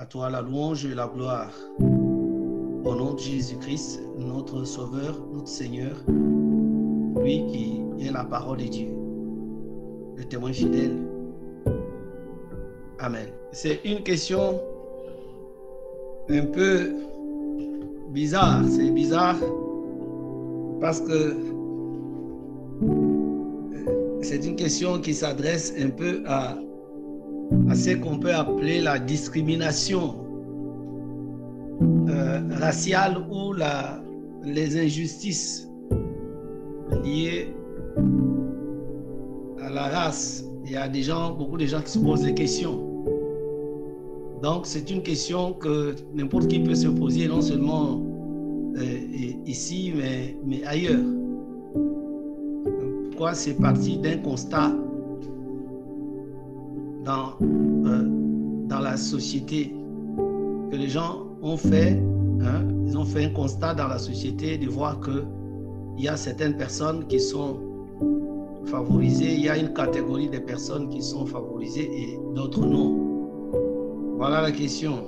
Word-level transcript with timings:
À 0.00 0.06
toi 0.06 0.30
la 0.30 0.40
louange 0.40 0.86
et 0.86 0.94
la 0.94 1.06
gloire. 1.08 1.52
Au 1.78 2.94
nom 2.94 3.12
de 3.12 3.18
Jésus-Christ, 3.18 4.00
notre 4.18 4.64
Sauveur, 4.64 5.14
notre 5.30 5.46
Seigneur, 5.46 5.94
lui 7.20 7.44
qui 7.52 7.82
est 8.00 8.10
la 8.10 8.24
parole 8.24 8.56
de 8.56 8.64
Dieu, 8.64 8.88
le 10.16 10.24
témoin 10.24 10.54
fidèle. 10.54 10.96
Amen. 12.98 13.26
C'est 13.52 13.84
une 13.84 14.02
question 14.02 14.58
un 16.30 16.46
peu 16.46 16.94
bizarre. 18.08 18.62
C'est 18.70 18.90
bizarre 18.92 19.36
parce 20.80 21.02
que 21.02 21.36
c'est 24.22 24.46
une 24.46 24.56
question 24.56 24.98
qui 24.98 25.12
s'adresse 25.12 25.74
un 25.78 25.90
peu 25.90 26.22
à, 26.26 26.56
à 27.70 27.74
ce 27.76 27.90
qu'on 27.90 28.18
peut 28.18 28.34
appeler 28.34 28.80
la 28.80 28.98
discrimination 28.98 30.16
euh, 32.08 32.40
raciale 32.58 33.16
ou 33.30 33.52
la, 33.52 34.02
les 34.42 34.76
injustices 34.76 35.68
liées 37.04 37.54
à 39.62 39.70
la 39.70 39.82
race. 39.82 40.44
Il 40.64 40.72
y 40.72 40.76
a 40.76 40.88
des 40.88 41.02
gens, 41.04 41.30
beaucoup 41.30 41.56
de 41.56 41.66
gens 41.66 41.80
qui 41.80 41.92
se 41.92 42.00
posent 42.00 42.22
des 42.22 42.34
questions. 42.34 42.76
Donc 44.42 44.66
c'est 44.66 44.90
une 44.90 45.02
question 45.02 45.52
que 45.52 45.94
n'importe 46.12 46.48
qui 46.48 46.58
peut 46.58 46.74
se 46.74 46.88
poser, 46.88 47.28
non 47.28 47.40
seulement 47.40 48.02
euh, 48.78 48.98
ici, 49.46 49.92
mais, 49.94 50.36
mais 50.44 50.64
ailleurs. 50.64 51.04
Pourquoi 53.10 53.34
c'est 53.34 53.54
parti 53.54 53.96
d'un 53.98 54.16
constat 54.18 54.72
dans, 57.04 57.34
euh, 57.40 58.02
dans 58.68 58.80
la 58.80 58.96
société 58.96 59.74
que 60.70 60.76
les 60.76 60.88
gens 60.88 61.26
ont 61.42 61.56
fait, 61.56 62.02
hein, 62.42 62.64
ils 62.86 62.96
ont 62.96 63.04
fait 63.04 63.24
un 63.24 63.30
constat 63.30 63.74
dans 63.74 63.88
la 63.88 63.98
société 63.98 64.58
de 64.58 64.68
voir 64.68 65.00
que 65.00 65.24
il 65.96 66.04
y 66.04 66.08
a 66.08 66.16
certaines 66.16 66.56
personnes 66.56 67.06
qui 67.08 67.20
sont 67.20 67.58
favorisées, 68.64 69.34
il 69.34 69.44
y 69.44 69.48
a 69.48 69.58
une 69.58 69.72
catégorie 69.72 70.28
de 70.28 70.38
personnes 70.38 70.88
qui 70.88 71.02
sont 71.02 71.26
favorisées 71.26 71.90
et 71.92 72.18
d'autres 72.34 72.64
non. 72.64 73.10
Voilà 74.16 74.42
la 74.42 74.52
question. 74.52 75.04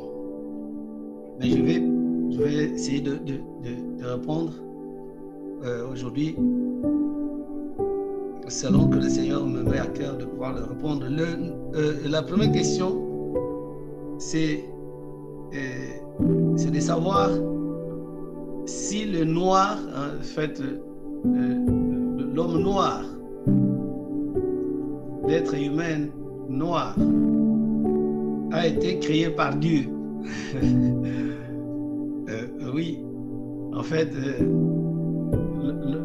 Mais 1.39 1.49
je 1.49 1.63
vais, 1.63 1.83
je 2.31 2.43
vais 2.43 2.55
essayer 2.75 3.01
de, 3.01 3.19
répondre 4.03 4.53
euh, 5.65 5.91
aujourd'hui 5.91 6.37
selon 8.53 8.89
que 8.89 8.97
le 8.97 9.09
Seigneur 9.09 9.47
me 9.47 9.63
met 9.63 9.79
à 9.79 9.87
cœur 9.87 10.17
de 10.19 10.25
pouvoir 10.25 10.55
le 10.55 10.65
répondre. 10.65 11.07
Euh, 11.75 11.95
la 12.07 12.23
première 12.23 12.53
question, 12.53 13.01
c'est 14.19 14.65
euh, 15.55 16.57
c'est 16.57 16.71
de 16.71 16.81
savoir 16.81 17.31
si 18.67 19.07
le 19.07 19.25
noir, 19.25 19.79
en 19.97 20.23
fait, 20.23 20.63
l'homme 21.25 22.63
noir, 22.63 23.03
l'être 25.27 25.55
humain 25.55 26.07
noir, 26.49 26.95
a 28.53 28.67
été 28.67 28.99
créé 28.99 29.31
par 29.31 29.57
Dieu. 29.57 29.89
Euh, 32.29 32.47
oui, 32.73 33.05
en 33.75 33.83
fait, 33.83 34.09
euh, 34.15 34.39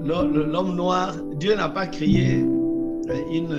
l'homme 0.03 0.75
noir, 0.75 1.15
Dieu 1.39 1.55
n'a 1.55 1.69
pas 1.69 1.85
créé 1.85 2.43
une, 3.31 3.57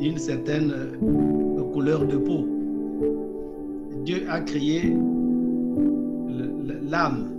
une 0.00 0.18
certaine 0.18 0.72
couleur 1.72 2.04
de 2.06 2.16
peau. 2.16 2.46
Dieu 4.04 4.26
a 4.28 4.40
créé 4.40 4.94
l'âme. 6.90 7.30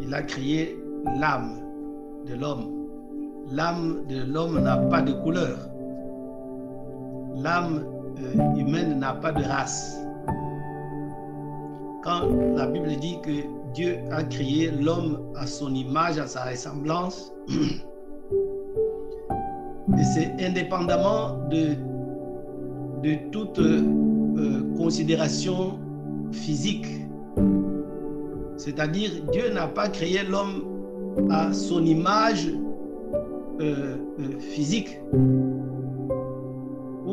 Il 0.00 0.14
a 0.14 0.22
créé 0.22 0.78
l'âme 1.18 1.54
de 2.28 2.34
l'homme. 2.34 2.66
L'âme 3.50 4.02
de 4.08 4.22
l'homme 4.32 4.60
n'a 4.60 4.76
pas 4.76 5.02
de 5.02 5.12
couleur. 5.12 5.58
L'âme 7.36 7.84
euh, 8.22 8.56
humaine 8.56 9.00
n'a 9.00 9.14
pas 9.14 9.32
de 9.32 9.42
race. 9.42 9.98
Quand 12.04 12.28
la 12.56 12.66
Bible 12.66 12.96
dit 13.00 13.18
que 13.22 13.30
Dieu 13.74 13.98
a 14.10 14.22
créé 14.24 14.70
l'homme 14.70 15.20
à 15.36 15.46
son 15.46 15.74
image, 15.74 16.18
à 16.18 16.26
sa 16.26 16.44
ressemblance, 16.44 17.32
et 19.98 20.04
c'est 20.14 20.32
indépendamment 20.40 21.38
de, 21.50 21.76
toute 23.30 23.58
euh, 23.58 24.62
considération 24.76 25.78
physique. 26.32 26.86
C'est-à-dire, 28.56 29.10
Dieu 29.32 29.52
n'a 29.52 29.66
pas 29.66 29.88
créé 29.88 30.22
l'homme 30.22 30.64
à 31.30 31.52
son 31.52 31.84
image 31.84 32.48
euh, 33.60 33.96
physique 34.38 34.98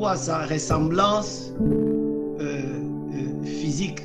à 0.06 0.16
sa 0.16 0.46
ressemblance 0.46 1.54
euh, 1.62 2.42
euh, 2.42 3.44
physique. 3.44 4.02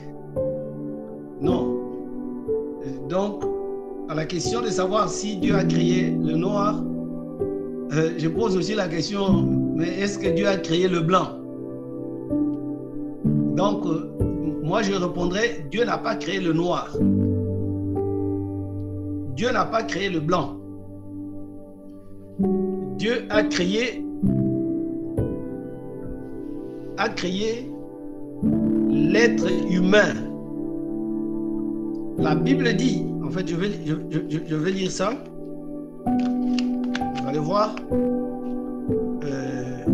Non. 1.41 1.74
Donc, 3.15 3.45
à 4.09 4.15
la 4.17 4.25
question 4.25 4.61
de 4.61 4.67
savoir 4.67 5.09
si 5.09 5.37
Dieu 5.37 5.55
a 5.55 5.63
créé 5.63 6.11
le 6.11 6.35
noir, 6.35 6.83
euh, 7.93 8.11
je 8.19 8.27
pose 8.27 8.57
aussi 8.57 8.75
la 8.75 8.89
question, 8.89 9.47
mais 9.77 9.87
est-ce 9.87 10.19
que 10.19 10.27
Dieu 10.31 10.49
a 10.49 10.57
créé 10.57 10.89
le 10.89 10.99
blanc? 10.99 11.29
Donc, 13.55 13.85
moi 14.65 14.83
je 14.83 14.95
répondrai, 14.95 15.65
Dieu 15.71 15.85
n'a 15.85 15.97
pas 15.97 16.17
créé 16.17 16.41
le 16.41 16.53
noir. 16.53 16.91
Dieu 19.37 19.53
n'a 19.53 19.65
pas 19.65 19.85
créé 19.85 20.11
le 20.11 20.19
blanc. 20.19 20.57
Dieu 22.99 23.27
a 23.31 23.45
créé 23.45 24.05
a 26.97 27.09
créé 27.11 27.71
l'être 28.91 29.47
humain. 29.71 30.34
La 32.19 32.35
Bible 32.35 32.75
dit, 32.75 33.05
en 33.25 33.31
fait, 33.31 33.47
je 33.47 33.57
vais, 33.57 33.71
je, 34.11 34.57
lire 34.57 34.91
ça. 34.91 35.13
Vous 36.07 37.29
allez 37.29 37.39
voir. 37.39 37.75
Euh, 39.25 39.85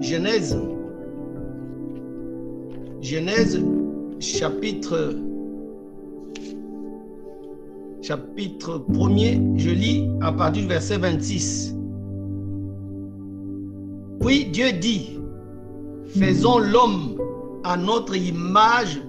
Genèse. 0.00 0.58
Genèse 3.00 3.60
chapitre 4.18 5.14
chapitre 8.02 8.84
1er, 8.90 9.58
je 9.58 9.70
lis 9.70 10.10
à 10.20 10.32
partir 10.32 10.62
du 10.62 10.68
verset 10.68 10.98
26. 10.98 11.76
Puis 14.20 14.46
Dieu 14.46 14.72
dit, 14.72 15.20
Faisons 16.18 16.58
l'homme 16.58 17.20
à 17.62 17.76
notre 17.76 18.16
image 18.16 19.00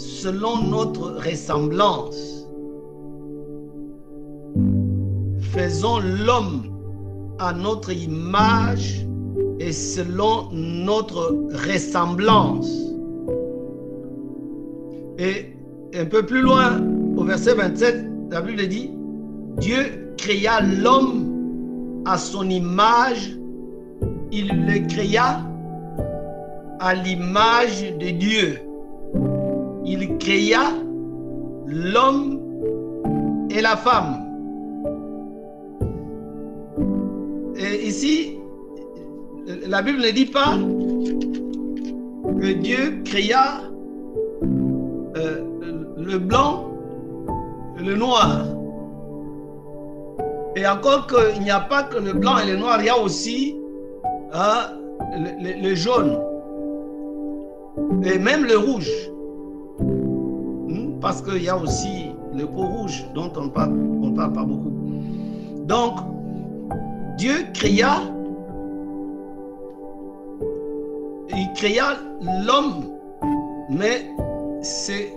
selon 0.00 0.62
notre 0.62 1.10
ressemblance. 1.22 2.46
Faisons 5.52 5.98
l'homme 5.98 6.62
à 7.38 7.52
notre 7.52 7.92
image 7.92 9.06
et 9.58 9.72
selon 9.72 10.48
notre 10.52 11.36
ressemblance. 11.68 12.70
Et 15.18 15.54
un 15.94 16.06
peu 16.06 16.24
plus 16.24 16.40
loin, 16.40 16.80
au 17.16 17.24
verset 17.24 17.54
27, 17.54 18.06
la 18.30 18.40
Bible 18.40 18.68
dit, 18.68 18.90
Dieu 19.58 20.14
créa 20.16 20.62
l'homme 20.62 22.02
à 22.06 22.16
son 22.16 22.48
image, 22.48 23.36
il 24.32 24.48
le 24.66 24.86
créa 24.88 25.42
à 26.78 26.94
l'image 26.94 27.82
de 27.98 28.10
Dieu. 28.10 28.60
Il 29.92 30.18
créa 30.18 30.70
l'homme 31.66 32.38
et 33.50 33.60
la 33.60 33.76
femme. 33.76 34.24
Et 37.56 37.88
ici, 37.88 38.38
la 39.66 39.82
Bible 39.82 39.98
ne 39.98 40.10
dit 40.10 40.26
pas 40.26 40.54
que 42.40 42.52
Dieu 42.52 43.02
créa 43.04 43.62
euh, 45.16 45.40
le 45.96 46.18
blanc 46.18 46.70
et 47.76 47.82
le 47.82 47.96
noir. 47.96 48.44
Et 50.54 50.64
encore 50.68 51.08
qu'il 51.08 51.42
n'y 51.42 51.50
a 51.50 51.58
pas 51.58 51.82
que 51.82 51.98
le 51.98 52.12
blanc 52.12 52.38
et 52.38 52.46
le 52.46 52.56
noir, 52.58 52.78
il 52.78 52.86
y 52.86 52.90
a 52.90 52.96
aussi 52.96 53.56
hein, 54.34 54.68
le 55.18 55.74
jaune 55.74 56.16
et 58.04 58.20
même 58.20 58.44
le 58.44 58.56
rouge. 58.56 59.09
Parce 61.00 61.22
qu'il 61.22 61.42
y 61.42 61.48
a 61.48 61.56
aussi 61.56 62.10
le 62.34 62.46
peau 62.46 62.62
rouge 62.62 63.04
dont 63.14 63.32
on 63.36 63.44
ne 63.44 63.48
parle, 63.48 63.72
on 64.02 64.12
parle 64.12 64.32
pas 64.32 64.44
beaucoup. 64.44 64.72
Donc, 65.64 65.98
Dieu 67.16 67.46
créa, 67.54 68.02
il 71.30 71.52
créa 71.54 71.96
l'homme, 72.46 72.84
Mais 73.70 74.10
c'est 74.62 75.14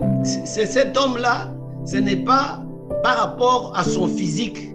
cet 0.66 0.96
homme-là, 0.96 1.50
ce 1.84 1.96
n'est 1.96 2.24
pas 2.24 2.62
par 3.02 3.16
rapport 3.18 3.72
à 3.76 3.84
son 3.84 4.06
physique. 4.06 4.74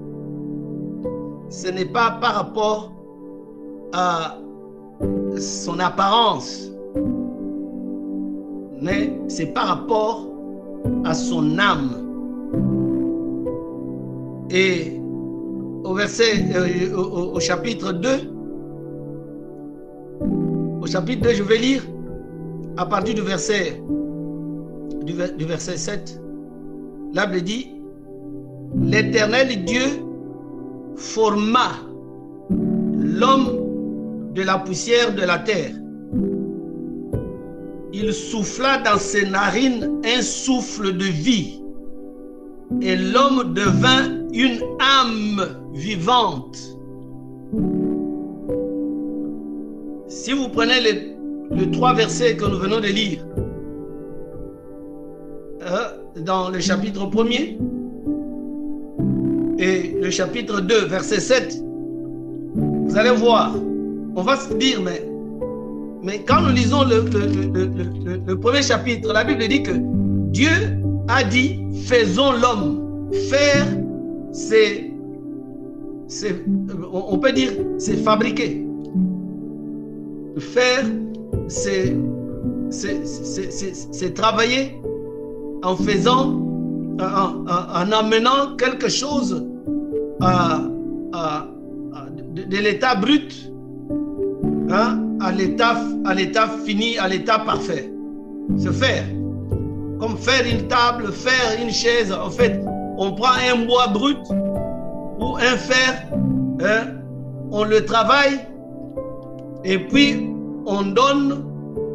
Ce 1.50 1.68
n'est 1.70 1.86
pas 1.86 2.18
par 2.22 2.36
rapport 2.36 2.92
à 3.94 4.38
son 5.40 5.80
apparence. 5.80 6.70
Mais 8.82 9.18
c'est 9.28 9.48
par 9.48 9.68
rapport 9.68 10.29
à 11.06 11.14
son 11.14 11.58
âme. 11.58 11.92
Et 14.52 15.00
au 15.84 15.94
verset, 15.94 16.46
euh, 16.56 16.96
au, 16.96 17.40
chapitre 17.40 17.92
2, 17.94 18.10
au 20.82 20.86
chapitre 20.88 21.24
2, 21.24 21.34
je 21.34 21.44
vais 21.44 21.58
lire 21.58 21.84
à 22.78 22.86
partir 22.86 23.16
du 23.16 23.22
verset, 23.22 23.82
du, 25.04 25.14
du 25.38 25.46
verset 25.46 25.78
7. 25.78 26.22
La 27.14 27.26
Bible 27.26 27.44
dit, 27.44 27.72
l'Éternel 28.82 29.66
Dieu 29.66 29.86
forma 30.96 31.70
l'homme 32.50 33.60
de 34.34 34.42
la 34.44 34.60
poussière 34.60 35.14
de 35.14 35.22
la 35.22 35.40
terre. 35.40 35.72
Il 37.92 38.14
souffla 38.14 38.78
dans 38.80 39.00
ses 39.00 39.26
narines 39.28 40.02
un 40.06 40.22
souffle 40.22 40.96
de 40.96 41.06
vie 41.06 41.60
et 42.82 42.96
l'homme 42.96 43.54
devint 43.54 44.28
une 44.32 44.62
âme 44.80 45.46
vivante. 45.74 46.58
Si 50.08 50.34
vous 50.34 50.50
prenez 50.50 50.80
les, 50.82 51.72
trois 51.72 51.94
versets 51.94 52.36
que 52.36 52.46
nous 52.46 52.58
venons 52.58 52.80
de 52.80 52.88
lire, 52.88 53.26
euh, 55.64 56.22
dans 56.22 56.50
le 56.50 56.60
chapitre 56.60 57.06
1er 57.08 57.58
et 59.58 59.96
le 60.00 60.10
chapitre 60.10 60.62
2, 60.62 60.86
verset 60.86 61.20
7, 61.20 61.64
vous 62.56 62.98
allez 62.98 63.12
voir, 63.12 63.56
on 64.16 64.22
va 64.22 64.38
se 64.38 64.54
dire, 64.54 64.82
mais, 64.82 65.09
mais 66.04 66.24
quand 66.24 66.42
nous 66.42 66.54
lisons 66.54 66.84
le, 66.84 67.06
le 68.26 68.40
premier 68.40 68.62
chapitre, 68.62 69.12
la 69.14 69.24
Bible 69.24 69.48
dit 69.48 69.64
que 69.64 69.72
Dieu 70.32 70.50
a 71.10 71.24
dit, 71.24 71.60
faisons 71.86 72.32
l'homme. 72.34 73.10
Faire, 73.30 73.66
c'est, 74.32 74.92
on 76.94 77.18
peut 77.18 77.32
dire, 77.32 77.52
c'est 77.80 77.98
fabriquer. 77.98 78.66
Faire, 80.38 80.86
c'est, 81.48 81.96
c'est 82.70 84.14
travailler 84.14 84.80
en 85.64 85.76
faisant, 85.76 86.40
en, 87.00 87.46
en, 87.48 87.92
amenant 87.92 88.56
quelque 88.58 88.90
chose 88.90 89.44
à, 90.22 90.62
à, 91.14 91.48
de, 92.34 92.58
l'état 92.58 92.96
brut 92.96 93.52
hein, 94.70 95.09
à 95.22 95.32
l'état 95.32 95.76
à 96.06 96.48
fini, 96.66 96.98
à 96.98 97.08
l'état 97.08 97.40
parfait. 97.40 97.92
Se 98.58 98.72
faire. 98.72 99.06
Comme 100.00 100.18
faire 100.18 100.46
une 100.46 100.68
table, 100.68 101.12
faire 101.12 101.62
une 101.62 101.72
chaise. 101.72 102.12
En 102.12 102.30
fait, 102.30 102.62
on 102.98 103.14
prend 103.14 103.34
un 103.52 103.66
bois 103.66 103.88
brut 103.88 104.18
ou 105.20 105.36
un 105.36 105.58
fer, 105.58 106.08
hein, 106.62 106.88
on 107.52 107.64
le 107.64 107.84
travaille 107.86 108.40
et 109.66 109.78
puis 109.78 110.30
on 110.66 110.84
donne 110.84 111.44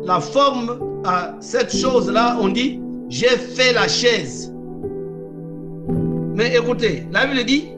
la 0.04 0.20
forme 0.20 0.78
à 1.04 1.34
cette 1.40 1.74
chose-là. 1.74 2.36
On 2.40 2.48
dit, 2.48 2.80
j'ai 3.08 3.28
fait 3.28 3.72
la 3.72 3.88
chaise. 3.88 4.52
Mais 6.34 6.54
écoutez, 6.56 7.06
la 7.12 7.26
Bible 7.26 7.44
dit, 7.44 7.68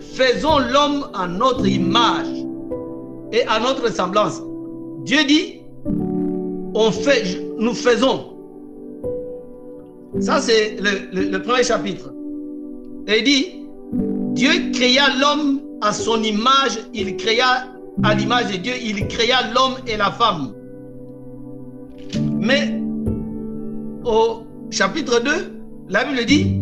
faisons 0.00 0.58
l'homme 0.58 1.06
à 1.14 1.26
notre 1.26 1.66
image 1.66 2.47
et 3.32 3.42
à 3.46 3.60
notre 3.60 3.92
semblance. 3.92 4.40
Dieu 5.04 5.24
dit, 5.24 5.60
on 6.74 6.90
fait, 6.90 7.40
nous 7.58 7.74
faisons. 7.74 8.34
Ça, 10.20 10.40
c'est 10.40 10.76
le, 10.80 11.38
premier 11.38 11.62
chapitre. 11.62 12.12
Et 13.06 13.18
il 13.18 13.24
dit, 13.24 13.46
Dieu 14.34 14.70
créa 14.72 15.04
l'homme 15.20 15.60
à 15.80 15.92
son 15.92 16.22
image, 16.22 16.78
il 16.94 17.16
créa 17.16 17.66
à 18.02 18.14
l'image 18.14 18.52
de 18.52 18.56
Dieu, 18.56 18.74
il 18.82 19.06
créa 19.08 19.52
l'homme 19.54 19.76
et 19.86 19.96
la 19.96 20.10
femme. 20.10 20.52
Mais 22.40 22.80
au 24.04 24.42
chapitre 24.70 25.20
2, 25.20 25.30
la 25.88 26.04
Bible 26.04 26.24
dit, 26.24 26.60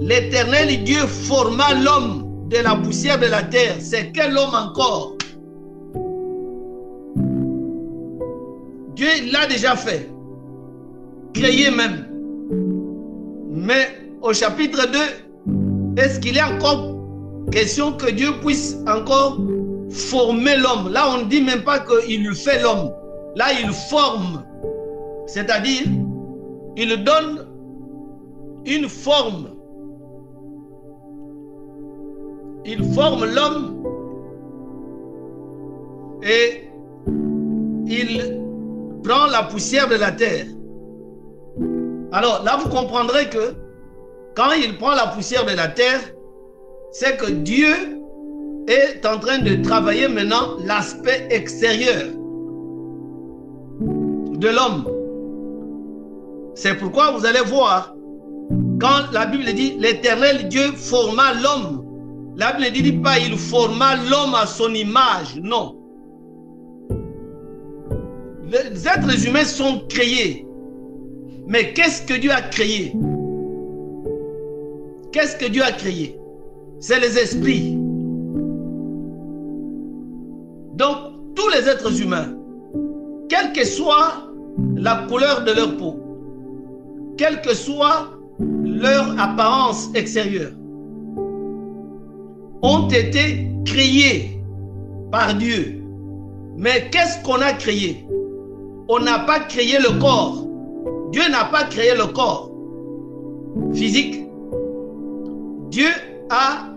l'Éternel 0.00 0.84
Dieu 0.84 1.00
forma 1.06 1.74
l'homme 1.74 2.48
de 2.48 2.58
la 2.58 2.76
poussière 2.76 3.18
de 3.18 3.26
la 3.26 3.42
terre. 3.42 3.76
C'est 3.80 4.12
quel 4.12 4.36
homme 4.36 4.54
encore? 4.54 5.15
Dieu 8.96 9.08
l'a 9.30 9.46
déjà 9.46 9.76
fait. 9.76 10.10
Créé 11.34 11.70
même. 11.70 12.06
Mais 13.50 13.88
au 14.22 14.32
chapitre 14.32 14.90
2, 14.90 16.02
est-ce 16.02 16.18
qu'il 16.18 16.38
est 16.38 16.42
encore 16.42 16.96
question 17.52 17.92
que 17.92 18.10
Dieu 18.10 18.28
puisse 18.42 18.78
encore 18.88 19.38
former 19.90 20.56
l'homme? 20.56 20.90
Là, 20.90 21.10
on 21.14 21.24
ne 21.24 21.28
dit 21.28 21.42
même 21.42 21.62
pas 21.62 21.80
qu'il 21.80 22.34
fait 22.34 22.62
l'homme. 22.62 22.90
Là, 23.34 23.46
il 23.62 23.70
forme. 23.70 24.42
C'est-à-dire, 25.26 25.82
il 26.78 27.04
donne 27.04 27.46
une 28.64 28.88
forme. 28.88 29.48
Il 32.64 32.82
forme 32.94 33.26
l'homme 33.26 33.82
et 36.22 36.70
il 37.86 38.45
prend 39.06 39.26
la 39.26 39.44
poussière 39.44 39.88
de 39.88 39.96
la 39.96 40.12
terre 40.12 40.46
alors 42.12 42.42
là, 42.44 42.56
vous 42.56 42.68
comprendrez 42.68 43.28
que 43.28 43.54
quand 44.34 44.52
il 44.52 44.78
prend 44.78 44.94
la 44.94 45.08
poussière 45.08 45.44
de 45.44 45.52
la 45.52 45.68
terre, 45.68 46.00
c'est 46.92 47.16
que 47.18 47.30
Dieu 47.30 47.74
est 48.68 49.04
en 49.04 49.18
train 49.18 49.38
de 49.38 49.62
travailler 49.62 50.08
maintenant 50.08 50.56
l'aspect 50.64 51.26
extérieur 51.30 52.04
de 53.80 54.48
l'homme. 54.48 54.88
C'est 56.54 56.74
pourquoi 56.76 57.10
vous 57.10 57.26
allez 57.26 57.40
voir, 57.40 57.94
quand 58.80 59.12
la 59.12 59.26
Bible 59.26 59.44
dit 59.52 59.76
l'éternel 59.78 60.48
Dieu 60.48 60.72
forma 60.72 61.34
l'homme, 61.34 61.84
la 62.36 62.52
Bible 62.52 62.76
ne 62.76 62.82
dit 62.82 62.98
pas 62.98 63.18
il 63.18 63.36
forma 63.36 63.96
l'homme 63.96 64.34
à 64.34 64.46
son 64.46 64.72
image, 64.72 65.36
non. 65.42 65.76
Les 68.46 68.86
êtres 68.86 69.26
humains 69.26 69.44
sont 69.44 69.80
créés 69.88 70.46
mais 71.46 71.72
qu'est-ce 71.72 72.02
que 72.02 72.14
Dieu 72.18 72.32
a 72.32 72.42
créé? 72.42 72.92
Qu'est-ce 75.12 75.36
que 75.36 75.48
Dieu 75.48 75.62
a 75.62 75.70
créé? 75.70 76.18
C'est 76.80 76.98
les 76.98 77.16
esprits. 77.16 77.78
Donc, 80.74 80.96
tous 81.36 81.48
les 81.50 81.68
êtres 81.68 82.02
humains, 82.02 82.34
quelle 83.28 83.52
que 83.52 83.64
soit 83.64 84.28
la 84.74 85.06
couleur 85.08 85.44
de 85.44 85.52
leur 85.52 85.76
peau, 85.76 87.14
quelle 87.16 87.40
que 87.40 87.54
soit 87.54 88.10
leur 88.64 89.18
apparence 89.18 89.88
extérieure, 89.94 90.52
ont 92.62 92.88
été 92.88 93.48
créés 93.64 94.40
par 95.12 95.34
Dieu. 95.34 95.80
Mais 96.56 96.90
qu'est-ce 96.90 97.22
qu'on 97.22 97.40
a 97.40 97.52
créé? 97.52 98.05
On 98.88 99.00
n'a 99.00 99.20
pas 99.20 99.40
créé 99.40 99.78
le 99.78 99.98
corps. 99.98 100.46
Dieu 101.10 101.22
n'a 101.30 101.44
pas 101.46 101.64
créé 101.64 101.94
le 101.94 102.06
corps 102.12 102.50
physique. 103.74 104.26
Dieu 105.70 105.88
a 106.30 106.68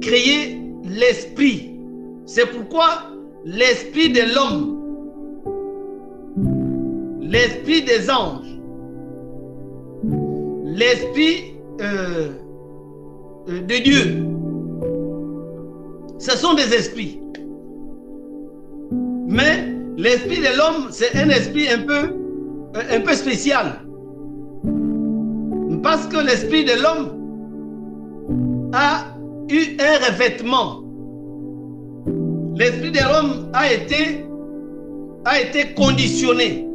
créé 0.00 0.60
l'esprit. 0.84 1.72
C'est 2.26 2.46
pourquoi 2.46 2.86
l'esprit 3.44 4.10
de 4.10 4.22
l'homme, 4.34 4.80
l'esprit 7.20 7.82
des 7.82 8.10
anges, 8.10 8.46
l'esprit 10.64 11.54
euh, 11.80 12.30
euh, 13.48 13.60
de 13.62 13.82
Dieu, 13.82 14.26
ce 16.18 16.36
sont 16.36 16.54
des 16.54 16.74
esprits. 16.74 17.20
Mais 19.28 19.75
l'esprit 19.96 20.38
de 20.38 20.56
l'homme, 20.56 20.88
c'est 20.90 21.16
un 21.16 21.28
esprit 21.28 21.68
un 21.68 21.82
peu 21.82 22.14
un 22.90 23.00
peu 23.00 23.14
spécial. 23.14 23.80
Parce 25.82 26.06
que 26.06 26.18
l'esprit 26.18 26.64
de 26.64 26.72
l'homme 26.82 28.70
a 28.72 29.04
eu 29.48 29.76
un 29.80 30.06
revêtement. 30.06 30.82
L'esprit 32.56 32.90
de 32.90 32.98
l'homme 32.98 33.50
a 33.52 33.72
été, 33.72 34.24
a 35.24 35.40
été 35.40 35.74
conditionné. 35.74 36.66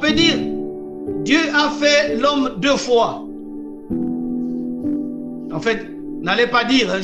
peut 0.00 0.12
dire, 0.12 0.36
Dieu 1.24 1.38
a 1.54 1.70
fait 1.70 2.16
l'homme 2.16 2.56
deux 2.58 2.76
fois. 2.76 3.24
En 5.52 5.60
fait, 5.60 5.86
n'allez 6.20 6.46
pas 6.46 6.64
dire, 6.64 6.90
hein, 6.92 7.00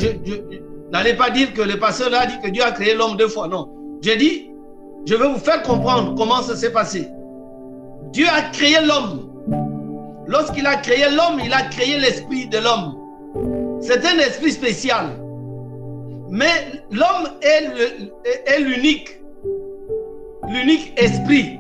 n'allez 0.93 1.15
pas 1.15 1.31
dire 1.31 1.53
que 1.55 1.63
le 1.63 1.79
pasteur 1.79 2.11
a 2.15 2.27
dit 2.27 2.39
que 2.43 2.49
Dieu 2.49 2.63
a 2.63 2.71
créé 2.71 2.95
l'homme 2.95 3.17
deux 3.17 3.29
fois. 3.29 3.49
Non. 3.49 3.69
J'ai 4.03 4.17
dit, 4.17 4.51
je 5.07 5.15
vais 5.15 5.27
vous 5.27 5.39
faire 5.39 5.63
comprendre 5.63 6.15
comment 6.17 6.43
ça 6.43 6.55
s'est 6.55 6.73
passé. 6.73 7.09
Dieu 8.13 8.27
a 8.29 8.43
créé 8.51 8.77
l'homme. 8.85 9.29
Lorsqu'il 10.27 10.67
a 10.67 10.77
créé 10.77 11.05
l'homme, 11.11 11.41
il 11.45 11.53
a 11.53 11.63
créé 11.63 11.99
l'esprit 11.99 12.47
de 12.47 12.59
l'homme. 12.59 12.95
C'est 13.81 14.05
un 14.07 14.19
esprit 14.19 14.53
spécial. 14.53 15.07
Mais 16.31 16.83
l'homme 16.91 17.29
est 17.43 18.61
l'unique, 18.61 19.21
l'unique 20.49 20.93
esprit 20.97 21.59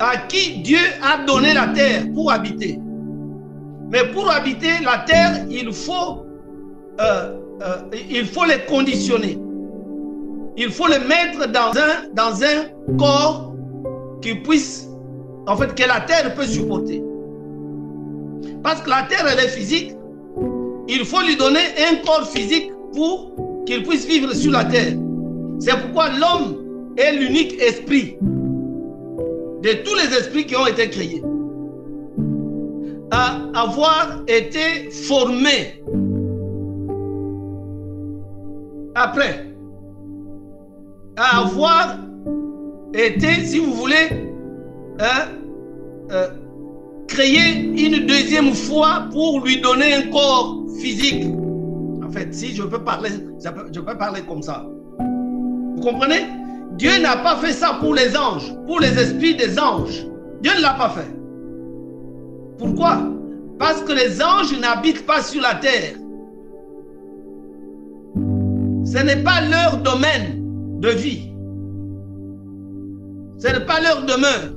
à 0.00 0.16
qui 0.28 0.58
Dieu 0.58 0.78
a 1.02 1.24
donné 1.24 1.54
la 1.54 1.68
terre 1.68 2.04
pour 2.14 2.30
habiter. 2.30 2.78
Mais 3.90 4.04
pour 4.12 4.30
habiter 4.30 4.80
la 4.84 4.98
terre, 4.98 5.46
il 5.50 5.72
faut, 5.72 6.24
euh, 7.00 7.36
euh, 7.62 7.76
il 8.10 8.26
faut 8.26 8.44
les 8.44 8.60
conditionner. 8.68 9.38
Il 10.56 10.70
faut 10.70 10.86
les 10.86 10.98
mettre 10.98 11.50
dans 11.50 11.72
un, 11.76 12.08
dans 12.14 12.42
un 12.42 12.96
corps 12.96 13.54
qui 14.22 14.34
puisse, 14.36 14.88
en 15.46 15.56
fait, 15.56 15.74
que 15.74 15.86
la 15.86 16.00
terre 16.00 16.34
peut 16.34 16.46
supporter. 16.46 17.02
Parce 18.62 18.80
que 18.80 18.90
la 18.90 19.02
terre, 19.08 19.26
elle 19.30 19.44
est 19.44 19.48
physique. 19.48 19.94
Il 20.88 21.04
faut 21.04 21.20
lui 21.20 21.36
donner 21.36 21.60
un 21.90 21.96
corps 22.04 22.28
physique 22.28 22.70
pour 22.94 23.32
qu'il 23.66 23.82
puisse 23.82 24.06
vivre 24.06 24.32
sur 24.34 24.52
la 24.52 24.64
terre. 24.64 24.94
C'est 25.58 25.76
pourquoi 25.80 26.08
l'homme 26.10 26.92
est 26.96 27.12
l'unique 27.12 27.60
esprit 27.60 28.16
de 28.20 29.72
tous 29.84 29.94
les 29.94 30.16
esprits 30.16 30.46
qui 30.46 30.56
ont 30.56 30.66
été 30.66 30.90
créés 30.90 31.22
à 33.10 33.40
avoir 33.54 34.22
été 34.26 34.90
formé 34.90 35.83
après 39.04 39.46
à 41.16 41.40
avoir 41.40 41.98
été, 42.92 43.44
si 43.44 43.58
vous 43.58 43.72
voulez, 43.74 44.08
hein, 44.98 45.28
euh, 46.10 46.28
créé 47.06 47.60
une 47.60 48.06
deuxième 48.06 48.52
fois 48.52 49.04
pour 49.12 49.44
lui 49.44 49.60
donner 49.60 49.94
un 49.94 50.10
corps 50.10 50.56
physique. 50.80 51.26
En 52.04 52.10
fait, 52.10 52.34
si 52.34 52.54
je 52.54 52.62
peux 52.62 52.82
parler, 52.82 53.10
je 53.72 53.80
peux 53.80 53.96
parler 53.96 54.22
comme 54.22 54.42
ça. 54.42 54.66
Vous 54.98 55.82
comprenez? 55.82 56.26
Dieu 56.72 57.00
n'a 57.00 57.16
pas 57.16 57.36
fait 57.36 57.52
ça 57.52 57.78
pour 57.80 57.94
les 57.94 58.16
anges, 58.16 58.52
pour 58.66 58.80
les 58.80 58.98
esprits 58.98 59.36
des 59.36 59.58
anges. 59.58 60.06
Dieu 60.42 60.52
ne 60.56 60.62
l'a 60.62 60.74
pas 60.74 60.90
fait. 60.90 61.14
Pourquoi? 62.58 62.98
Parce 63.58 63.82
que 63.82 63.92
les 63.92 64.20
anges 64.20 64.58
n'habitent 64.58 65.06
pas 65.06 65.22
sur 65.22 65.40
la 65.40 65.54
terre. 65.54 65.94
Ce 68.94 69.00
n'est 69.00 69.24
pas 69.24 69.40
leur 69.40 69.78
domaine 69.78 70.78
de 70.78 70.88
vie. 70.90 71.32
Ce 73.38 73.48
n'est 73.48 73.66
pas 73.66 73.80
leur 73.80 74.02
demeure. 74.02 74.54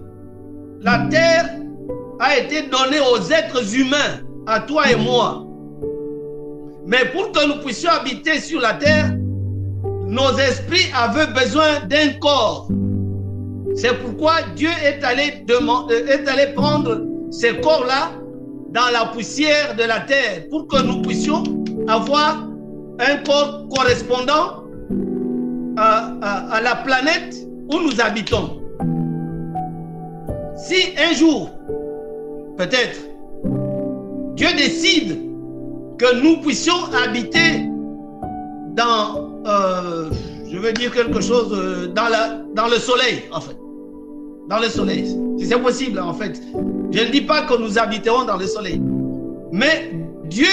La 0.82 1.08
terre 1.10 1.56
a 2.20 2.38
été 2.38 2.62
donnée 2.67 3.00
aux 3.00 3.32
êtres 3.32 3.75
humains, 3.75 4.22
à 4.46 4.60
toi 4.60 4.91
et 4.91 4.96
moi. 4.96 5.44
Mais 6.86 7.06
pour 7.13 7.32
que 7.32 7.48
nous 7.48 7.63
puissions 7.63 7.89
habiter 7.89 8.39
sur 8.39 8.62
la 8.62 8.74
terre, 8.74 9.12
nos 10.06 10.38
esprits 10.38 10.91
avaient 10.96 11.34
besoin 11.34 11.79
d'un 11.88 12.13
corps. 12.22 12.70
C'est 13.75 13.96
pourquoi 14.03 14.34
Dieu 14.56 14.70
est 14.86 15.03
allé, 15.03 15.46
euh, 15.50 16.08
est 16.08 16.27
allé 16.27 16.53
prendre 16.53 17.01
ces 17.32 17.60
corps-là 17.60 18.12
dans 18.70 18.91
la 18.94 19.08
poussière 19.08 19.75
de 19.75 19.84
la 19.84 20.01
terre 20.01 20.48
pour 20.51 20.67
que 20.67 20.79
nous 20.84 21.01
puissions 21.01 21.41
avoir 21.88 22.48
un 23.00 23.18
correspondant 23.70 24.63
à, 25.77 26.60
la 26.62 26.75
planète 26.77 27.36
où 27.72 27.80
nous 27.80 28.01
habitons. 28.01 28.62
Si 30.56 30.75
un 30.98 31.13
jour, 31.13 31.51
peut-être, 32.58 33.00
Dieu 34.36 34.48
décide 34.58 35.20
que 35.98 36.22
nous 36.22 36.42
puissions 36.42 36.92
habiter 37.04 37.68
dans, 38.75 39.42
euh, 39.46 40.10
je 40.50 40.58
veux 40.58 40.74
dire 40.74 40.92
quelque 40.92 41.22
chose, 41.22 41.51
euh, 41.54 41.88
dans, 41.88 42.10
dans 42.56 42.68
le 42.68 42.77
soleil, 42.77 43.24
en 43.32 43.42
fait. 43.42 43.58
Dans 44.50 44.60
le 44.60 44.70
soleil. 44.70 45.06
Si 45.38 45.46
c'est 45.46 45.60
possible, 45.60 46.00
en 46.00 46.13
fait. 46.13 46.42
Je 46.92 47.00
ne 47.04 47.12
dis 47.12 47.22
pas 47.22 47.44
que 47.44 47.58
nous 47.60 47.77
habiterons 47.77 48.25
dans 48.25 48.38
le 48.38 48.48
soleil. 48.48 48.82
Mais 49.51 49.92
Dieu 50.25 50.48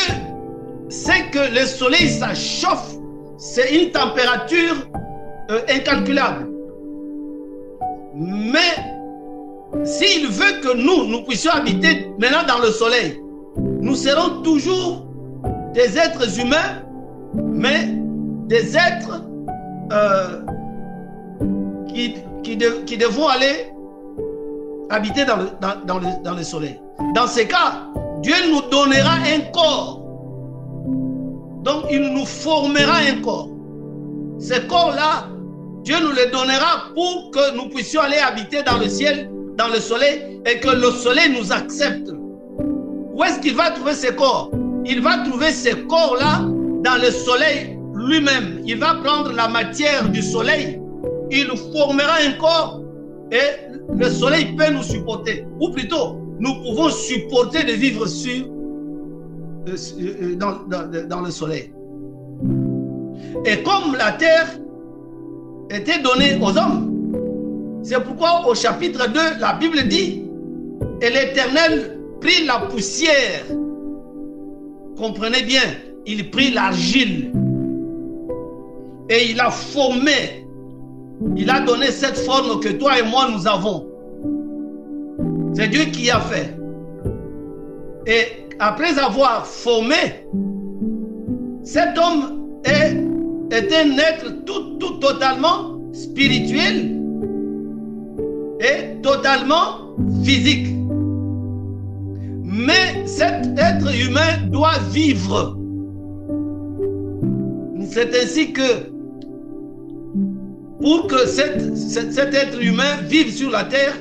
sait 0.88 1.30
que 1.30 1.38
le 1.58 1.66
soleil, 1.66 2.08
ça 2.08 2.34
chauffe. 2.34 2.94
C'est 3.38 3.74
une 3.74 3.90
température 3.90 4.74
euh, 5.50 5.60
incalculable. 5.68 6.48
Mais 8.14 8.58
s'il 9.84 10.28
veut 10.28 10.60
que 10.62 10.76
nous, 10.76 11.06
nous 11.06 11.24
puissions 11.24 11.50
habiter 11.50 12.08
maintenant 12.18 12.46
dans 12.46 12.60
le 12.60 12.70
soleil, 12.70 13.20
nous 13.56 13.94
serons 13.94 14.42
toujours 14.42 15.06
des 15.74 15.98
êtres 15.98 16.38
humains, 16.40 16.82
mais 17.34 17.88
des 18.46 18.76
êtres 18.76 19.22
euh, 19.92 20.40
qui, 21.88 22.14
devront 22.96 23.28
aller 23.28 23.72
habiter 24.90 25.24
dans 25.24 25.36
le, 25.36 25.48
dans, 25.86 25.98
le, 25.98 26.06
dans 26.22 26.34
le 26.34 26.42
soleil. 26.42 26.80
Dans 27.14 27.26
ces 27.26 27.46
cas, 27.46 27.88
Dieu 28.22 28.34
nous 28.50 28.62
donnera 28.70 29.14
un 29.14 29.40
corps. 29.52 30.03
Donc 31.64 31.84
il 31.90 32.12
nous 32.12 32.26
formera 32.26 32.98
un 32.98 33.20
corps. 33.22 33.48
Ce 34.38 34.60
corps-là, 34.68 35.28
Dieu 35.82 35.96
nous 36.00 36.12
le 36.12 36.30
donnera 36.30 36.90
pour 36.94 37.30
que 37.30 37.56
nous 37.56 37.68
puissions 37.70 38.02
aller 38.02 38.18
habiter 38.18 38.62
dans 38.62 38.78
le 38.78 38.88
ciel, 38.88 39.30
dans 39.56 39.68
le 39.68 39.80
soleil, 39.80 40.40
et 40.46 40.60
que 40.60 40.68
le 40.68 40.90
soleil 40.90 41.30
nous 41.30 41.52
accepte. 41.52 42.10
Où 43.14 43.24
est-ce 43.24 43.40
qu'il 43.40 43.54
va 43.54 43.70
trouver 43.70 43.94
ce 43.94 44.12
corps? 44.12 44.50
Il 44.84 45.00
va 45.00 45.18
trouver 45.18 45.52
ce 45.52 45.74
corps-là 45.74 46.42
dans 46.84 47.00
le 47.00 47.10
soleil 47.10 47.78
lui-même. 47.94 48.60
Il 48.66 48.78
va 48.78 48.96
prendre 49.02 49.32
la 49.32 49.48
matière 49.48 50.08
du 50.10 50.20
soleil, 50.20 50.80
il 51.30 51.46
formera 51.72 52.16
un 52.26 52.32
corps, 52.32 52.82
et 53.32 53.96
le 53.96 54.10
soleil 54.10 54.54
peut 54.56 54.70
nous 54.70 54.82
supporter. 54.82 55.46
Ou 55.60 55.70
plutôt, 55.70 56.20
nous 56.38 56.54
pouvons 56.62 56.90
supporter 56.90 57.64
de 57.64 57.72
vivre 57.72 58.06
sur, 58.06 58.46
euh, 59.68 59.76
euh, 60.00 60.36
dans, 60.36 60.60
dans 61.08 61.20
le 61.20 61.30
soleil. 61.30 61.72
Et 63.46 63.62
comme 63.62 63.96
la 63.96 64.12
terre 64.12 64.58
était 65.70 66.00
donné 66.00 66.38
aux 66.40 66.56
hommes. 66.56 66.90
C'est 67.82 68.02
pourquoi 68.02 68.46
au 68.46 68.54
chapitre 68.54 69.08
2, 69.08 69.20
la 69.40 69.54
Bible 69.54 69.86
dit, 69.88 70.24
et 71.00 71.10
l'Éternel 71.10 71.98
prit 72.20 72.44
la 72.46 72.60
poussière. 72.60 73.44
Comprenez 74.96 75.42
bien, 75.42 75.62
il 76.06 76.30
prit 76.30 76.50
l'argile 76.50 77.32
et 79.10 79.30
il 79.30 79.40
a 79.40 79.50
formé, 79.50 80.46
il 81.36 81.50
a 81.50 81.60
donné 81.60 81.86
cette 81.86 82.18
forme 82.18 82.60
que 82.60 82.70
toi 82.70 82.98
et 82.98 83.02
moi 83.02 83.28
nous 83.30 83.46
avons. 83.46 83.86
C'est 85.54 85.68
Dieu 85.68 85.84
qui 85.86 86.10
a 86.10 86.20
fait. 86.20 86.56
Et 88.06 88.43
après 88.58 88.98
avoir 88.98 89.46
formé, 89.46 90.26
cet 91.62 91.98
homme 91.98 92.60
est 92.64 93.04
est 93.50 93.72
un 93.72 93.98
être 93.98 94.44
tout, 94.44 94.78
tout 94.78 94.98
totalement 94.98 95.78
spirituel 95.92 97.00
et 98.60 99.00
totalement 99.02 99.94
physique. 100.24 100.68
Mais 102.42 103.06
cet 103.06 103.46
être 103.58 103.94
humain 103.94 104.46
doit 104.50 104.78
vivre. 104.90 105.56
C'est 107.90 108.14
ainsi 108.16 108.52
que 108.52 108.92
pour 110.80 111.06
que 111.06 111.26
cet, 111.26 111.76
cet, 111.76 112.34
être 112.34 112.60
humain 112.62 112.96
vive 113.08 113.32
sur 113.32 113.50
la 113.50 113.64
terre, 113.64 113.94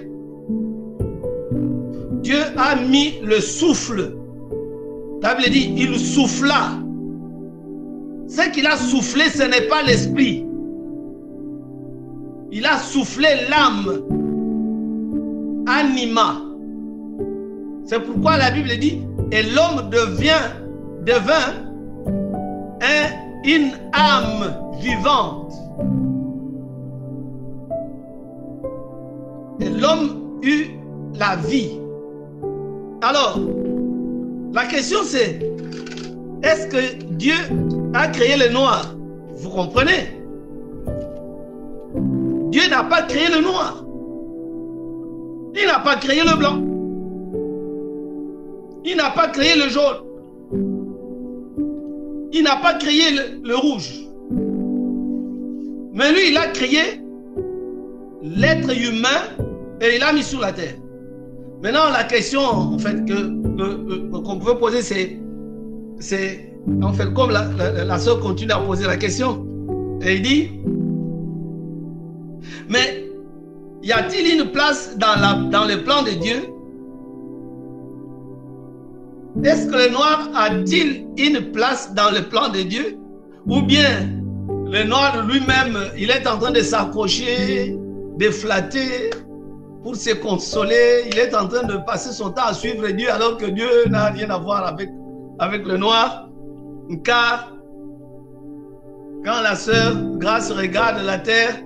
Dieu 2.21 2.39
a 2.57 2.75
mis 2.75 3.19
le 3.23 3.39
souffle. 3.39 4.15
La 5.23 5.35
Bible 5.35 5.51
dit, 5.51 5.73
il 5.77 5.97
souffla 5.97 6.83
ce 8.27 8.49
qu'il 8.49 8.67
a 8.67 8.75
soufflé, 8.75 9.29
ce 9.29 9.43
n'est 9.43 9.67
pas 9.67 9.81
l'esprit. 9.83 10.45
Il 12.51 12.65
a 12.65 12.77
soufflé 12.77 13.27
l'âme, 13.49 14.01
anima. 15.65 16.41
C'est 17.85 18.01
pourquoi 18.01 18.37
la 18.37 18.51
Bible 18.51 18.77
dit, 18.79 19.01
et 19.31 19.43
l'homme 19.43 19.89
devient, 19.89 20.43
devint 21.05 21.53
un, 22.81 23.47
une 23.47 23.71
âme 23.93 24.53
vivante. 24.81 25.53
Et 29.61 29.69
l'homme, 29.69 30.39
eu 30.41 30.65
la 31.17 31.37
vie. 31.37 31.79
Alors, 33.01 33.39
la 34.53 34.65
question 34.65 34.99
c'est, 35.03 35.39
est-ce 36.43 36.67
que 36.67 37.03
Dieu 37.13 37.33
a 37.93 38.07
créé 38.07 38.37
le 38.37 38.53
noir? 38.53 38.95
Vous 39.35 39.49
comprenez? 39.49 40.19
Dieu 42.51 42.69
n'a 42.69 42.83
pas 42.83 43.01
créé 43.03 43.27
le 43.33 43.41
noir. 43.41 43.83
Il 45.55 45.65
n'a 45.65 45.79
pas 45.79 45.95
créé 45.95 46.21
le 46.21 46.37
blanc. 46.37 46.61
Il 48.85 48.97
n'a 48.97 49.11
pas 49.11 49.27
créé 49.29 49.55
le 49.55 49.69
jaune. 49.69 50.03
Il 52.31 52.43
n'a 52.43 52.57
pas 52.57 52.73
créé 52.75 53.03
le, 53.43 53.55
rouge. 53.55 53.91
Mais 55.93 56.11
lui, 56.11 56.29
il 56.29 56.37
a 56.37 56.47
créé 56.47 57.01
l'être 58.21 58.69
humain 58.75 59.47
et 59.81 59.95
il 59.95 59.99
l'a 59.99 60.13
mis 60.13 60.23
sur 60.23 60.39
la 60.39 60.51
terre. 60.51 60.75
Maintenant, 61.63 61.91
la 61.93 62.03
question, 62.03 62.41
en 62.41 62.77
fait, 62.77 63.05
que, 63.05 64.17
qu'on 64.17 64.37
peut 64.37 64.57
poser, 64.57 64.81
c'est, 64.81 65.17
c'est, 65.97 66.53
en 66.81 66.91
fait, 66.91 67.13
comme 67.13 67.31
la, 67.31 67.47
la, 67.85 67.97
soeur 67.97 68.19
continue 68.19 68.51
à 68.51 68.57
poser 68.57 68.85
la 68.85 68.97
question, 68.97 69.47
il 70.05 70.21
dit, 70.21 70.49
mais 72.67 73.05
y 73.81 73.93
a-t-il 73.93 74.41
une 74.41 74.51
place 74.51 74.97
dans, 74.97 75.15
la, 75.21 75.35
dans 75.51 75.63
le 75.63 75.81
plan 75.85 76.03
de 76.03 76.09
Dieu? 76.09 76.41
Est-ce 79.45 79.67
que 79.67 79.87
le 79.87 79.93
noir 79.93 80.31
a-t-il 80.35 81.07
une 81.17 81.53
place 81.53 81.93
dans 81.93 82.11
le 82.11 82.23
plan 82.27 82.49
de 82.49 82.59
Dieu? 82.63 82.97
Ou 83.47 83.61
bien 83.61 84.09
le 84.69 84.83
noir 84.83 85.25
lui-même, 85.25 85.77
il 85.97 86.11
est 86.11 86.27
en 86.27 86.39
train 86.39 86.51
de 86.51 86.59
s'accrocher, 86.61 87.73
de 88.19 88.29
flatter? 88.31 89.11
Pour 89.83 89.95
se 89.95 90.11
consoler. 90.11 91.03
Il 91.07 91.19
est 91.19 91.35
en 91.35 91.47
train 91.47 91.63
de 91.63 91.77
passer 91.85 92.11
son 92.11 92.31
temps 92.31 92.45
à 92.45 92.53
suivre 92.53 92.87
Dieu 92.89 93.11
alors 93.11 93.37
que 93.37 93.45
Dieu 93.45 93.67
n'a 93.89 94.05
rien 94.05 94.29
à 94.29 94.37
voir 94.37 94.65
avec, 94.65 95.65
le 95.65 95.77
noir. 95.77 96.29
Car 97.03 97.51
quand 99.25 99.41
la 99.41 99.55
sœur 99.55 99.95
Grâce 100.17 100.51
regarde 100.51 101.03
la 101.03 101.17
terre, 101.17 101.59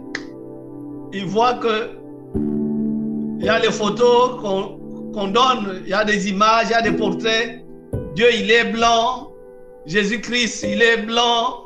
il 1.13 1.25
voit 1.25 1.55
que 1.55 1.91
il 3.39 3.45
y 3.45 3.49
a 3.49 3.59
des 3.59 3.71
photos 3.71 4.41
qu'on 4.41 5.27
donne, 5.27 5.81
il 5.83 5.89
y 5.89 5.93
a 5.93 6.03
des 6.03 6.27
images, 6.29 6.67
il 6.69 6.71
y 6.71 6.73
a 6.73 6.81
des 6.81 6.91
portraits. 6.91 7.63
Dieu, 8.15 8.27
il 8.33 8.49
est 8.49 8.71
blanc. 8.71 9.31
Jésus-Christ, 9.85 10.65
il 10.67 10.81
est 10.81 11.03
blanc. 11.05 11.65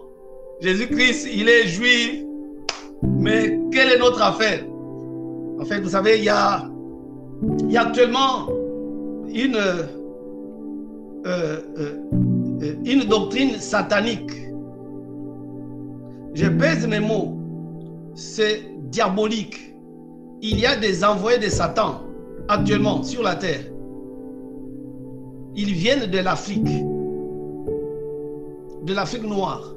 Jésus-Christ, 0.60 1.30
il 1.34 1.48
est 1.48 1.68
juif. 1.68 2.24
Mais 3.04 3.58
quelle 3.72 3.94
est 3.94 4.00
notre 4.00 4.22
affaire? 4.22 4.64
En 5.62 5.66
fait, 5.66 5.80
vous 5.80 5.90
savez, 5.90 6.18
il 6.18 6.24
y 6.24 6.30
a, 6.30 6.68
il 7.60 7.72
y 7.72 7.78
a 7.78 7.84
actuellement 7.84 8.48
une, 9.32 9.56
euh, 9.56 9.84
euh, 11.28 11.60
une 12.84 13.04
doctrine 13.04 13.60
satanique. 13.60 14.32
Je 16.34 16.48
pèse 16.48 16.88
mes 16.88 17.00
mots. 17.00 17.38
C'est 18.16 18.64
diabolique. 18.90 19.76
Il 20.42 20.60
y 20.60 20.66
a 20.66 20.76
des 20.78 21.04
envoyés 21.04 21.38
de 21.38 21.48
Satan 21.48 22.02
actuellement 22.48 23.04
sur 23.04 23.22
la 23.22 23.36
terre. 23.36 23.64
Ils 25.56 25.74
viennent 25.74 26.10
de 26.10 26.18
l'Afrique, 26.18 26.66
de 28.84 28.94
l'Afrique 28.96 29.24
noire. 29.30 29.76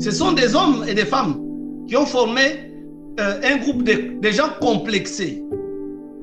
Ce 0.00 0.10
sont 0.10 0.32
des 0.32 0.56
hommes 0.56 0.84
et 0.88 0.94
des 0.94 1.04
femmes 1.04 1.40
qui 1.86 1.96
ont 1.96 2.04
formé 2.04 2.66
euh, 3.18 3.40
un 3.42 3.56
groupe 3.56 3.82
de, 3.82 4.30
gens 4.30 4.50
complexés. 4.60 5.42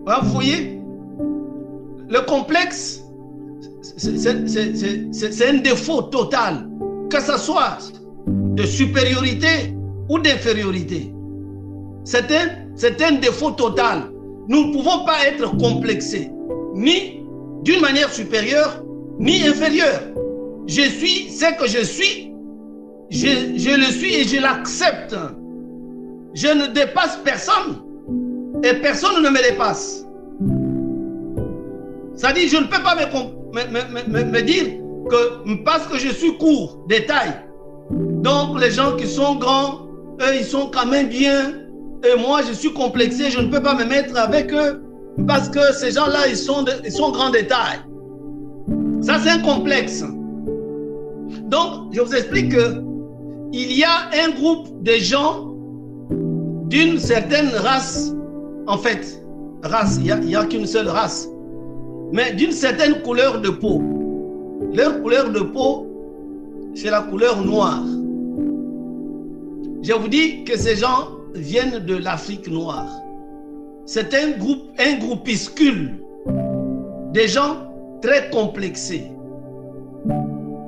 vous 0.05 0.29
voyez, 0.29 0.79
le 2.07 2.19
complexe, 2.27 3.01
c'est 3.97 5.49
un 5.49 5.57
défaut 5.57 6.03
total, 6.03 6.69
que 7.09 7.19
ce 7.19 7.37
soit 7.37 7.79
de 8.27 8.63
supériorité 8.63 9.73
ou 10.09 10.19
d'infériorité. 10.19 11.11
C'est 12.03 12.31
un, 12.31 13.07
un 13.07 13.11
défaut 13.19 13.51
total. 13.51 14.11
Nous 14.47 14.67
ne 14.67 14.73
pouvons 14.73 15.05
pas 15.05 15.25
être 15.25 15.57
complexés, 15.57 16.29
ni 16.75 17.23
d'une 17.63 17.81
manière 17.81 18.11
supérieure, 18.13 18.83
ni 19.19 19.47
inférieure. 19.47 20.01
Je 20.67 20.81
suis 20.81 21.29
ce 21.31 21.57
que 21.57 21.67
je 21.67 21.83
suis, 21.83 22.31
je, 23.09 23.57
je 23.57 23.77
le 23.77 23.85
suis 23.85 24.13
et 24.13 24.23
je 24.25 24.39
l'accepte. 24.39 25.15
Je 26.33 26.47
ne 26.47 26.67
dépasse 26.67 27.19
personne 27.23 27.81
et 28.63 28.73
personne 28.75 29.21
ne 29.21 29.29
me 29.29 29.49
dépasse. 29.49 30.05
Dit, 32.35 32.47
je 32.47 32.57
ne 32.57 32.63
peux 32.63 32.81
pas 32.81 32.95
me, 32.95 34.41
dire 34.41 34.65
que 35.09 35.63
parce 35.63 35.85
que 35.87 35.97
je 35.97 36.09
suis 36.09 36.37
court 36.37 36.85
de 36.89 36.95
taille, 37.05 37.33
donc 37.91 38.59
les 38.59 38.71
gens 38.71 38.95
qui 38.95 39.05
sont 39.05 39.35
grands, 39.35 39.87
eux, 40.21 40.35
ils 40.39 40.45
sont 40.45 40.71
quand 40.73 40.85
même 40.85 41.09
bien. 41.09 41.53
Et 42.03 42.19
moi, 42.19 42.41
je 42.47 42.53
suis 42.53 42.71
complexé, 42.73 43.29
je 43.29 43.39
ne 43.39 43.47
peux 43.47 43.61
pas 43.61 43.75
me 43.75 43.85
mettre 43.85 44.17
avec 44.17 44.53
eux 44.53 44.81
parce 45.27 45.49
que 45.49 45.73
ces 45.73 45.91
gens-là, 45.91 46.27
ils 46.27 46.37
sont, 46.37 46.63
grands 47.11 47.29
détails. 47.29 47.79
Ça, 49.01 49.19
c'est 49.21 49.29
un 49.29 49.39
complexe. 49.39 50.03
Donc, 51.43 51.93
je 51.93 52.01
vous 52.01 52.15
explique 52.15 52.53
que 52.53 52.81
il 53.51 53.77
y 53.77 53.83
a 53.83 54.09
un 54.25 54.31
groupe 54.31 54.81
de 54.81 54.93
gens 54.93 55.52
d'une 56.73 56.97
certaine 56.97 57.49
race, 57.49 58.11
en 58.65 58.79
fait, 58.79 59.23
race, 59.61 59.99
il 60.03 60.25
n'y 60.25 60.35
a, 60.35 60.43
qu'une 60.43 60.65
seule 60.65 60.87
race, 60.87 61.29
mais 62.11 62.33
d'une 62.33 62.51
certaine 62.51 62.99
couleur 63.03 63.41
de 63.41 63.49
peau. 63.49 63.79
Leur 64.73 64.99
couleur 65.03 65.29
de 65.29 65.41
peau, 65.41 65.85
c'est 66.73 66.89
la 66.89 67.01
couleur 67.01 67.45
noire. 67.45 67.83
Je 69.83 69.93
vous 69.93 70.07
dis 70.07 70.43
que 70.45 70.57
ces 70.57 70.75
gens 70.75 71.09
viennent 71.35 71.77
de 71.77 71.95
l'Afrique 71.95 72.49
noire. 72.49 72.89
C'est 73.85 74.11
un 74.15 74.31
groupe, 74.31 74.63
un 74.79 74.97
groupuscule 74.97 75.99
des 77.13 77.27
gens 77.27 77.67
très 78.01 78.31
complexés. 78.31 79.11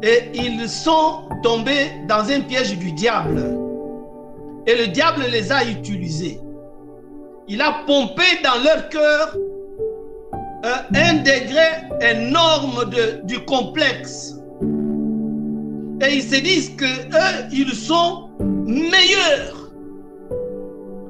Et 0.04 0.20
ils 0.36 0.70
sont 0.70 1.24
tombés 1.42 1.88
dans 2.08 2.30
un 2.30 2.42
piège 2.42 2.78
du 2.78 2.92
diable. 2.92 3.65
Et 4.68 4.76
le 4.76 4.88
diable 4.88 5.26
les 5.30 5.52
a 5.52 5.64
utilisés. 5.64 6.40
Il 7.48 7.62
a 7.62 7.84
pompé 7.86 8.24
dans 8.44 8.64
leur 8.64 8.90
cœur 8.90 9.38
euh, 10.66 10.76
un 10.96 11.14
degré 11.16 11.86
énorme 12.02 12.90
du 13.24 13.40
complexe. 13.46 14.36
Et 16.02 16.16
ils 16.16 16.24
se 16.24 16.42
disent 16.42 16.76
que 16.76 16.86
eux, 16.86 17.48
ils 17.52 17.74
sont 17.74 18.30
meilleurs. 18.40 19.72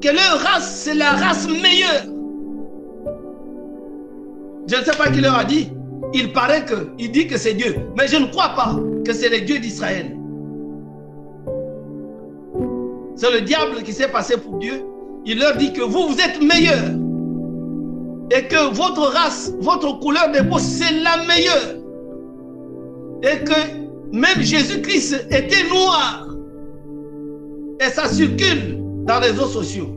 Que 0.01 0.09
leur 0.09 0.39
race, 0.41 0.81
c'est 0.83 0.95
la 0.95 1.11
race 1.11 1.47
meilleure. 1.47 2.03
Je 4.67 4.75
ne 4.75 4.83
sais 4.83 4.97
pas 4.97 5.09
qui 5.09 5.21
leur 5.21 5.37
a 5.37 5.45
dit. 5.45 5.69
Il 6.13 6.33
paraît 6.33 6.65
que, 6.65 6.89
il 6.99 7.11
dit 7.11 7.27
que 7.27 7.37
c'est 7.37 7.53
Dieu. 7.53 7.75
Mais 7.97 8.07
je 8.07 8.17
ne 8.17 8.25
crois 8.27 8.49
pas 8.49 8.75
que 9.05 9.13
c'est 9.13 9.29
le 9.29 9.41
Dieu 9.41 9.59
d'Israël. 9.59 10.15
C'est 13.15 13.31
le 13.31 13.41
diable 13.41 13.83
qui 13.83 13.93
s'est 13.93 14.07
passé 14.07 14.37
pour 14.37 14.57
Dieu. 14.57 14.85
Il 15.25 15.39
leur 15.39 15.55
dit 15.57 15.73
que 15.73 15.81
vous, 15.81 16.07
vous 16.09 16.19
êtes 16.19 16.41
meilleurs. 16.41 16.91
Et 18.31 18.47
que 18.47 18.73
votre 18.73 19.01
race, 19.01 19.53
votre 19.59 19.99
couleur 19.99 20.31
de 20.31 20.39
peau, 20.49 20.57
c'est 20.59 20.91
la 21.01 21.23
meilleure. 21.25 21.75
Et 23.23 23.43
que 23.43 24.15
même 24.15 24.41
Jésus-Christ 24.41 25.27
était 25.31 25.67
noir. 25.69 26.27
Et 27.79 27.89
ça 27.89 28.07
circule 28.07 28.77
dans 29.05 29.19
les 29.19 29.29
réseaux 29.29 29.47
sociaux. 29.47 29.89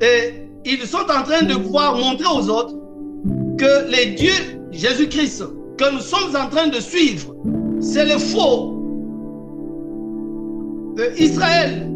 Et 0.00 0.48
ils 0.64 0.86
sont 0.86 0.98
en 0.98 1.22
train 1.22 1.42
de 1.42 1.54
pouvoir 1.54 1.96
montrer 1.96 2.26
aux 2.26 2.48
autres 2.48 2.74
que 3.58 3.90
les 3.90 4.14
dieux 4.14 4.60
Jésus-Christ 4.72 5.44
que 5.78 5.92
nous 5.92 6.00
sommes 6.00 6.34
en 6.36 6.48
train 6.48 6.68
de 6.68 6.80
suivre, 6.80 7.34
c'est 7.80 8.04
le 8.04 8.18
faux. 8.18 8.75
Israël, 11.18 11.90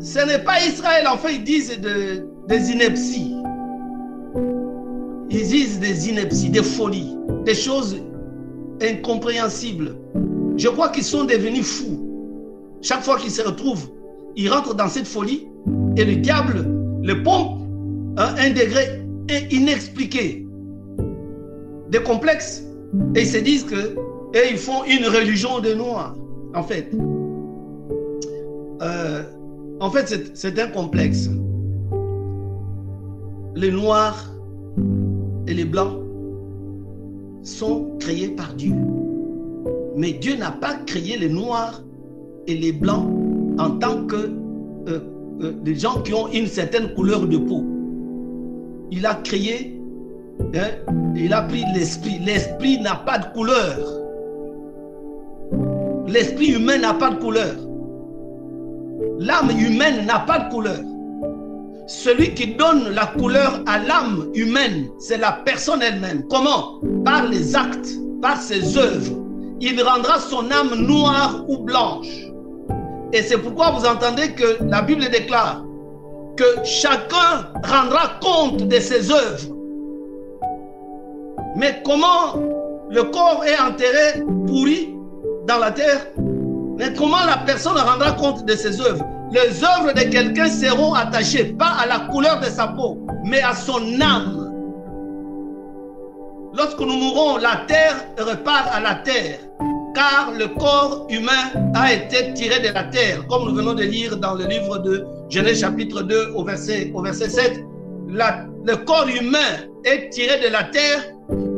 ce 0.00 0.26
n'est 0.26 0.38
pas 0.38 0.64
Israël, 0.64 1.06
en 1.08 1.16
fait, 1.16 1.34
ils 1.34 1.44
disent 1.44 1.78
des 1.80 2.70
inepties. 2.70 3.34
Ils 5.30 5.46
disent 5.48 5.80
des 5.80 6.08
inepties, 6.08 6.50
des 6.50 6.62
folies, 6.62 7.16
des 7.44 7.54
choses 7.54 7.96
incompréhensibles. 8.80 9.96
Je 10.56 10.68
crois 10.68 10.88
qu'ils 10.88 11.04
sont 11.04 11.24
devenus 11.24 11.66
fous. 11.66 12.04
Chaque 12.80 13.02
fois 13.02 13.18
qu'ils 13.18 13.30
se 13.30 13.42
retrouvent, 13.42 13.90
ils 14.36 14.48
rentrent 14.48 14.74
dans 14.74 14.88
cette 14.88 15.06
folie 15.06 15.48
et 15.96 16.04
le 16.04 16.16
diable 16.16 16.64
le 17.02 17.22
pompe 17.22 17.60
à 18.16 18.34
un 18.40 18.50
degré 18.50 19.02
inexpliqué, 19.50 20.46
des 21.90 22.02
complexes. 22.02 22.64
Et 23.14 23.22
ils 23.22 23.26
se 23.26 23.38
disent 23.38 23.64
que 23.64 23.96
ils 24.50 24.58
font 24.58 24.84
une 24.84 25.06
religion 25.06 25.58
de 25.60 25.74
noirs, 25.74 26.16
en 26.54 26.62
fait. 26.62 26.90
Euh, 28.82 29.22
en 29.80 29.90
fait, 29.90 30.30
c'est 30.34 30.58
un 30.58 30.68
complexe. 30.68 31.28
les 33.58 33.72
noirs 33.72 34.32
et 35.48 35.54
les 35.54 35.64
blancs 35.64 35.98
sont 37.42 37.96
créés 37.98 38.28
par 38.28 38.54
Dieu. 38.54 38.74
Mais 39.96 40.12
Dieu 40.12 40.36
n'a 40.36 40.52
pas 40.52 40.74
créé 40.86 41.18
les 41.18 41.28
noirs 41.28 41.82
et 42.46 42.54
les 42.54 42.72
blancs 42.72 43.08
en 43.58 43.70
tant 43.70 44.06
que 44.06 44.16
euh, 44.16 45.00
euh, 45.42 45.52
des 45.64 45.74
gens 45.74 46.00
qui 46.02 46.14
ont 46.14 46.28
une 46.28 46.46
certaine 46.46 46.94
couleur 46.94 47.26
de 47.26 47.36
peau. 47.36 47.64
Il 48.92 49.04
a 49.04 49.14
créé, 49.16 49.80
hein, 50.54 50.68
il 51.16 51.32
a 51.32 51.42
pris 51.42 51.64
l'esprit. 51.74 52.18
L'esprit 52.24 52.80
n'a 52.80 52.94
pas 52.94 53.18
de 53.18 53.26
couleur. 53.34 53.76
L'esprit 56.06 56.52
humain 56.52 56.78
n'a 56.78 56.94
pas 56.94 57.10
de 57.10 57.16
couleur. 57.16 57.56
L'âme 59.18 59.50
humaine 59.50 60.06
n'a 60.06 60.20
pas 60.20 60.38
de 60.38 60.50
couleur. 60.52 60.80
Celui 61.88 62.34
qui 62.34 62.54
donne 62.54 62.90
la 62.90 63.06
couleur 63.06 63.60
à 63.66 63.78
l'âme 63.78 64.28
humaine, 64.34 64.88
c'est 64.98 65.16
la 65.16 65.32
personne 65.32 65.82
elle-même. 65.82 66.22
Comment? 66.28 66.80
Par 67.04 67.26
les 67.26 67.56
actes, 67.56 67.88
par 68.22 68.36
ses 68.36 68.76
œuvres. 68.76 69.16
Il 69.60 69.82
rendra 69.82 70.20
son 70.20 70.50
âme 70.50 70.74
noire 70.74 71.44
ou 71.48 71.58
blanche. 71.58 72.28
Et 73.12 73.22
c'est 73.22 73.38
pourquoi 73.38 73.70
vous 73.70 73.86
entendez 73.86 74.32
que 74.32 74.62
la 74.68 74.82
Bible 74.82 75.08
déclare 75.10 75.64
que 76.36 76.64
chacun 76.64 77.48
rendra 77.64 78.20
compte 78.20 78.68
de 78.68 78.78
ses 78.78 79.10
œuvres. 79.10 79.56
Mais 81.56 81.82
comment 81.84 82.36
le 82.90 83.02
corps 83.04 83.42
est 83.44 83.58
enterré, 83.58 84.22
pourri 84.46 84.94
dans 85.48 85.58
la 85.58 85.72
terre? 85.72 86.06
Mais 86.78 86.92
comment 86.94 87.24
la 87.26 87.38
personne 87.38 87.76
rendra 87.76 88.12
compte 88.12 88.44
de 88.44 88.54
ses 88.54 88.80
œuvres? 88.80 89.04
Les 89.32 89.62
œuvres 89.62 89.92
de 89.94 90.10
quelqu'un 90.10 90.48
seront 90.48 90.94
attachées 90.94 91.44
pas 91.44 91.76
à 91.80 91.86
la 91.86 91.98
couleur 92.10 92.40
de 92.40 92.46
sa 92.46 92.68
peau, 92.68 93.04
mais 93.24 93.42
à 93.42 93.54
son 93.54 94.00
âme. 94.00 94.44
Lorsque 96.54 96.80
nous 96.80 96.96
mourrons, 96.96 97.36
la 97.38 97.64
terre 97.66 97.96
repart 98.18 98.68
à 98.72 98.80
la 98.80 98.94
terre 98.96 99.38
car 99.94 100.32
le 100.38 100.46
corps 100.48 101.06
humain 101.10 101.72
a 101.74 101.92
été 101.92 102.32
tiré 102.34 102.60
de 102.60 102.72
la 102.72 102.84
terre, 102.84 103.26
comme 103.28 103.48
nous 103.48 103.54
venons 103.54 103.74
de 103.74 103.82
lire 103.82 104.16
dans 104.16 104.34
le 104.34 104.44
livre 104.44 104.78
de 104.78 105.04
Genèse 105.28 105.60
chapitre 105.60 106.02
2 106.02 106.32
au 106.36 106.44
verset, 106.44 106.92
au 106.94 107.02
verset 107.02 107.28
7. 107.28 107.64
le 108.08 108.76
corps 108.84 109.08
humain 109.08 109.66
est 109.84 110.10
tiré 110.10 110.38
de 110.40 110.52
la 110.52 110.64
terre. 110.64 111.04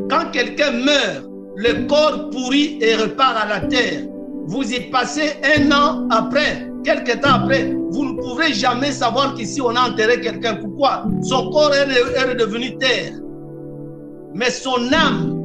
Quand 0.09 0.31
quelqu'un 0.31 0.71
meurt, 0.71 1.25
le 1.55 1.87
corps 1.87 2.29
pourrit 2.31 2.79
et 2.81 2.95
repart 2.95 3.37
à 3.37 3.47
la 3.47 3.59
terre. 3.67 4.01
Vous 4.47 4.73
y 4.73 4.89
passez 4.89 5.33
un 5.57 5.71
an 5.71 6.07
après, 6.09 6.67
quelques 6.83 7.21
temps 7.21 7.33
après, 7.33 7.73
vous 7.91 8.05
ne 8.05 8.21
pourrez 8.21 8.53
jamais 8.53 8.91
savoir 8.91 9.33
qu'ici 9.35 9.61
on 9.61 9.75
a 9.75 9.89
enterré 9.89 10.19
quelqu'un. 10.21 10.55
Pourquoi? 10.55 11.05
Son 11.23 11.49
corps 11.51 11.73
est, 11.73 12.29
redevenu 12.29 12.77
terre. 12.77 13.13
Mais 14.33 14.49
son 14.49 14.91
âme, 14.93 15.37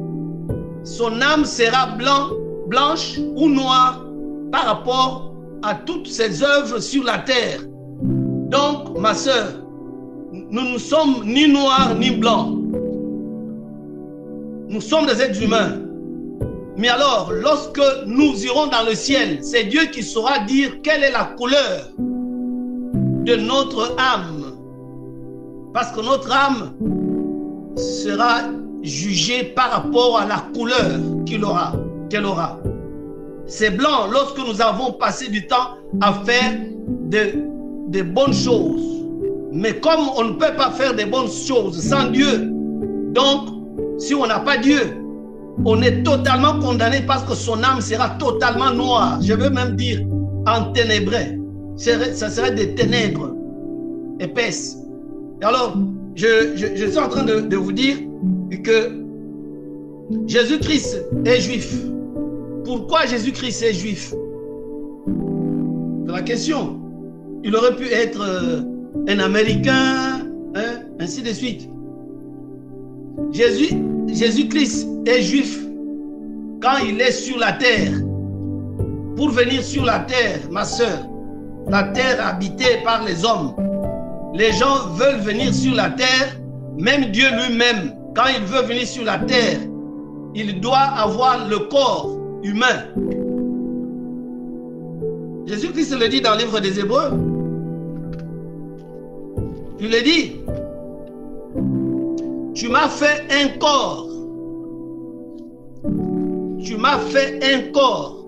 son 0.83 1.21
âme 1.21 1.45
sera 1.45 1.87
blanc 1.97 2.29
blanche 2.67 3.17
ou 3.35 3.49
noire 3.49 4.03
par 4.51 4.65
rapport 4.65 5.33
à 5.63 5.75
toutes 5.75 6.07
ses 6.07 6.43
œuvres 6.43 6.79
sur 6.79 7.03
la 7.03 7.19
terre. 7.19 7.61
Donc, 8.49 8.97
ma 8.97 9.13
soeur, 9.13 9.63
nous 10.31 10.73
ne 10.73 10.77
sommes 10.77 11.23
ni 11.25 11.47
noirs 11.47 11.95
ni 11.95 12.11
blancs. 12.11 12.57
Nous 14.69 14.81
sommes 14.81 15.05
des 15.05 15.21
êtres 15.21 15.41
humains. 15.41 15.86
Mais 16.77 16.89
alors, 16.89 17.31
lorsque 17.31 17.81
nous 18.05 18.45
irons 18.45 18.67
dans 18.67 18.83
le 18.87 18.93
ciel, 18.93 19.39
c'est 19.41 19.63
Dieu 19.63 19.85
qui 19.91 20.03
saura 20.03 20.39
dire 20.39 20.79
quelle 20.83 21.03
est 21.03 21.11
la 21.11 21.23
couleur 21.23 21.89
de 21.97 23.35
notre 23.35 23.95
âme. 23.97 24.53
Parce 25.73 25.91
que 25.91 26.01
notre 26.01 26.31
âme 26.31 26.73
sera 27.75 28.41
jugée 28.83 29.43
par 29.43 29.71
rapport 29.71 30.19
à 30.19 30.25
la 30.25 30.45
couleur 30.53 30.99
qu'il 31.25 31.43
aura 31.43 31.73
qu'elle 32.11 32.25
aura. 32.25 32.59
C'est 33.47 33.71
blanc 33.71 34.07
lorsque 34.11 34.37
nous 34.37 34.61
avons 34.61 34.91
passé 34.93 35.29
du 35.29 35.47
temps 35.47 35.77
à 36.01 36.13
faire 36.13 36.53
de, 37.09 38.01
bonnes 38.03 38.33
choses. 38.33 39.03
Mais 39.51 39.79
comme 39.79 40.09
on 40.15 40.23
ne 40.25 40.33
peut 40.33 40.55
pas 40.55 40.69
faire 40.69 40.95
de 40.95 41.05
bonnes 41.05 41.31
choses 41.31 41.81
sans 41.81 42.11
Dieu, 42.11 42.51
donc 43.13 43.47
si 43.97 44.13
on 44.13 44.27
n'a 44.27 44.39
pas 44.39 44.57
Dieu, 44.57 45.06
on 45.65 45.81
est 45.81 46.03
totalement 46.03 46.59
condamné 46.59 47.01
parce 47.05 47.23
que 47.23 47.35
son 47.35 47.63
âme 47.63 47.81
sera 47.81 48.09
totalement 48.11 48.71
noire. 48.71 49.19
Je 49.21 49.33
veux 49.33 49.49
même 49.49 49.75
dire 49.75 50.01
enténébré. 50.45 51.39
Ça 51.75 52.29
serait 52.29 52.53
des 52.53 52.73
ténèbres 52.75 53.33
épaisses. 54.19 54.77
alors, 55.41 55.77
je, 56.15 56.55
suis 56.75 56.97
en 56.97 57.09
train 57.09 57.23
de, 57.23 57.41
de 57.41 57.57
vous 57.57 57.71
dire 57.71 57.97
que 58.63 59.03
Jésus-Christ 60.25 61.05
est 61.25 61.41
juif 61.41 61.87
pourquoi 62.67 63.05
Jésus-Christ 63.05 63.63
est 63.63 63.73
juif? 63.73 64.13
C'est 66.05 66.11
la 66.11 66.21
question. 66.21 66.79
Il 67.43 67.55
aurait 67.55 67.75
pu 67.75 67.85
être 67.85 68.21
euh, 68.21 68.61
un 69.07 69.19
Américain, 69.19 70.19
hein, 70.53 70.79
ainsi 70.99 71.21
de 71.21 71.31
suite. 71.31 71.69
Jésus, 73.31 73.73
Jésus-Christ 74.07 74.87
est 75.05 75.21
juif 75.21 75.59
quand 76.61 76.77
il 76.85 76.99
est 77.01 77.11
sur 77.11 77.37
la 77.37 77.53
terre. 77.53 77.91
Pour 79.15 79.29
venir 79.29 79.63
sur 79.63 79.83
la 79.83 79.99
terre, 79.99 80.39
ma 80.51 80.63
soeur, 80.63 81.07
la 81.67 81.83
terre 81.83 82.25
habitée 82.25 82.81
par 82.83 83.03
les 83.03 83.25
hommes. 83.25 83.53
Les 84.33 84.51
gens 84.51 84.89
veulent 84.93 85.21
venir 85.21 85.53
sur 85.53 85.73
la 85.73 85.89
terre, 85.89 86.37
même 86.77 87.05
Dieu 87.11 87.25
lui-même, 87.31 87.93
quand 88.15 88.27
il 88.35 88.43
veut 88.45 88.63
venir 88.63 88.87
sur 88.87 89.03
la 89.03 89.17
terre, 89.19 89.59
il 90.35 90.61
doit 90.61 90.77
avoir 90.77 91.47
le 91.47 91.59
corps 91.59 92.17
humain. 92.43 92.83
Jésus-Christ 95.47 95.97
le 95.99 96.07
dit 96.09 96.21
dans 96.21 96.33
le 96.33 96.39
livre 96.39 96.59
des 96.59 96.79
Hébreux. 96.79 97.11
Il 99.79 99.89
le 99.89 100.01
dit. 100.03 100.35
Tu 102.57 102.69
m'as 102.69 102.89
fait 102.89 103.23
un 103.29 103.49
corps. 103.59 104.09
Tu 106.65 106.75
m'as 106.75 106.97
fait 106.97 107.39
un 107.43 107.71
corps. 107.71 108.25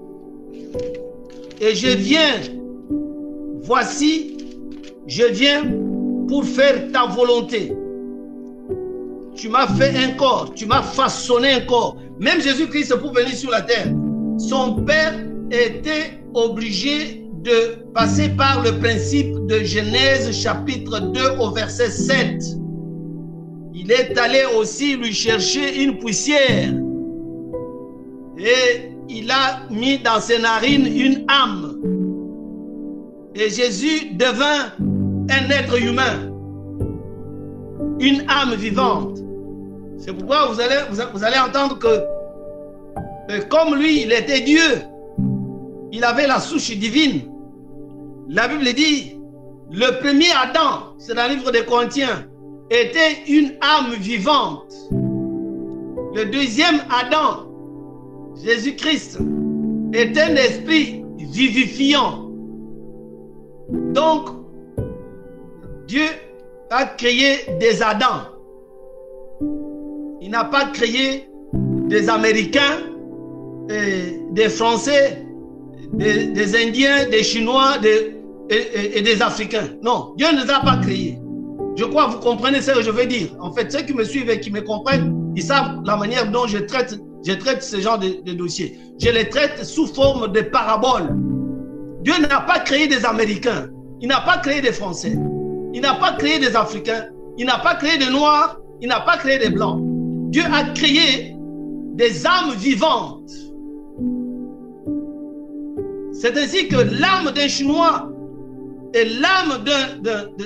Et 1.60 1.74
je 1.74 1.88
viens. 1.98 2.40
Voici, 3.64 4.38
je 5.08 5.24
viens 5.24 5.64
pour 6.28 6.46
faire 6.46 6.92
ta 6.92 7.08
volonté. 7.08 7.74
Tu 9.34 9.50
m'as 9.50 9.66
fait 9.66 9.98
un 9.98 10.12
corps. 10.12 10.54
Tu 10.54 10.68
m'as 10.68 10.84
façonné 10.84 11.54
un 11.54 11.62
corps. 11.62 11.98
Même 12.20 12.40
Jésus-Christ, 12.40 12.96
pour 12.98 13.12
venir 13.14 13.34
sur 13.34 13.50
la 13.50 13.62
terre, 13.62 13.92
son 14.38 14.84
père 14.84 15.26
était 15.50 16.22
obligé 16.36 17.26
de 17.42 17.84
passer 17.96 18.30
par 18.30 18.62
le 18.62 18.78
principe 18.78 19.34
de 19.48 19.64
Genèse 19.64 20.32
chapitre 20.40 21.00
2 21.00 21.20
au 21.40 21.50
verset 21.50 21.90
7. 21.90 22.60
Il 23.90 23.94
est 23.94 24.16
allé 24.20 24.44
aussi 24.56 24.96
lui 24.98 25.12
chercher 25.12 25.82
une 25.82 25.98
poussière 25.98 26.72
et 28.38 28.92
il 29.10 29.32
a 29.32 29.62
mis 29.72 29.98
dans 29.98 30.22
ses 30.22 30.38
narines 30.38 30.86
une 30.86 31.26
âme. 31.28 31.82
Et 33.34 33.50
Jésus 33.50 34.12
devint 34.12 34.74
un 34.80 35.50
être 35.50 35.82
humain, 35.82 36.32
une 38.00 38.24
âme 38.30 38.54
vivante. 38.54 39.18
C'est 39.98 40.14
pourquoi 40.14 40.46
vous 40.52 40.62
allez, 40.62 40.82
vous 41.12 41.24
allez 41.24 41.40
entendre 41.40 41.80
que 41.80 43.40
comme 43.50 43.74
lui, 43.74 44.04
il 44.04 44.12
était 44.12 44.42
Dieu, 44.42 44.84
il 45.92 46.04
avait 46.04 46.28
la 46.28 46.40
souche 46.40 46.70
divine. 46.78 47.22
La 48.28 48.48
Bible 48.50 48.72
dit, 48.72 49.16
le 49.72 50.00
premier 50.00 50.30
Adam, 50.44 50.94
c'est 51.00 51.16
dans 51.16 51.28
le 51.28 51.38
livre 51.38 51.52
des 51.52 51.66
Corinthiens, 51.66 52.28
était 52.70 53.24
une 53.28 53.54
âme 53.62 53.94
vivante. 54.00 54.74
Le 56.16 56.26
deuxième 56.26 56.82
Adam, 56.90 57.48
Jésus-Christ, 58.44 59.20
est 59.94 60.18
un 60.18 60.36
esprit 60.36 61.04
vivifiant. 61.18 62.30
Donc, 63.70 64.30
Dieu 65.88 66.06
a 66.72 66.86
créé 66.86 67.38
des 67.60 67.82
Adams. 67.82 68.28
Il 70.22 70.30
n'a 70.32 70.46
pas 70.46 70.66
créé 70.68 71.28
des 71.54 72.10
Américains, 72.10 72.80
des 73.68 74.50
Français, 74.50 75.26
des, 75.94 76.56
Indiens, 76.56 77.10
des 77.10 77.24
Chinois 77.24 77.78
et, 78.50 79.02
des 79.02 79.22
Africains. 79.22 79.70
Non, 79.82 80.14
Dieu 80.18 80.28
ne 80.32 80.44
les 80.44 80.50
a 80.50 80.60
pas 80.60 80.78
créés. 80.78 81.18
Je 81.80 81.86
crois 81.86 82.08
que 82.08 82.12
vous 82.12 82.20
comprenez 82.20 82.62
ce 82.62 82.72
que 82.72 82.82
je 82.82 82.92
veux 82.92 83.06
dire. 83.06 83.30
En 83.40 83.54
fait, 83.54 83.72
ceux 83.72 83.84
qui 83.84 83.94
me 83.94 84.04
suivent 84.04 84.30
et 84.30 84.42
qui 84.42 84.52
me 84.52 84.60
comprennent, 84.60 85.32
ils 85.38 85.44
savent 85.44 85.80
la 85.86 85.96
manière 85.96 86.30
dont 86.30 86.46
je 86.46 86.58
traite, 86.58 87.00
je 87.26 87.32
traite 87.32 87.64
ce 87.64 87.80
genre 87.80 87.98
de, 87.98 88.22
de 88.22 88.34
dossiers. 88.34 88.78
Je 89.00 89.08
les 89.08 89.30
traite 89.30 89.64
sous 89.64 89.88
forme 89.88 90.30
de 90.34 90.42
paraboles. 90.42 91.16
Dieu 92.02 92.16
n'a 92.20 92.42
pas 92.42 92.60
créé 92.60 92.90
des 92.90 93.06
Américains. 93.06 93.70
Il 94.02 94.10
n'a 94.10 94.20
pas 94.20 94.40
créé 94.40 94.60
des 94.60 94.74
Français. 94.74 95.18
Il 95.74 95.80
n'a 95.80 95.94
pas 95.94 96.12
créé 96.18 96.38
des 96.38 96.54
Africains. 96.54 97.06
Il 97.38 97.46
n'a 97.46 97.60
pas 97.60 97.76
créé 97.76 97.98
des 97.98 98.10
noirs, 98.10 98.60
il 98.82 98.90
n'a 98.90 99.00
pas 99.00 99.16
créé 99.16 99.38
des 99.38 99.50
blancs. 99.50 99.80
Dieu 100.32 100.44
a 100.54 100.66
créé 100.74 101.34
des 101.94 102.28
âmes 102.28 102.56
vivantes. 102.58 103.32
C'est 106.12 106.38
ainsi 106.38 106.68
que 106.68 106.76
l'âme 106.76 107.32
d'un 107.34 107.48
Chinois 107.48 108.12
et 108.94 109.06
l'âme 109.06 109.64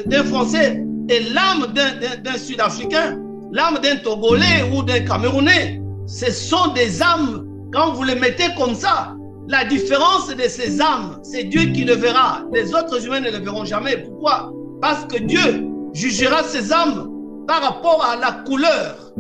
d'un 0.06 0.24
Français 0.26 0.86
et 1.10 1.20
l'âme 1.34 1.74
d'un 1.74 2.38
Sud-Africain, 2.38 3.20
l'âme 3.52 3.80
d'un 3.82 3.98
Togolais 3.98 4.64
ou 4.74 4.84
d'un 4.84 5.02
Camerounais, 5.02 5.82
ce 6.08 6.32
sont 6.32 6.74
des 6.74 7.02
âmes, 7.02 7.46
quand 7.72 7.94
vous 7.94 8.04
les 8.04 8.16
mettez 8.16 8.54
comme 8.58 8.76
ça, 8.76 9.16
la 9.48 9.66
différence 9.66 10.28
de 10.28 10.44
ces 10.44 10.82
âmes, 10.82 11.20
c'est 11.24 11.46
Dieu 11.46 11.72
qui 11.74 11.84
le 11.84 11.96
verra. 11.96 12.42
Les 12.54 12.74
autres 12.74 13.06
humains 13.06 13.20
ne 13.20 13.30
le 13.30 13.40
verront 13.40 13.66
jamais. 13.66 13.98
Pourquoi? 13.98 14.54
Parce 14.82 15.06
que 15.06 15.18
Dieu 15.18 15.68
jugera 15.94 16.44
ces 16.44 16.72
âmes 16.72 17.10
par 17.48 17.62
rapport 17.62 18.06
à 18.06 18.16
la 18.16 18.32
couleur. 18.46 19.12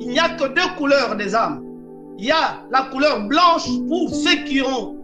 Il 0.00 0.08
n'y 0.08 0.18
a 0.18 0.30
que 0.30 0.48
deux 0.48 0.76
couleurs 0.76 1.16
des 1.16 1.34
âmes. 1.34 1.62
Il 2.18 2.24
y 2.24 2.32
a 2.32 2.64
la 2.72 2.82
couleur 2.90 3.20
blanche 3.28 3.68
pour 3.88 4.12
ceux 4.12 4.42
qui 4.44 4.60
ont, 4.62 4.96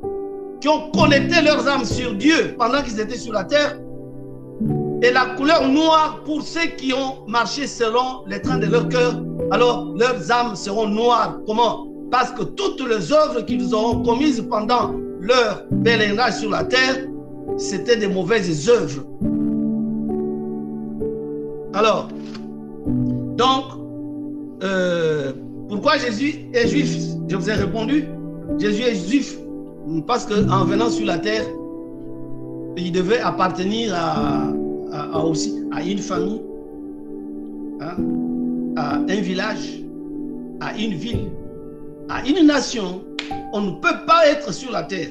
qui 0.61 0.69
ont 0.69 0.91
connecté 0.91 1.41
leurs 1.43 1.69
âmes 1.69 1.85
sur 1.85 2.15
Dieu 2.15 2.57
pendant 2.59 2.83
qu'ils 2.83 2.99
étaient 2.99 3.19
sur 3.19 3.33
la 3.33 3.45
terre. 3.45 3.79
Et 5.05 5.11
la 5.11 5.27
couleur 5.37 5.69
noire 5.69 6.23
pour 6.25 6.41
ceux 6.41 6.67
qui 6.79 6.95
ont 6.95 7.27
marché 7.29 7.67
selon 7.67 8.25
les 8.27 8.41
trains 8.41 8.57
de 8.57 8.65
leur 8.65 8.89
cœur. 8.89 9.23
Alors 9.51 9.93
leurs 9.95 10.33
âmes 10.33 10.57
seront 10.57 10.89
noires. 10.89 11.41
Comment? 11.47 11.87
Parce 12.11 12.31
que 12.31 12.43
toutes 12.43 12.81
les 12.89 13.13
œuvres 13.13 13.43
qu'ils 13.43 13.75
auront 13.75 14.03
commises 14.03 14.43
pendant 14.49 14.95
leur 15.21 15.67
pèlerinage 15.85 16.39
sur 16.39 16.49
la 16.49 16.65
terre, 16.65 17.07
c'était 17.59 17.99
des 17.99 18.07
mauvaises 18.07 18.67
œuvres. 18.71 19.05
Alors, 21.75 22.09
donc, 23.37 23.65
euh, 24.63 25.33
pourquoi 25.69 25.99
Jésus 25.99 26.47
est 26.55 26.67
juif? 26.67 26.97
Je 27.29 27.37
vous 27.37 27.51
ai 27.51 27.55
répondu. 27.55 28.07
Jésus 28.59 28.83
est 28.85 29.07
juif 29.07 29.37
parce 30.07 30.25
qu'en 30.25 30.65
venant 30.65 30.89
sur 30.89 31.05
la 31.05 31.19
terre, 31.19 31.45
il 32.79 32.91
devait 32.91 33.21
appartenir 33.21 33.95
à, 33.95 34.49
aussi 35.25 35.65
à 35.73 35.83
une 35.83 35.99
famille, 35.99 36.43
hein, 37.81 37.97
à 38.77 38.97
un 38.97 39.21
village, 39.21 39.83
à 40.61 40.77
une 40.77 40.95
ville, 40.95 41.31
à 42.09 42.27
une 42.27 42.47
nation. 42.47 43.03
On 43.53 43.61
ne 43.61 43.71
peut 43.81 44.05
pas 44.07 44.27
être 44.27 44.53
sur 44.53 44.71
la 44.71 44.83
terre 44.83 45.09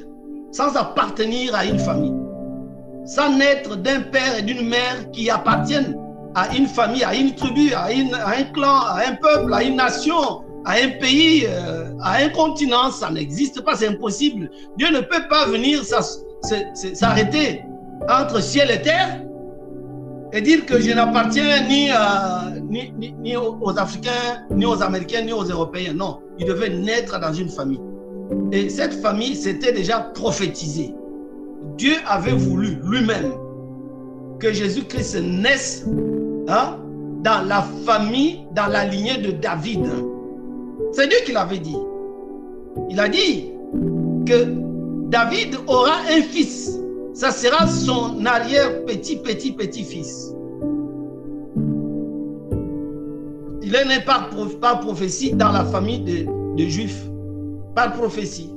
sans 0.51 0.75
appartenir 0.75 1.55
à 1.55 1.65
une 1.65 1.79
famille, 1.79 2.13
sans 3.05 3.35
naître 3.35 3.75
d'un 3.75 4.01
père 4.01 4.37
et 4.37 4.41
d'une 4.43 4.67
mère 4.67 5.09
qui 5.11 5.29
appartiennent 5.29 5.97
à 6.35 6.55
une 6.55 6.67
famille, 6.67 7.03
à 7.03 7.15
une 7.15 7.33
tribu, 7.33 7.73
à, 7.73 7.85
un 7.85 8.43
clan, 8.53 8.81
à 8.85 9.01
un 9.07 9.15
peuple, 9.15 9.53
à 9.53 9.63
une 9.63 9.75
nation, 9.75 10.43
à 10.65 10.73
un 10.73 10.89
pays, 10.99 11.45
euh, 11.47 11.91
à 12.01 12.17
un 12.17 12.29
continent, 12.29 12.91
ça 12.91 13.09
n'existe 13.11 13.61
pas, 13.61 13.75
c'est 13.75 13.87
impossible. 13.87 14.49
Dieu 14.77 14.89
ne 14.91 15.01
peut 15.01 15.27
pas 15.29 15.47
venir 15.47 15.81
s'arrêter 16.93 17.63
entre 18.09 18.41
ciel 18.41 18.71
et 18.71 18.81
terre 18.81 19.21
et 20.33 20.41
dire 20.41 20.65
que 20.65 20.79
je 20.79 20.91
n'appartiens 20.91 21.67
ni, 21.67 21.89
aux 23.37 23.77
Africains, 23.77 24.45
ni 24.51 24.65
aux 24.65 24.81
Américains, 24.81 25.21
ni 25.21 25.31
aux 25.31 25.43
Européens. 25.43 25.93
Non, 25.93 26.19
il 26.39 26.45
devait 26.45 26.69
naître 26.69 27.19
dans 27.19 27.33
une 27.33 27.49
famille. 27.49 27.81
Et 28.51 28.69
cette 28.69 28.93
famille, 28.93 29.35
s'était 29.35 29.71
déjà 29.71 29.99
prophétisé. 29.99 30.93
Dieu 31.77 31.93
avait 32.07 32.31
voulu 32.31 32.79
lui-même 32.83 33.31
que 34.39 34.51
Jésus-Christ 34.51 35.21
naisse 35.21 35.85
Hein? 36.47 36.77
dans 37.23 37.47
la 37.47 37.61
famille, 37.85 38.45
dans 38.53 38.67
la 38.67 38.85
lignée 38.85 39.17
de 39.17 39.31
David. 39.31 39.87
C'est 40.91 41.07
Dieu 41.07 41.17
qui 41.25 41.31
l'avait 41.31 41.59
dit. 41.59 41.77
Il 42.89 42.99
a 42.99 43.07
dit 43.07 43.49
que 44.25 44.45
David 45.09 45.55
aura 45.67 45.99
un 46.09 46.21
fils. 46.21 46.77
Ça 47.13 47.29
sera 47.31 47.67
son 47.67 48.25
arrière 48.25 48.85
petit, 48.85 49.17
petit, 49.17 49.51
petit 49.51 49.83
fils. 49.83 50.33
Il 53.61 53.75
est 53.75 53.85
né 53.85 53.99
par, 54.05 54.29
par 54.59 54.79
prophétie 54.79 55.33
dans 55.33 55.51
la 55.51 55.63
famille 55.63 55.99
de, 56.01 56.25
de 56.57 56.67
Juifs. 56.67 57.03
Par 57.75 57.93
prophétie. 57.93 58.49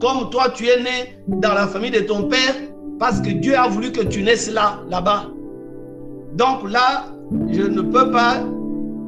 Comme 0.00 0.30
toi, 0.30 0.50
tu 0.50 0.66
es 0.66 0.82
né 0.82 1.16
dans 1.28 1.54
la 1.54 1.66
famille 1.68 1.90
de 1.90 2.00
ton 2.00 2.24
père 2.24 2.54
parce 2.98 3.20
que 3.20 3.30
Dieu 3.30 3.56
a 3.56 3.68
voulu 3.68 3.92
que 3.92 4.02
tu 4.02 4.22
naisses 4.22 4.50
là, 4.50 4.80
là-bas. 4.88 5.26
Donc 6.34 6.68
là, 6.70 7.06
je 7.50 7.62
ne 7.62 7.82
peux 7.82 8.10
pas, 8.10 8.38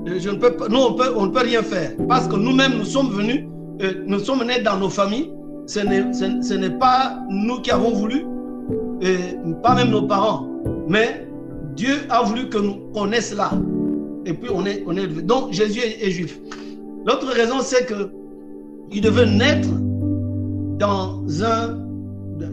je 0.06 0.30
ne 0.30 0.36
peux 0.36 0.54
nous 0.68 0.78
on, 0.78 0.94
peut, 0.94 1.12
on 1.16 1.26
ne 1.26 1.30
peut 1.30 1.42
rien 1.44 1.62
faire 1.62 1.92
parce 2.08 2.28
que 2.28 2.36
nous-mêmes 2.36 2.78
nous 2.78 2.84
sommes 2.84 3.10
venus, 3.10 3.44
euh, 3.82 4.04
nous 4.06 4.18
sommes 4.20 4.44
nés 4.44 4.60
dans 4.60 4.76
nos 4.76 4.88
familles. 4.88 5.32
Ce 5.66 6.54
n'est 6.54 6.78
pas 6.78 7.18
nous 7.28 7.60
qui 7.60 7.70
avons 7.70 7.90
voulu, 7.90 8.24
pas 9.62 9.74
même 9.74 9.90
nos 9.90 10.06
parents, 10.06 10.46
mais 10.88 11.26
Dieu 11.74 12.02
a 12.10 12.22
voulu 12.22 12.48
que 12.48 12.58
nous 12.58 12.90
connaissions 12.92 13.36
là. 13.36 13.50
Et 14.24 14.32
puis 14.32 14.50
on 14.54 14.64
est, 14.66 14.84
on 14.86 14.96
est 14.96 15.06
donc 15.06 15.52
Jésus 15.52 15.80
est, 15.80 16.06
est 16.06 16.10
juif. 16.10 16.38
L'autre 17.04 17.26
raison, 17.32 17.60
c'est 17.60 17.86
que 17.86 18.10
il 18.92 19.00
devait 19.00 19.26
naître 19.26 19.68
dans 20.78 21.22
un 21.42 21.78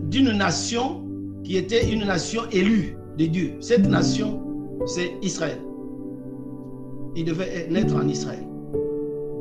d'une 0.09 0.31
nation 0.31 1.03
qui 1.43 1.57
était 1.57 1.91
une 1.91 2.05
nation 2.05 2.41
élue 2.51 2.95
de 3.17 3.25
Dieu. 3.25 3.53
Cette 3.59 3.88
nation 3.88 4.41
c'est 4.85 5.12
Israël. 5.21 5.59
Il 7.15 7.25
devait 7.25 7.67
naître 7.69 7.95
en 7.95 8.07
Israël. 8.07 8.47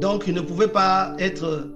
Donc 0.01 0.25
il 0.27 0.35
ne 0.35 0.41
pouvait 0.41 0.69
pas 0.69 1.15
être 1.19 1.69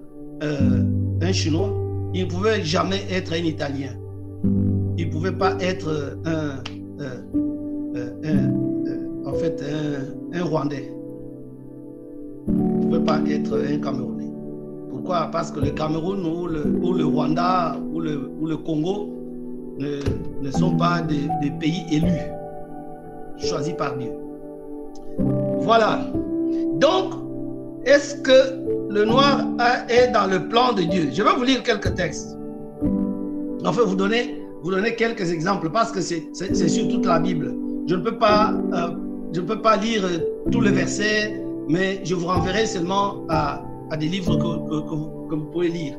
euh, 0.43 0.83
un 1.21 1.33
Chinois. 1.33 1.73
Il 2.15 2.25
ne 2.25 2.31
pouvait 2.31 2.63
jamais 2.63 3.03
être 3.11 3.33
un 3.33 3.45
Italien. 3.45 3.95
Ne 5.23 5.31
pas 5.31 5.55
être 5.61 6.17
un, 6.25 6.59
euh, 7.01 7.15
euh, 8.25 8.49
en 9.25 9.33
fait, 9.35 9.63
un, 10.35 10.43
Rwandais. 10.43 10.93
Il 12.49 12.55
ne 12.55 12.83
pouvait 12.83 13.05
pas 13.05 13.21
être 13.29 13.57
un 13.57 13.79
Camerounais. 13.79 14.33
Pourquoi? 14.91 15.29
Parce 15.31 15.53
que 15.53 15.61
le 15.61 15.71
Cameroun 15.71 16.27
ou 16.27 16.49
le, 16.49 17.05
Rwanda 17.05 17.77
ou 17.93 18.01
le, 18.01 18.33
ou 18.41 18.47
le 18.47 18.57
Congo 18.57 19.11
ne, 19.79 20.51
sont 20.51 20.77
pas 20.77 21.01
des 21.03 21.51
pays 21.61 21.85
élus 21.93 22.33
choisi 23.39 23.75
par 23.75 23.97
Dieu. 23.97 24.11
Voilà. 25.61 26.01
Donc, 26.81 27.15
est-ce 27.85 28.17
que 28.17 28.93
le 28.93 29.05
noir 29.05 29.41
est 29.89 30.09
dans 30.09 30.27
le 30.27 30.49
plan 30.49 30.73
de 30.73 30.83
Dieu? 30.83 31.11
Je 31.13 31.23
vais 31.23 31.33
vous 31.37 31.45
lire 31.45 31.63
quelques 31.63 31.95
textes. 31.95 32.37
Enfin, 33.65 33.83
vous 33.87 33.95
donner, 33.95 34.42
vous 34.63 34.71
donner 34.71 34.95
quelques 34.95 35.31
exemples 35.33 35.71
parce 35.71 35.91
que 35.91 36.01
c'est 36.01 36.69
sur 36.69 36.89
toute 36.89 37.05
la 37.05 37.19
Bible. 37.19 37.55
Je 37.89 37.97
ne 37.97 38.01
peux 38.03 38.17
pas, 38.17 38.53
euh, 38.73 38.91
je 39.33 39.41
ne 39.41 39.47
peux 39.47 39.61
pas 39.61 39.77
lire 39.77 40.05
tous 40.51 40.61
les 40.61 40.71
versets, 40.71 41.43
mais 41.69 42.01
je 42.05 42.15
vous 42.15 42.27
renverrai 42.27 42.67
seulement 42.67 43.25
à, 43.29 43.63
des 43.99 44.07
livres 44.07 44.37
que, 44.37 45.29
que 45.29 45.35
vous 45.35 45.45
pouvez 45.53 45.69
lire. 45.69 45.99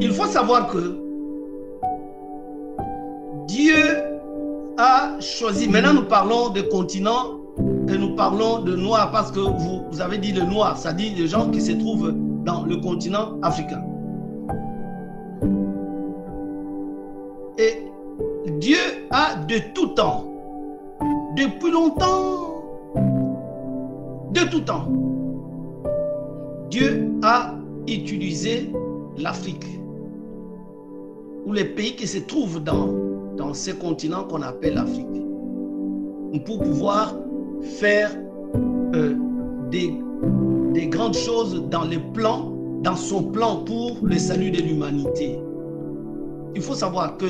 Il 0.00 0.12
faut 0.12 0.26
savoir 0.26 0.68
que 0.68 0.98
Dieu 3.46 3.74
a 4.76 5.18
choisi. 5.20 5.68
Maintenant, 5.68 5.94
nous 5.94 6.04
parlons 6.04 6.50
de 6.50 6.60
continent 6.60 7.40
et 7.88 7.96
nous 7.96 8.14
parlons 8.14 8.60
de 8.60 8.76
noir 8.76 9.10
parce 9.10 9.30
que 9.30 9.40
vous, 9.40 9.84
vous 9.90 10.00
avez 10.00 10.18
dit 10.18 10.32
le 10.32 10.42
noir, 10.42 10.76
ça 10.76 10.92
dit 10.92 11.10
les 11.10 11.28
gens 11.28 11.50
qui 11.50 11.60
se 11.60 11.72
trouvent 11.72 12.12
dans 12.44 12.64
le 12.64 12.76
continent 12.76 13.38
africain. 13.42 13.82
De 19.48 19.58
tout 19.74 19.88
temps, 19.88 20.24
depuis 21.36 21.70
longtemps, 21.70 22.52
de 24.32 24.40
tout 24.50 24.60
temps, 24.60 24.88
Dieu 26.70 27.10
a 27.22 27.54
utilisé 27.86 28.72
l'Afrique 29.16 29.66
ou 31.46 31.52
les 31.52 31.64
pays 31.64 31.94
qui 31.94 32.06
se 32.06 32.18
trouvent 32.18 32.62
dans 32.62 33.54
ce 33.54 33.70
continent 33.70 34.24
qu'on 34.24 34.42
appelle 34.42 34.74
l'Afrique 34.74 35.06
pour 36.44 36.58
pouvoir 36.58 37.14
faire 37.62 38.10
euh, 38.94 39.14
des, 39.70 39.94
des 40.72 40.86
grandes 40.88 41.14
choses 41.14 41.64
dans 41.70 41.84
les 41.84 41.98
plans, 41.98 42.52
dans 42.82 42.96
son 42.96 43.22
plan 43.22 43.56
pour 43.64 43.96
le 44.02 44.18
salut 44.18 44.50
de 44.50 44.60
l'humanité. 44.62 45.38
Il 46.54 46.62
faut 46.62 46.74
savoir 46.74 47.16
que 47.16 47.26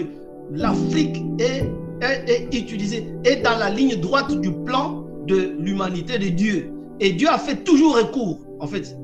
l'Afrique 0.50 1.22
est, 1.38 1.70
est, 2.00 2.30
est 2.30 2.54
utilisée, 2.54 3.06
est 3.24 3.42
dans 3.42 3.58
la 3.58 3.70
ligne 3.70 3.96
droite 3.96 4.40
du 4.40 4.52
plan 4.64 5.04
de 5.26 5.56
l'humanité 5.58 6.18
de 6.18 6.28
Dieu. 6.28 6.72
Et 7.00 7.12
Dieu 7.12 7.28
a 7.28 7.38
fait 7.38 7.56
toujours 7.64 7.96
recours. 7.96 8.38
En 8.60 8.66
fait, 8.66 8.96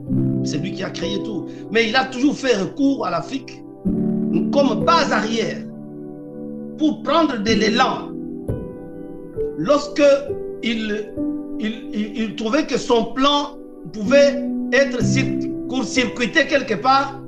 c'est 0.44 0.58
lui 0.58 0.72
qui 0.72 0.82
a 0.82 0.90
créé 0.90 1.22
tout. 1.22 1.46
Mais 1.70 1.88
il 1.88 1.96
a 1.96 2.06
toujours 2.06 2.36
fait 2.36 2.56
recours 2.56 3.04
à 3.06 3.10
l'Afrique 3.10 3.62
comme 4.52 4.84
base 4.84 5.12
arrière 5.12 5.58
pour 6.78 7.02
prendre 7.02 7.38
de 7.38 7.52
l'élan 7.52 8.08
lorsque 9.58 10.02
il, 10.62 11.12
il, 11.60 12.34
trouvait 12.36 12.66
que 12.66 12.78
son 12.78 13.12
plan 13.12 13.56
pouvait 13.92 14.42
être 14.72 14.98
court-circuité 15.68 16.46
quelque 16.46 16.74
part, 16.74 17.20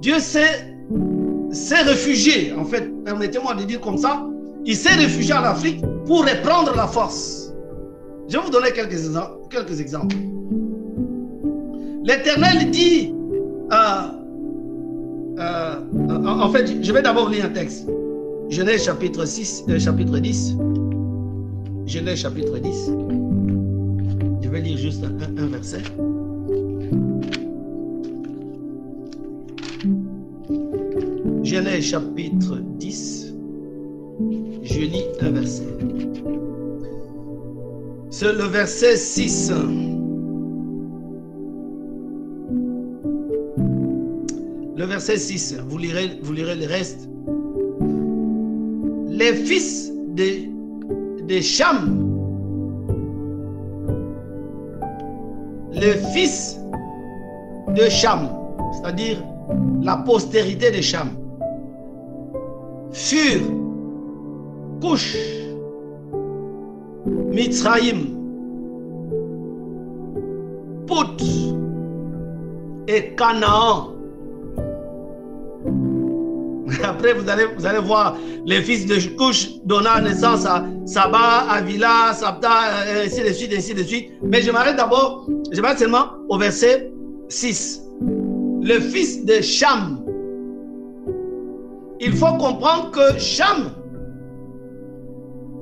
Dieu 0.00 0.18
s'est 0.18 1.82
réfugié, 1.82 2.52
en 2.52 2.64
fait, 2.64 2.90
permettez-moi 3.04 3.54
de 3.54 3.64
dire 3.64 3.80
comme 3.80 3.98
ça, 3.98 4.26
il 4.66 4.76
s'est 4.76 4.94
réfugié 4.94 5.34
en 5.34 5.42
Afrique 5.42 5.82
pour 6.06 6.20
reprendre 6.24 6.74
la 6.74 6.86
force. 6.86 7.52
Je 8.28 8.36
vais 8.36 8.42
vous 8.42 8.50
donner 8.50 8.72
quelques, 8.72 9.80
exemples. 9.80 10.16
L'Éternel 12.04 12.70
dit, 12.70 13.12
euh, 13.72 13.76
euh, 15.38 16.26
en 16.26 16.50
fait, 16.50 16.82
je 16.82 16.92
vais 16.92 17.02
d'abord 17.02 17.28
lire 17.28 17.44
un 17.46 17.50
texte. 17.50 17.86
Genèse 18.48 18.84
chapitre 18.84 19.24
6, 19.24 19.64
euh, 19.68 19.78
chapitre 19.78 20.18
10. 20.18 20.56
Genèse 21.86 22.18
chapitre 22.20 22.58
10. 22.58 22.90
Je 24.42 24.48
vais 24.48 24.60
lire 24.60 24.78
juste 24.78 25.04
un, 25.04 25.42
un 25.42 25.46
verset. 25.46 25.82
Genèse 31.42 31.84
chapitre 31.84 32.56
10. 32.56 32.73
Je 34.74 34.80
lis 34.80 35.04
un 35.20 35.30
verset. 35.30 35.62
C'est 38.10 38.32
le 38.32 38.42
verset 38.42 38.96
6. 38.96 39.52
Le 44.76 44.84
verset 44.84 45.16
6, 45.16 45.58
vous 45.68 45.78
lirez, 45.78 46.18
vous 46.22 46.32
lirez 46.32 46.56
le 46.56 46.66
reste. 46.66 47.08
Les 49.10 49.32
fils 49.32 49.92
de, 50.16 51.22
de 51.24 51.40
Cham, 51.40 52.10
les 55.72 55.94
fils 56.12 56.58
de 57.76 57.88
Cham, 57.88 58.28
c'est-à-dire 58.72 59.22
la 59.82 59.98
postérité 59.98 60.72
de 60.72 60.80
Cham, 60.80 61.10
furent 62.90 63.63
Couche, 64.84 65.16
Mitzraïm, 67.06 68.04
Put 70.86 71.24
et 72.86 73.14
Canaan. 73.16 73.94
Après, 76.84 77.14
vous 77.14 77.26
allez, 77.30 77.46
vous 77.56 77.64
allez 77.64 77.78
voir 77.78 78.18
les 78.44 78.60
fils 78.60 78.84
de 78.84 79.16
Couche 79.16 79.52
donnant 79.64 80.02
naissance 80.02 80.44
à 80.44 80.62
Saba, 80.84 81.46
Avila, 81.48 82.12
Sabta, 82.12 82.50
ainsi 83.06 83.22
de 83.22 83.32
suite, 83.32 83.54
ainsi 83.56 83.72
de 83.72 83.82
suite. 83.82 84.10
Mais 84.22 84.42
je 84.42 84.50
m'arrête 84.50 84.76
d'abord, 84.76 85.26
je 85.50 85.62
m'arrête 85.62 85.78
seulement 85.78 86.10
au 86.28 86.36
verset 86.36 86.92
6. 87.30 87.80
Le 88.60 88.78
fils 88.80 89.24
de 89.24 89.40
Cham. 89.40 90.04
Il 92.00 92.12
faut 92.12 92.34
comprendre 92.36 92.90
que 92.90 93.18
Cham, 93.18 93.70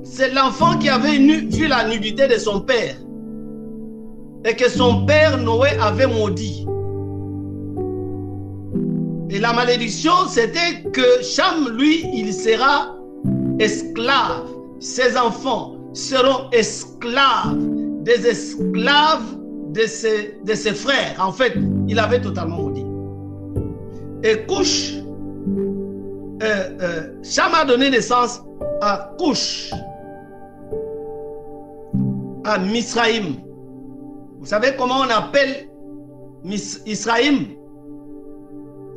c'est 0.04 0.32
l'enfant 0.34 0.78
qui 0.78 0.88
avait 0.88 1.18
vu 1.18 1.66
la 1.68 1.88
nudité 1.88 2.28
de 2.28 2.36
son 2.36 2.60
père 2.60 2.96
et 4.44 4.56
que 4.56 4.68
son 4.68 5.06
père 5.06 5.38
Noé 5.38 5.70
avait 5.80 6.06
maudit. 6.06 6.66
Et 9.30 9.38
la 9.38 9.52
malédiction, 9.52 10.12
c'était 10.28 10.82
que 10.92 11.22
Cham, 11.22 11.76
lui, 11.78 12.04
il 12.12 12.34
sera 12.34 12.96
esclave. 13.58 14.48
Ses 14.80 15.16
enfants 15.16 15.76
seront 15.94 16.50
esclaves, 16.50 17.56
des 18.02 18.26
esclaves 18.26 19.38
de 19.70 19.82
ses, 19.82 20.38
de 20.44 20.54
ses 20.54 20.74
frères. 20.74 21.14
En 21.18 21.32
fait, 21.32 21.56
il 21.88 21.98
avait 21.98 22.20
totalement 22.20 22.58
maudit. 22.58 22.84
Et 24.24 24.44
Couche, 24.46 24.94
euh, 26.42 26.68
euh, 26.80 27.02
Cham 27.22 27.52
a 27.54 27.64
donné 27.64 27.88
naissance 27.90 28.42
à 28.82 29.14
Couche 29.18 29.70
à 32.44 32.58
Misraïm. 32.58 33.36
Vous 34.38 34.46
savez 34.46 34.74
comment 34.76 35.00
on 35.00 35.10
appelle 35.10 35.68
Israël 36.86 37.34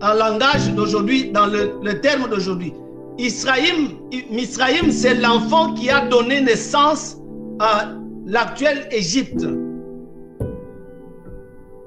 en 0.02 0.14
langage 0.14 0.74
d'aujourd'hui, 0.74 1.32
dans 1.32 1.46
le, 1.48 2.02
terme 2.02 2.30
d'aujourd'hui. 2.30 2.74
Misraïm, 3.18 4.92
c'est 4.92 5.16
l'enfant 5.16 5.74
qui 5.74 5.90
a 5.90 6.08
donné 6.08 6.42
naissance 6.42 7.18
à 7.60 7.92
l'actuelle 8.26 8.88
Égypte. 8.92 9.46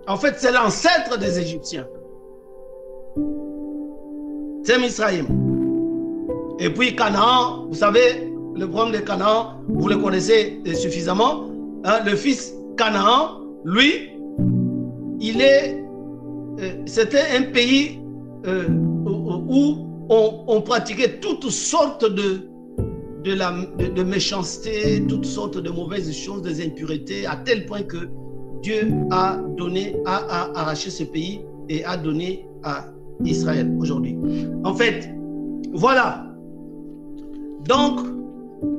En 0.07 0.17
fait, 0.17 0.37
c'est 0.39 0.53
l'ancêtre 0.53 1.19
des 1.19 1.39
Égyptiens. 1.39 1.87
C'est 4.63 4.79
Misraïm. 4.79 5.27
Et 6.59 6.71
puis 6.71 6.97
Canaan, 6.97 7.67
vous 7.69 7.75
savez, 7.75 8.33
le 8.57 8.67
problème 8.69 9.01
de 9.01 9.07
Canaan, 9.07 9.61
vous 9.69 9.89
le 9.89 9.99
connaissez 9.99 10.61
suffisamment. 10.75 11.48
Hein, 11.85 12.01
le 12.05 12.17
fils 12.17 12.55
Canaan, 12.77 13.41
lui, 13.65 14.11
il 15.21 15.41
est, 15.41 15.85
euh, 16.61 16.71
c'était 16.87 17.25
un 17.37 17.43
pays 17.53 18.01
euh, 18.47 18.69
où 18.69 19.89
on, 20.09 20.61
pratiquait 20.63 21.19
toutes 21.21 21.51
sortes 21.51 22.05
de, 22.05 22.49
de, 23.25 24.03
méchanceté, 24.03 25.05
toutes 25.09 25.27
sortes 25.27 25.59
de 25.59 25.71
mauvaises 25.71 26.13
choses, 26.15 26.43
des 26.43 26.65
impuretés, 26.65 27.27
à 27.27 27.37
tel 27.37 27.67
point 27.67 27.83
que 27.83 28.09
Dieu 28.63 28.93
a 29.11 29.39
donné, 29.57 29.97
a, 30.07 30.17
a 30.17 30.61
arraché 30.61 30.91
ce 30.91 31.05
pays 31.05 31.41
et 31.69 31.85
a 31.85 31.97
donné 31.97 32.49
à 32.65 32.87
Israël 33.25 33.75
aujourd'hui. 33.79 34.17
En 34.65 34.75
fait, 34.75 35.11
voilà. 35.73 36.25
Donc, 37.69 38.01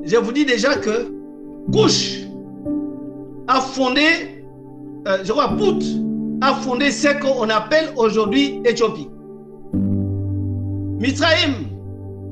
je 0.04 0.16
vous 0.16 0.32
dis 0.32 0.44
déjà 0.44 0.74
que 0.76 1.12
Couche 1.72 2.29
a 3.50 3.60
fondé, 3.60 4.44
euh, 5.08 5.18
je 5.24 5.32
crois, 5.32 5.48
Pout 5.48 5.82
a 6.40 6.54
fondé 6.54 6.90
ce 6.92 7.08
qu'on 7.20 7.48
appelle 7.50 7.92
aujourd'hui 7.96 8.60
Éthiopie. 8.64 9.08
Mitzrayim, 11.00 11.54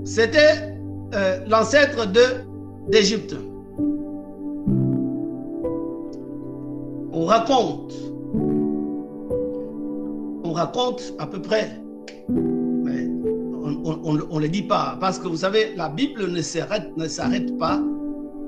c'était 0.05 0.77
euh, 1.15 1.41
l'ancêtre 1.49 2.07
d'Égypte. 2.89 3.35
On 7.13 7.25
raconte, 7.25 7.93
on 10.45 10.53
raconte 10.53 11.15
à 11.19 11.27
peu 11.27 11.43
près, 11.43 11.81
mais 12.29 13.09
on 14.05 14.13
ne 14.15 14.41
le 14.41 14.49
dit 14.49 14.63
pas, 14.63 14.97
parce 15.01 15.19
que 15.19 15.27
vous 15.27 15.39
savez, 15.39 15.75
la 15.77 15.89
Bible 15.89 16.31
ne 16.31 16.41
s'arrête 16.41 17.59
pas 17.59 17.83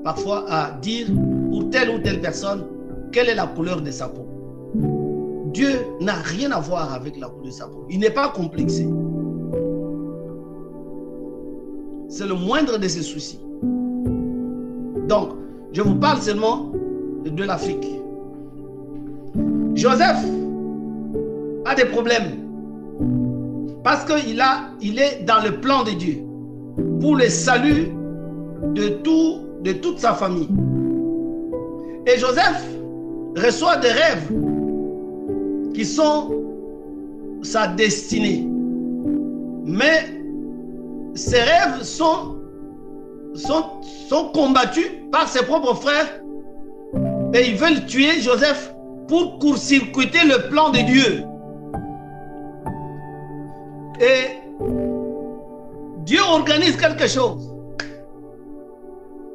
parfois 0.03 0.45
à 0.49 0.71
dire 0.81 1.07
pour 1.49 1.69
telle 1.69 1.89
ou 1.89 1.99
telle 1.99 2.21
personne 2.21 2.65
quelle 3.11 3.29
est 3.29 3.35
la 3.35 3.47
couleur 3.47 3.81
de 3.81 3.91
sa 3.91 4.07
peau. 4.07 4.25
Dieu 5.53 5.69
n'a 5.99 6.13
rien 6.13 6.51
à 6.51 6.59
voir 6.59 6.93
avec 6.93 7.19
la 7.19 7.27
couleur 7.27 7.45
de 7.45 7.51
sa 7.51 7.67
peau. 7.67 7.85
Il 7.89 7.99
n'est 7.99 8.09
pas 8.09 8.29
complexé. 8.29 8.87
C'est 12.07 12.27
le 12.27 12.35
moindre 12.35 12.77
de 12.77 12.87
ses 12.87 13.01
soucis. 13.01 13.39
Donc, 15.07 15.29
je 15.73 15.81
vous 15.81 15.95
parle 15.95 16.21
seulement 16.21 16.71
de 17.25 17.43
l'Afrique. 17.43 17.87
Joseph 19.75 20.25
a 21.65 21.75
des 21.75 21.85
problèmes 21.85 22.37
parce 23.83 24.05
qu'il 24.05 24.41
il 24.81 24.99
est 24.99 25.23
dans 25.23 25.43
le 25.43 25.59
plan 25.59 25.83
de 25.83 25.91
Dieu 25.91 26.23
pour 26.99 27.15
le 27.15 27.27
salut 27.29 27.87
de 28.75 28.89
tout 29.03 29.39
de 29.63 29.73
toute 29.73 29.99
sa 29.99 30.13
famille. 30.13 30.49
Et 32.05 32.17
Joseph 32.17 32.65
reçoit 33.35 33.77
des 33.77 33.89
rêves 33.89 34.31
qui 35.73 35.85
sont 35.85 36.31
sa 37.43 37.67
destinée. 37.67 38.47
Mais 39.63 40.05
ces 41.13 41.39
rêves 41.41 41.83
sont, 41.83 42.37
sont, 43.35 43.65
sont 44.09 44.29
combattus 44.33 44.87
par 45.11 45.27
ses 45.27 45.43
propres 45.45 45.75
frères 45.75 46.21
et 47.33 47.49
ils 47.49 47.55
veulent 47.55 47.85
tuer 47.85 48.19
Joseph 48.21 48.73
pour 49.07 49.39
court-circuiter 49.39 50.25
le 50.25 50.49
plan 50.49 50.69
de 50.69 50.79
Dieu. 50.79 51.23
Et 53.99 54.37
Dieu 56.05 56.19
organise 56.31 56.75
quelque 56.77 57.07
chose. 57.07 57.50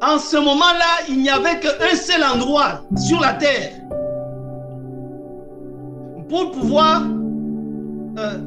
En 0.06 0.18
ce 0.20 0.36
moment-là, 0.36 1.04
il 1.08 1.18
n'y 1.18 1.30
avait 1.30 1.58
qu'un 1.58 1.96
seul 1.96 2.22
endroit 2.22 2.82
sur 2.96 3.20
la 3.20 3.32
terre 3.32 3.72
pour 6.28 6.52
pouvoir 6.52 7.02
euh, 8.18 8.38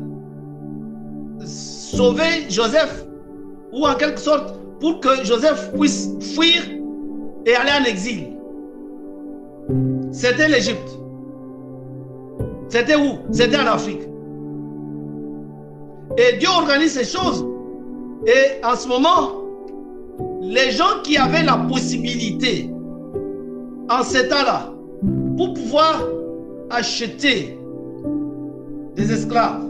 sauver 1.43 2.49
Joseph, 2.49 3.05
ou 3.73 3.85
en 3.85 3.93
quelque 3.95 4.21
sorte 4.21 4.55
pour 4.79 5.01
que 5.01 5.25
Joseph 5.25 5.73
puisse 5.77 6.09
fuir 6.33 6.61
et 7.45 7.55
aller 7.55 7.71
en 7.81 7.83
exil. 7.83 8.37
C'était 10.13 10.47
l'Égypte. 10.47 10.97
C'était 12.69 12.95
où? 12.95 13.17
C'était 13.31 13.57
en 13.57 13.67
Afrique. 13.67 14.01
Et 16.17 16.37
Dieu 16.37 16.49
organise 16.49 16.93
ces 16.93 17.05
choses. 17.05 17.45
Et 18.25 18.63
en 18.65 18.75
ce 18.75 18.87
moment, 18.87 19.48
les 20.41 20.71
gens 20.71 21.01
qui 21.03 21.17
avaient 21.17 21.43
la 21.43 21.57
possibilité, 21.57 22.69
en 23.89 24.03
ce 24.03 24.19
temps-là, 24.29 24.73
pour 25.37 25.53
pouvoir 25.53 26.03
acheter 26.69 27.57
des 28.95 29.11
esclaves, 29.11 29.65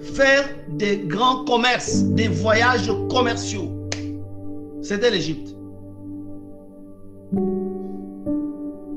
faire 0.00 0.48
des 0.76 0.98
grands 0.98 1.44
commerces, 1.44 2.04
des 2.04 2.28
voyages 2.28 2.90
commerciaux, 3.10 3.68
c'était 4.82 5.10
l'Égypte. 5.10 5.54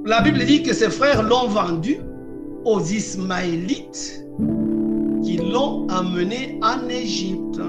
La 0.06 0.22
Bible 0.22 0.46
dit 0.46 0.64
que 0.64 0.74
ses 0.74 0.90
frères 0.90 1.24
l'ont 1.24 1.48
vendu 1.48 1.98
aux 2.66 2.82
Ismaélites 2.82 4.26
qui 5.24 5.38
l'ont 5.38 5.88
amené 5.88 6.60
en 6.62 6.88
Égypte. 6.90 7.60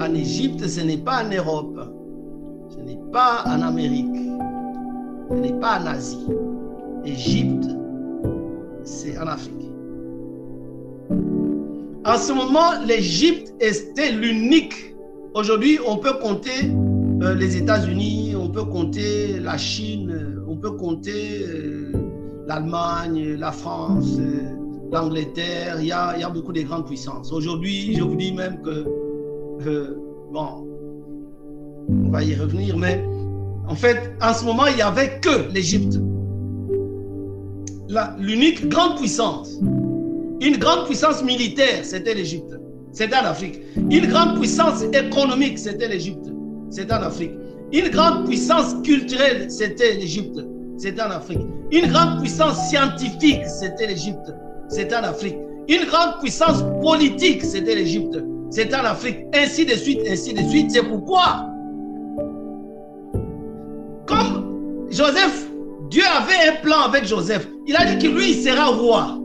En 0.00 0.14
Égypte, 0.14 0.66
ce 0.66 0.80
n'est 0.80 0.98
pas 0.98 1.24
en 1.24 1.30
Europe, 1.30 1.93
ce 2.70 2.80
n'est 2.80 3.00
pas 3.12 3.44
en 3.46 3.62
Amérique, 3.62 4.06
ce 5.30 5.34
n'est 5.34 5.58
pas 5.60 5.80
en 5.80 5.86
Asie. 5.86 6.26
Égypte, 7.04 7.66
c'est 8.84 9.16
en 9.18 9.26
Afrique. 9.26 9.70
En 12.06 12.16
ce 12.18 12.32
moment, 12.32 12.80
l'Égypte 12.86 13.54
était 13.60 14.12
l'unique. 14.12 14.94
Aujourd'hui, 15.34 15.78
on 15.86 15.96
peut 15.96 16.14
compter 16.20 16.70
euh, 17.22 17.34
les 17.34 17.56
États-Unis, 17.56 18.34
on 18.38 18.50
peut 18.50 18.64
compter 18.64 19.38
la 19.40 19.56
Chine, 19.56 20.42
on 20.46 20.56
peut 20.56 20.72
compter 20.72 21.42
euh, 21.42 21.92
l'Allemagne, 22.46 23.36
la 23.38 23.52
France, 23.52 24.16
euh, 24.18 24.42
l'Angleterre. 24.92 25.76
Il 25.80 25.86
y, 25.86 25.92
a, 25.92 26.14
il 26.16 26.20
y 26.20 26.24
a 26.24 26.28
beaucoup 26.28 26.52
de 26.52 26.60
grandes 26.62 26.86
puissances. 26.86 27.32
Aujourd'hui, 27.32 27.94
je 27.96 28.02
vous 28.02 28.16
dis 28.16 28.32
même 28.32 28.60
que, 28.60 29.96
bon, 30.30 30.73
on 31.88 32.10
va 32.10 32.22
y 32.22 32.34
revenir, 32.34 32.76
mais 32.76 33.04
en 33.68 33.74
fait, 33.74 34.12
en 34.20 34.34
ce 34.34 34.44
moment, 34.44 34.66
il 34.66 34.76
n'y 34.76 34.82
avait 34.82 35.20
que 35.20 35.52
l'Égypte. 35.52 35.98
L'unique 38.18 38.68
grande 38.68 38.96
puissance. 38.98 39.58
Une 40.40 40.56
grande 40.58 40.86
puissance 40.86 41.22
militaire, 41.22 41.84
c'était 41.84 42.14
l'Égypte. 42.14 42.58
C'était 42.92 43.16
en 43.16 43.24
Afrique. 43.24 43.60
Une 43.76 44.06
grande 44.06 44.38
puissance 44.38 44.82
économique, 44.82 45.58
c'était 45.58 45.88
l'Égypte. 45.88 46.26
C'était 46.70 46.92
en 46.92 47.02
Afrique. 47.02 47.32
Une 47.72 47.88
grande 47.88 48.26
puissance 48.26 48.74
culturelle, 48.84 49.50
c'était 49.50 49.94
l'Égypte. 49.94 50.38
C'était 50.76 51.02
en 51.02 51.10
Afrique. 51.10 51.40
Une 51.72 51.86
grande 51.86 52.20
puissance 52.20 52.68
scientifique, 52.68 53.46
c'était 53.46 53.86
l'Égypte. 53.86 54.32
C'était 54.68 54.96
en 54.96 55.04
Afrique. 55.04 55.36
Une 55.68 55.84
grande 55.86 56.20
puissance 56.20 56.62
politique, 56.82 57.44
c'était 57.44 57.74
l'Égypte. 57.74 58.18
C'était 58.50 58.76
en 58.76 58.84
Afrique. 58.84 59.18
Ainsi 59.34 59.64
de 59.64 59.74
suite, 59.74 60.00
ainsi 60.08 60.34
de 60.34 60.42
suite. 60.48 60.70
C'est 60.70 60.82
pourquoi, 60.82 61.46
Joseph, 64.94 65.48
Dieu 65.90 66.04
avait 66.04 66.50
un 66.50 66.62
plan 66.62 66.82
avec 66.86 67.04
Joseph. 67.04 67.48
Il 67.66 67.74
a 67.76 67.84
dit 67.84 67.98
que 67.98 68.12
lui, 68.12 68.30
il 68.30 68.42
sera 68.44 68.66
roi. 68.66 69.18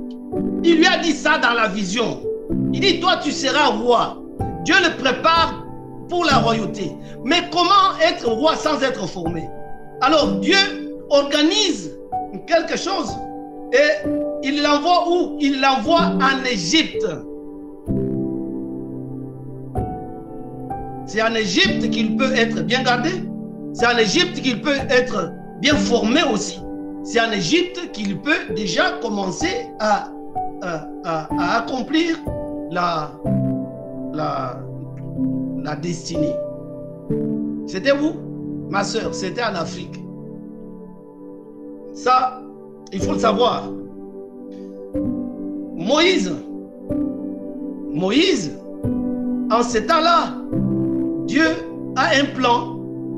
Il 0.63 0.78
lui 0.78 0.88
a 0.88 0.97
dit 0.97 1.11
ça 1.11 1.38
dans 1.38 1.53
la 1.53 1.67
vision. 1.67 2.22
Il 2.74 2.80
dit, 2.80 2.99
toi, 2.99 3.17
tu 3.17 3.32
seras 3.32 3.67
roi. 3.67 4.17
Dieu 4.65 4.76
le 4.84 4.97
prépare 5.01 5.63
pour 6.09 6.26
la 6.26 6.38
royauté. 6.38 6.91
Mais 7.24 7.43
comment 7.51 7.97
être 8.01 8.28
roi 8.28 8.55
sans 8.55 8.82
être 8.82 9.07
formé? 9.07 9.47
Alors 10.01 10.39
Dieu 10.39 10.57
organise 11.09 11.91
quelque 12.47 12.78
chose 12.78 13.15
et 13.72 14.07
il 14.41 14.63
l'envoie 14.63 15.07
où? 15.07 15.38
Il 15.39 15.61
l'envoie 15.61 16.01
en 16.01 16.43
Égypte. 16.45 17.05
C'est 21.05 21.22
en 21.22 21.36
Égypte 21.36 21.89
qu'il 21.91 22.17
peut 22.17 22.34
être 22.34 22.61
bien 22.61 22.82
gardé. 22.82 23.11
C'est 23.74 23.86
en 23.86 23.97
Égypte 23.97 24.41
qu'il 24.41 24.61
peut 24.61 24.78
être 24.89 25.32
bien 25.60 25.76
formé 25.76 26.22
aussi. 26.32 26.62
C'est 27.03 27.20
en 27.22 27.32
Égypte 27.32 27.91
qu'il 27.91 28.20
peut 28.22 28.53
déjà 28.55 28.91
commencer 29.01 29.68
à 29.80 30.10
accomplir 31.57 32.18
la, 32.72 33.12
la, 34.14 35.76
destinée. 35.82 36.36
C'était 37.68 37.91
où? 37.91 38.14
Ma 38.70 38.84
soeur, 38.84 39.14
c'était 39.14 39.43
en 39.43 39.55
Afrique. 39.55 39.99
Ça, 41.93 42.41
il 42.91 43.01
faut 43.01 43.14
le 43.14 43.20
savoir. 43.20 43.70
Moïse, 45.76 46.36
Moïse, 47.91 48.57
en 49.51 49.64
ce 49.64 49.80
temps-là, 49.80 50.36
Dieu 51.26 51.47
a 51.95 52.10
un 52.20 52.26
plan, 52.36 52.78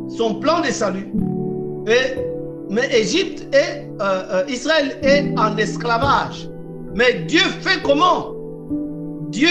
son 0.09 0.35
plan 0.35 0.61
de 0.61 0.67
salut. 0.67 1.11
Et, 1.87 2.30
mais 2.71 2.87
Égypte 2.97 3.53
et 3.53 3.85
euh, 4.01 4.23
euh, 4.31 4.43
Israël 4.47 4.97
est 5.03 5.37
en 5.37 5.57
esclavage. 5.57 6.49
Mais 6.95 7.25
Dieu 7.27 7.41
fait 7.59 7.81
comment? 7.83 8.33
Dieu 9.29 9.49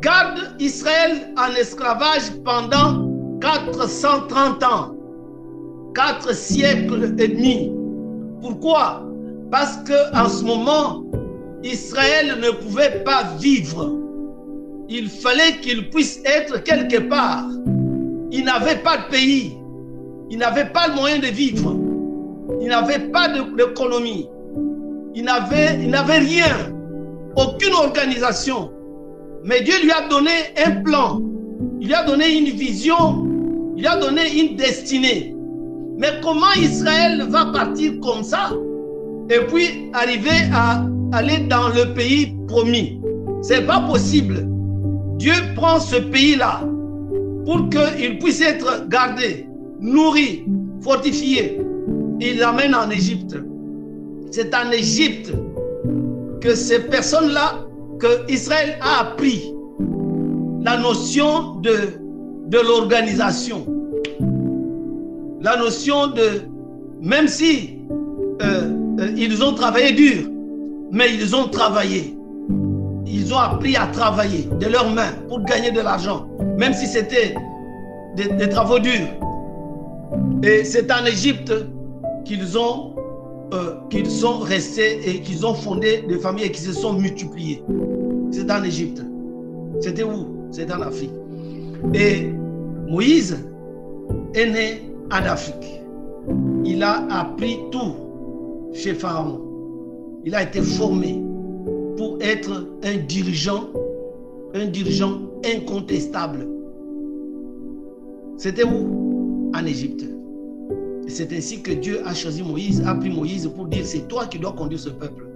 garde 0.00 0.54
Israël 0.60 1.34
en 1.36 1.52
esclavage 1.56 2.30
pendant 2.44 3.08
430 3.40 4.62
ans. 4.62 4.94
4 5.96 6.32
siècles 6.32 7.12
et 7.18 7.28
demi. 7.28 7.72
Pourquoi? 8.40 9.04
Parce 9.50 9.76
que 9.78 10.16
en 10.16 10.28
ce 10.28 10.44
moment, 10.44 11.02
Israël 11.64 12.38
ne 12.40 12.50
pouvait 12.50 13.02
pas 13.04 13.24
vivre. 13.40 13.92
Il 14.88 15.10
fallait 15.10 15.58
qu'il 15.60 15.90
puisse 15.90 16.20
être 16.24 16.62
quelque 16.62 16.98
part. 17.08 17.46
Il 18.30 18.44
n'avait 18.44 18.78
pas 18.78 18.96
de 18.98 19.10
pays. 19.10 19.59
Il 20.30 20.38
n'avait 20.38 20.66
pas 20.66 20.88
le 20.88 20.94
moyen 20.94 21.18
de 21.18 21.26
vivre. 21.26 21.76
Il 22.60 22.68
n'avait 22.68 23.10
pas 23.10 23.28
d'économie. 23.28 24.28
Il 25.14 25.24
n'avait, 25.24 25.78
il 25.82 25.90
n'avait 25.90 26.18
rien, 26.18 26.72
aucune 27.36 27.74
organisation. 27.74 28.70
Mais 29.44 29.62
Dieu 29.62 29.74
lui 29.82 29.90
a 29.90 30.08
donné 30.08 30.30
un 30.64 30.82
plan. 30.82 31.20
Il 31.80 31.88
lui 31.88 31.94
a 31.94 32.04
donné 32.04 32.38
une 32.38 32.50
vision. 32.50 33.26
Il 33.76 33.80
lui 33.80 33.88
a 33.88 33.96
donné 33.96 34.22
une 34.38 34.56
destinée. 34.56 35.34
Mais 35.98 36.08
comment 36.22 36.52
Israël 36.56 37.26
va 37.28 37.46
partir 37.46 37.92
comme 38.00 38.22
ça 38.22 38.52
et 39.28 39.40
puis 39.46 39.90
arriver 39.92 40.48
à 40.54 40.84
aller 41.12 41.38
dans 41.48 41.68
le 41.68 41.92
pays 41.92 42.34
promis? 42.46 43.00
C'est 43.42 43.66
pas 43.66 43.80
possible. 43.80 44.46
Dieu 45.16 45.34
prend 45.56 45.80
ce 45.80 45.96
pays-là 45.96 46.62
pour 47.44 47.68
qu'il 47.68 48.18
puisse 48.18 48.40
être 48.40 48.86
gardé, 48.88 49.46
nourri, 49.80 50.44
fortifié. 50.82 51.60
Il 52.20 52.38
l'amène 52.38 52.74
en 52.74 52.90
Égypte. 52.90 53.36
C'est 54.30 54.54
en 54.54 54.70
Égypte 54.70 55.32
que 56.40 56.54
ces 56.54 56.80
personnes-là, 56.80 57.66
que 57.98 58.30
Israël 58.30 58.78
a 58.80 59.00
appris 59.00 59.52
la 60.62 60.78
notion 60.78 61.56
de, 61.56 61.72
l'organisation. 62.52 63.66
La 65.40 65.56
notion 65.56 66.08
de, 66.08 66.42
même 67.00 67.28
si 67.28 67.78
euh, 68.42 68.70
euh, 69.00 69.08
ils 69.16 69.42
ont 69.42 69.54
travaillé 69.54 69.92
dur, 69.92 70.28
mais 70.90 71.14
ils 71.14 71.34
ont 71.34 71.48
travaillé. 71.48 72.16
Ils 73.06 73.32
ont 73.32 73.38
appris 73.38 73.76
à 73.76 73.86
travailler 73.86 74.48
de 74.60 74.66
leurs 74.66 74.90
mains 74.90 75.12
pour 75.28 75.42
gagner 75.44 75.70
de 75.70 75.80
l'argent, 75.80 76.28
même 76.58 76.74
si 76.74 76.86
c'était 76.86 77.34
des 78.16 78.48
travaux 78.48 78.78
durs. 78.78 79.08
Et 80.42 80.64
c'est 80.64 80.90
en 80.90 81.04
Égypte 81.04 81.52
qu'ils 82.24 82.58
ont 82.58 82.94
euh, 83.52 83.74
qu'ils 83.90 84.08
sont 84.08 84.38
restés 84.38 85.00
et 85.04 85.20
qu'ils 85.22 85.44
ont 85.44 85.54
fondé 85.54 86.04
des 86.08 86.18
familles 86.18 86.44
et 86.44 86.52
qui 86.52 86.60
se 86.60 86.72
sont 86.72 86.92
multipliées. 86.92 87.62
C'est 88.30 88.48
en 88.50 88.62
Égypte. 88.62 89.02
C'était 89.80 90.04
où? 90.04 90.26
C'est 90.52 90.72
en 90.72 90.80
Afrique. 90.82 91.10
Et 91.94 92.30
Moïse 92.88 93.36
est 94.34 94.46
né 94.46 94.82
en 95.10 95.24
Afrique. 95.26 95.80
Il 96.64 96.82
a 96.84 97.06
appris 97.10 97.58
tout 97.72 97.94
chez 98.72 98.94
Pharaon. 98.94 99.40
Il 100.24 100.34
a 100.36 100.44
été 100.44 100.62
formé 100.62 101.20
pour 101.96 102.18
être 102.20 102.68
un 102.84 102.98
dirigeant, 103.08 103.64
un 104.54 104.66
dirigeant 104.66 105.18
incontestable. 105.44 106.46
C'était 108.36 108.64
où? 108.64 109.09
En 109.54 109.66
Égypte. 109.66 110.04
C'est 111.08 111.32
ainsi 111.32 111.60
que 111.60 111.72
Dieu 111.72 112.00
a 112.06 112.14
choisi 112.14 112.42
Moïse, 112.42 112.82
a 112.86 112.94
pris 112.94 113.10
Moïse 113.10 113.50
pour 113.54 113.66
dire 113.66 113.84
c'est 113.84 114.06
toi 114.06 114.26
qui 114.26 114.38
dois 114.38 114.52
conduire 114.52 114.78
ce 114.80 114.90
peuple. 114.90 115.26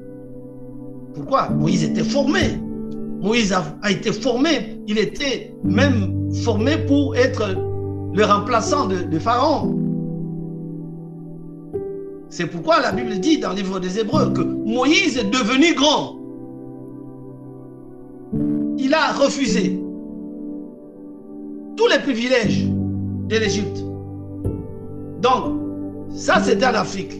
Pourquoi? 1.15 1.49
Moïse 1.51 1.85
était 1.85 2.05
formé. 2.05 2.59
Moïse 3.21 3.53
a, 3.53 3.91
été 3.91 4.12
formé. 4.12 4.79
Il 4.87 4.99
était 4.99 5.55
même 5.65 6.33
formé 6.33 6.77
pour 6.87 7.17
être 7.17 7.57
le 8.15 8.25
remplaçant 8.25 8.87
de, 8.87 9.19
Pharaon. 9.19 9.79
C'est 12.29 12.47
pourquoi 12.47 12.81
la 12.81 12.93
Bible 12.93 13.19
dit 13.21 13.39
dans 13.39 13.51
le 13.51 13.57
livre 13.57 13.81
des 13.81 13.99
Hébreux 13.99 14.33
que 14.33 14.43
Moïse 14.43 15.19
est 15.19 15.31
devenu 15.31 15.75
grand. 15.75 16.17
Il 18.79 18.93
a 18.93 19.12
refusé 19.12 19.81
tous 21.77 21.87
les 21.89 21.99
privilèges 22.01 22.67
de 23.29 23.37
l'Égypte. 23.37 23.85
Donc, 25.25 25.55
ça 26.11 26.39
c'était 26.43 26.66
en 26.66 26.75
Afrique. 26.75 27.14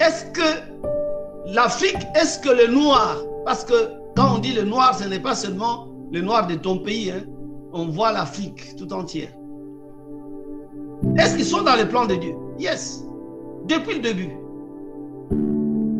Est-ce 0.00 0.24
que 0.32 1.52
l'Afrique, 1.54 1.96
est-ce 2.16 2.40
que 2.40 2.48
le 2.48 2.66
noir, 2.74 3.16
parce 3.46 3.64
que 3.64 3.74
quand 4.16 4.34
on 4.34 4.38
dit 4.38 4.52
le 4.52 4.64
noir, 4.64 4.98
ce 4.98 5.08
n'est 5.08 5.20
pas 5.20 5.36
seulement 5.36 5.86
le 6.10 6.20
noir 6.20 6.48
de 6.48 6.56
ton 6.56 6.78
pays, 6.78 7.12
hein, 7.12 7.22
on 7.72 7.86
voit 7.86 8.10
l'Afrique 8.10 8.74
tout 8.76 8.92
entière. 8.92 9.28
Est-ce 11.16 11.36
qu'ils 11.36 11.44
sont 11.44 11.62
dans 11.62 11.76
le 11.76 11.86
plan 11.86 12.06
de 12.06 12.16
Dieu? 12.16 12.34
Yes. 12.58 13.04
Depuis 13.68 13.94
le 13.94 14.00
début. 14.00 14.36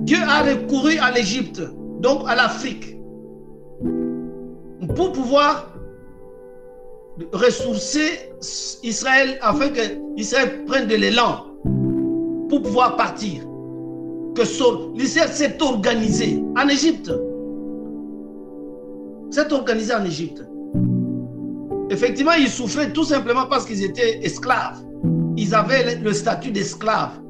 Dieu 0.06 0.18
a 0.26 0.42
recouru 0.42 0.98
à 0.98 1.12
l'Égypte, 1.12 1.62
donc 2.00 2.22
à 2.26 2.34
l'Afrique, 2.34 2.98
pour 4.96 5.12
pouvoir 5.12 5.72
ressourcer 7.32 8.30
Israël 8.82 9.38
afin 9.42 9.68
que 9.68 9.80
Israël 10.16 10.64
prenne 10.66 10.86
de 10.86 10.96
l'élan 10.96 11.46
pour 12.48 12.62
pouvoir 12.62 12.96
partir. 12.96 13.42
Que 14.34 14.42
l'Israël 14.96 15.30
s'est 15.30 15.60
organisé 15.60 16.42
en 16.56 16.68
Égypte. 16.68 17.10
S'est 19.30 19.52
organisé 19.52 19.94
en 19.94 20.04
Égypte. 20.04 20.44
Effectivement, 21.90 22.32
ils 22.38 22.48
souffraient 22.48 22.92
tout 22.92 23.04
simplement 23.04 23.46
parce 23.46 23.64
qu'ils 23.64 23.82
étaient 23.82 24.20
esclaves. 24.22 24.78
Ils 25.36 25.54
avaient 25.54 25.96
le 25.96 26.12
statut 26.12 26.50
d'esclaves. 26.50 27.20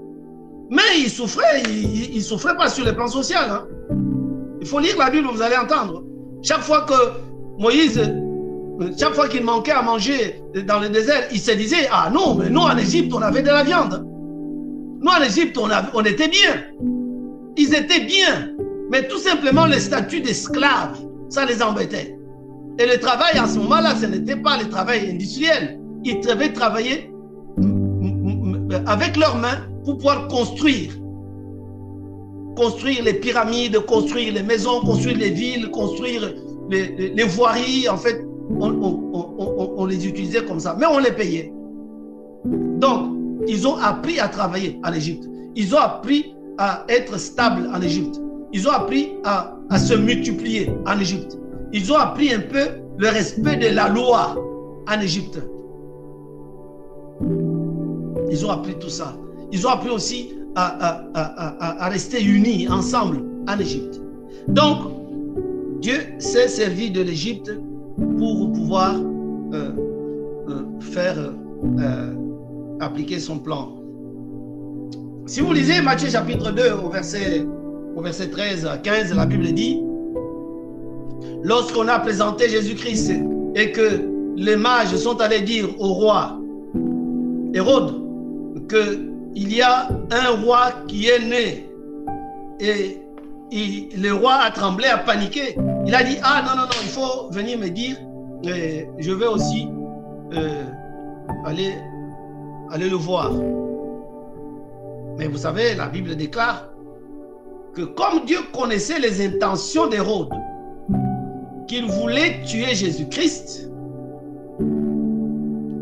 Mais 0.70 0.82
ils 0.98 1.10
souffraient, 1.10 1.62
ils, 1.68 2.16
ils, 2.16 2.22
souffraient 2.22 2.56
pas 2.56 2.68
sur 2.68 2.84
le 2.84 2.92
plan 2.92 3.08
social. 3.08 3.48
Hein. 3.50 3.66
Il 4.60 4.66
faut 4.66 4.80
lire 4.80 4.98
la 4.98 5.08
Bible, 5.08 5.28
vous 5.32 5.40
allez 5.40 5.56
entendre. 5.56 6.04
Chaque 6.42 6.60
fois 6.60 6.82
que 6.82 7.62
Moïse, 7.62 7.98
chaque 8.98 9.14
fois 9.14 9.28
qu'il 9.28 9.42
manquait 9.42 9.72
à 9.72 9.82
manger 9.82 10.40
dans 10.66 10.78
le 10.78 10.88
désert, 10.88 11.28
il 11.32 11.40
se 11.40 11.50
disait, 11.52 11.88
ah 11.90 12.10
non, 12.12 12.34
mais 12.34 12.48
nous 12.48 12.60
en 12.60 12.76
Égypte, 12.76 13.12
on 13.14 13.22
avait 13.22 13.42
de 13.42 13.48
la 13.48 13.64
viande. 13.64 14.04
Nous 15.00 15.10
en 15.10 15.22
Égypte, 15.22 15.58
on, 15.58 15.68
on 15.94 16.04
était 16.04 16.28
bien. 16.28 16.62
Ils 17.56 17.74
étaient 17.74 18.04
bien. 18.04 18.50
Mais 18.90 19.06
tout 19.08 19.18
simplement, 19.18 19.66
le 19.66 19.78
statut 19.78 20.20
d'esclave, 20.20 20.98
ça 21.28 21.44
les 21.44 21.62
embêtait. 21.62 22.16
Et 22.78 22.86
le 22.86 22.98
travail 22.98 23.36
à 23.36 23.46
ce 23.46 23.58
moment-là, 23.58 23.94
ce 24.00 24.06
n'était 24.06 24.36
pas 24.36 24.56
le 24.56 24.68
travail 24.68 25.10
industriel. 25.10 25.80
Ils 26.04 26.20
devaient 26.20 26.52
travailler 26.52 27.10
avec 28.86 29.16
leurs 29.16 29.36
mains 29.36 29.66
pour 29.84 29.96
pouvoir 29.96 30.28
construire. 30.28 30.92
Construire 32.56 33.02
les 33.04 33.14
pyramides, 33.14 33.78
construire 33.80 34.32
les 34.34 34.42
maisons, 34.42 34.80
construire 34.80 35.18
les 35.18 35.30
villes, 35.30 35.70
construire 35.70 36.32
les, 36.70 37.24
voiries. 37.24 37.88
En 37.88 37.96
fait, 37.96 38.24
on, 38.50 39.86
les 39.86 40.06
utilisait 40.06 40.44
comme 40.44 40.60
ça. 40.60 40.76
Mais 40.78 40.86
on 40.86 40.98
les 40.98 41.12
payait. 41.12 41.52
Donc, 42.44 43.10
ils 43.46 43.66
ont 43.66 43.76
appris 43.76 44.18
à 44.20 44.28
travailler 44.28 44.78
en 44.84 44.92
Égypte. 44.92 45.28
Ils 45.56 45.74
ont 45.74 45.78
appris 45.78 46.34
à 46.58 46.84
être 46.88 47.18
stables 47.18 47.68
en 47.74 47.80
Égypte. 47.80 48.20
Ils 48.52 48.66
ont 48.66 48.72
appris 48.72 49.14
à, 49.24 49.54
se 49.78 49.94
multiplier 49.94 50.70
en 50.86 50.98
Égypte. 50.98 51.38
Ils 51.72 51.92
ont 51.92 51.96
appris 51.96 52.32
un 52.32 52.40
peu 52.40 52.66
le 52.96 53.08
respect 53.08 53.56
de 53.56 53.68
la 53.68 53.88
loi 53.88 54.36
en 54.88 55.00
Égypte. 55.00 55.38
Ils 58.30 58.46
ont 58.46 58.50
appris 58.50 58.74
tout 58.78 58.88
ça. 58.88 59.14
Ils 59.52 59.66
ont 59.66 59.70
appris 59.70 59.90
aussi 59.90 60.32
à, 60.54 61.88
rester 61.90 62.22
unis 62.22 62.68
ensemble 62.68 63.22
en 63.48 63.58
Égypte. 63.58 64.00
Donc, 64.48 64.78
Dieu 65.80 65.98
s'est 66.18 66.48
servi 66.48 66.90
de 66.90 67.02
l'Égypte 67.02 67.52
pour 67.98 68.52
pouvoir 68.52 68.94
euh, 68.96 69.70
euh, 70.48 70.62
faire 70.80 71.16
euh, 71.18 72.14
appliquer 72.80 73.18
son 73.18 73.38
plan. 73.38 73.74
Si 75.26 75.40
vous 75.40 75.52
lisez 75.52 75.82
Matthieu 75.82 76.08
chapitre 76.08 76.52
2 76.52 76.62
au 76.84 76.88
verset, 76.88 77.44
au 77.94 78.00
verset 78.00 78.28
13 78.28 78.66
à 78.66 78.78
15, 78.78 79.14
la 79.14 79.26
Bible 79.26 79.52
dit, 79.52 79.82
lorsqu'on 81.42 81.88
a 81.88 81.98
présenté 81.98 82.48
Jésus-Christ 82.48 83.12
et 83.54 83.72
que 83.72 84.04
les 84.36 84.56
mages 84.56 84.94
sont 84.96 85.20
allés 85.20 85.40
dire 85.40 85.68
au 85.78 85.92
roi 85.92 86.38
Hérode 87.52 87.94
qu'il 88.68 89.52
y 89.54 89.60
a 89.62 89.88
un 90.10 90.42
roi 90.42 90.72
qui 90.86 91.08
est 91.08 91.24
né 91.24 91.68
et 92.60 92.98
le 93.50 94.10
roi 94.12 94.34
a 94.34 94.50
tremblé, 94.50 94.86
a 94.86 94.98
paniqué. 94.98 95.56
Il 95.86 95.94
a 95.94 96.02
dit, 96.02 96.16
ah 96.22 96.42
non, 96.46 96.56
non, 96.56 96.66
non, 96.66 96.78
il 96.82 96.88
faut 96.88 97.30
venir 97.30 97.58
me 97.58 97.68
dire, 97.68 97.96
je 98.44 99.12
vais 99.12 99.26
aussi 99.26 99.68
euh, 100.34 100.64
aller, 101.44 101.74
aller 102.70 102.88
le 102.88 102.96
voir. 102.96 103.32
Mais 105.16 105.26
vous 105.26 105.38
savez, 105.38 105.74
la 105.74 105.88
Bible 105.88 106.14
déclare 106.14 106.68
que 107.74 107.82
comme 107.82 108.24
Dieu 108.24 108.38
connaissait 108.52 108.98
les 108.98 109.24
intentions 109.24 109.88
d'Hérode, 109.88 110.30
qu'il 111.66 111.86
voulait 111.86 112.42
tuer 112.46 112.74
Jésus-Christ, 112.74 113.70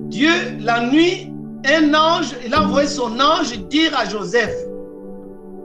Dieu, 0.09 0.31
la 0.61 0.89
nuit, 0.89 1.33
un 1.67 1.95
ange, 1.95 2.35
il 2.45 2.55
a 2.55 2.63
envoyé 2.63 2.89
son 2.89 3.19
ange 3.21 3.59
dire 3.69 3.97
à 3.99 4.05
Joseph, 4.05 4.55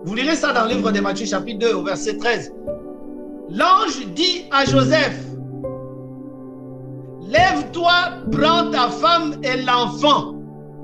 vous 0.03 0.15
lirez 0.15 0.35
ça 0.35 0.53
dans 0.53 0.65
le 0.65 0.73
livre 0.75 0.91
de 0.91 0.99
Matthieu 0.99 1.25
chapitre 1.25 1.59
2 1.59 1.73
au 1.73 1.83
verset 1.83 2.17
13, 2.17 2.53
l'ange 3.49 4.05
dit 4.15 4.45
à 4.51 4.65
Joseph, 4.65 5.19
lève-toi, 7.27 7.93
prends 8.31 8.71
ta 8.71 8.89
femme 8.89 9.35
et 9.43 9.61
l'enfant. 9.61 10.35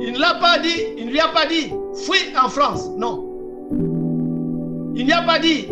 il 0.00 0.12
ne 0.12 0.18
l'a 0.20 0.34
pas 0.34 0.58
dit, 0.58 0.82
il 0.98 1.06
ne 1.06 1.10
lui 1.10 1.20
a 1.20 1.28
pas 1.28 1.46
dit, 1.46 1.72
fuis 2.04 2.32
en 2.40 2.48
France, 2.48 2.90
non. 2.96 3.24
Il 4.94 5.04
n'y 5.06 5.12
a 5.12 5.22
pas 5.22 5.38
dit, 5.38 5.68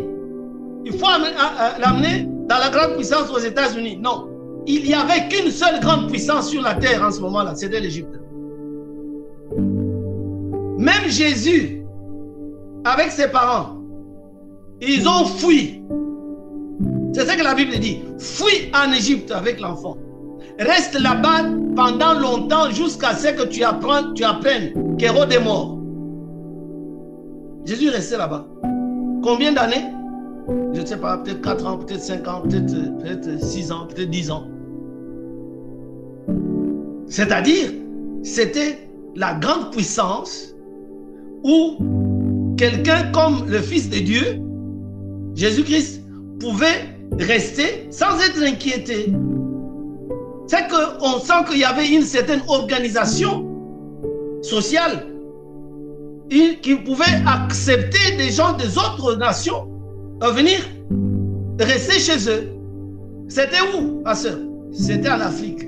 il 0.84 0.92
faut 0.92 1.06
euh, 1.06 1.24
euh, 1.24 1.78
l'amener 1.78 2.28
dans 2.48 2.58
la 2.58 2.70
grande 2.70 2.94
puissance 2.94 3.30
aux 3.30 3.38
États-Unis. 3.38 3.98
Non. 3.98 4.28
Il 4.66 4.84
n'y 4.84 4.94
avait 4.94 5.28
qu'une 5.28 5.50
seule 5.50 5.80
grande 5.80 6.08
puissance 6.08 6.50
sur 6.50 6.62
la 6.62 6.74
terre 6.74 7.02
en 7.02 7.10
ce 7.10 7.20
moment-là, 7.20 7.54
c'était 7.54 7.80
l'Égypte. 7.80 8.14
Même 10.86 11.08
Jésus, 11.08 11.84
avec 12.84 13.10
ses 13.10 13.26
parents, 13.26 13.76
ils 14.80 15.08
ont 15.08 15.24
fui. 15.24 15.82
C'est 17.12 17.26
ce 17.26 17.36
que 17.36 17.42
la 17.42 17.54
Bible 17.54 17.76
dit. 17.80 18.02
Fuis 18.20 18.70
en 18.72 18.92
Égypte 18.92 19.32
avec 19.32 19.58
l'enfant. 19.58 19.96
Reste 20.60 20.94
là-bas 20.94 21.42
pendant 21.74 22.14
longtemps 22.20 22.70
jusqu'à 22.70 23.14
ce 23.14 23.28
que 23.28 23.48
tu, 23.48 23.64
apprennes, 23.64 24.14
tu 24.14 24.22
apprennes 24.22 24.96
qu'Hérode 24.96 25.32
est 25.32 25.42
mort. 25.42 25.76
Jésus 27.64 27.88
restait 27.88 28.18
là-bas. 28.18 28.46
Combien 29.24 29.52
d'années? 29.54 29.86
Je 30.72 30.82
ne 30.82 30.86
sais 30.86 30.98
pas, 30.98 31.18
peut-être 31.18 31.40
4 31.40 31.66
ans, 31.66 31.78
peut-être 31.78 32.02
5 32.02 32.28
ans, 32.28 32.42
peut-être 32.42 33.42
6 33.42 33.72
ans, 33.72 33.88
peut-être 33.88 34.10
10 34.10 34.30
ans. 34.30 34.44
C'est-à-dire, 37.08 37.72
c'était 38.22 38.88
la 39.16 39.34
grande 39.34 39.72
puissance 39.72 40.52
où 41.46 42.56
quelqu'un 42.56 43.10
comme 43.12 43.48
le 43.48 43.58
Fils 43.60 43.88
de 43.88 43.98
Dieu, 43.98 44.40
Jésus-Christ, 45.34 46.02
pouvait 46.40 46.96
rester 47.18 47.86
sans 47.90 48.18
être 48.20 48.42
inquiété. 48.42 49.12
C'est 50.48 50.68
qu'on 50.68 51.18
sent 51.20 51.44
qu'il 51.48 51.58
y 51.58 51.64
avait 51.64 51.88
une 51.88 52.02
certaine 52.02 52.42
organisation 52.48 53.46
sociale 54.42 55.06
qui 56.28 56.74
pouvait 56.84 57.04
accepter 57.26 58.16
des 58.16 58.30
gens 58.30 58.54
des 58.54 58.76
autres 58.76 59.16
nations 59.16 59.68
venir 60.32 60.58
rester 61.60 62.00
chez 62.00 62.28
eux. 62.28 62.48
C'était 63.28 63.60
où, 63.76 64.02
ma 64.04 64.14
C'était 64.14 65.10
en 65.10 65.20
Afrique. 65.20 65.64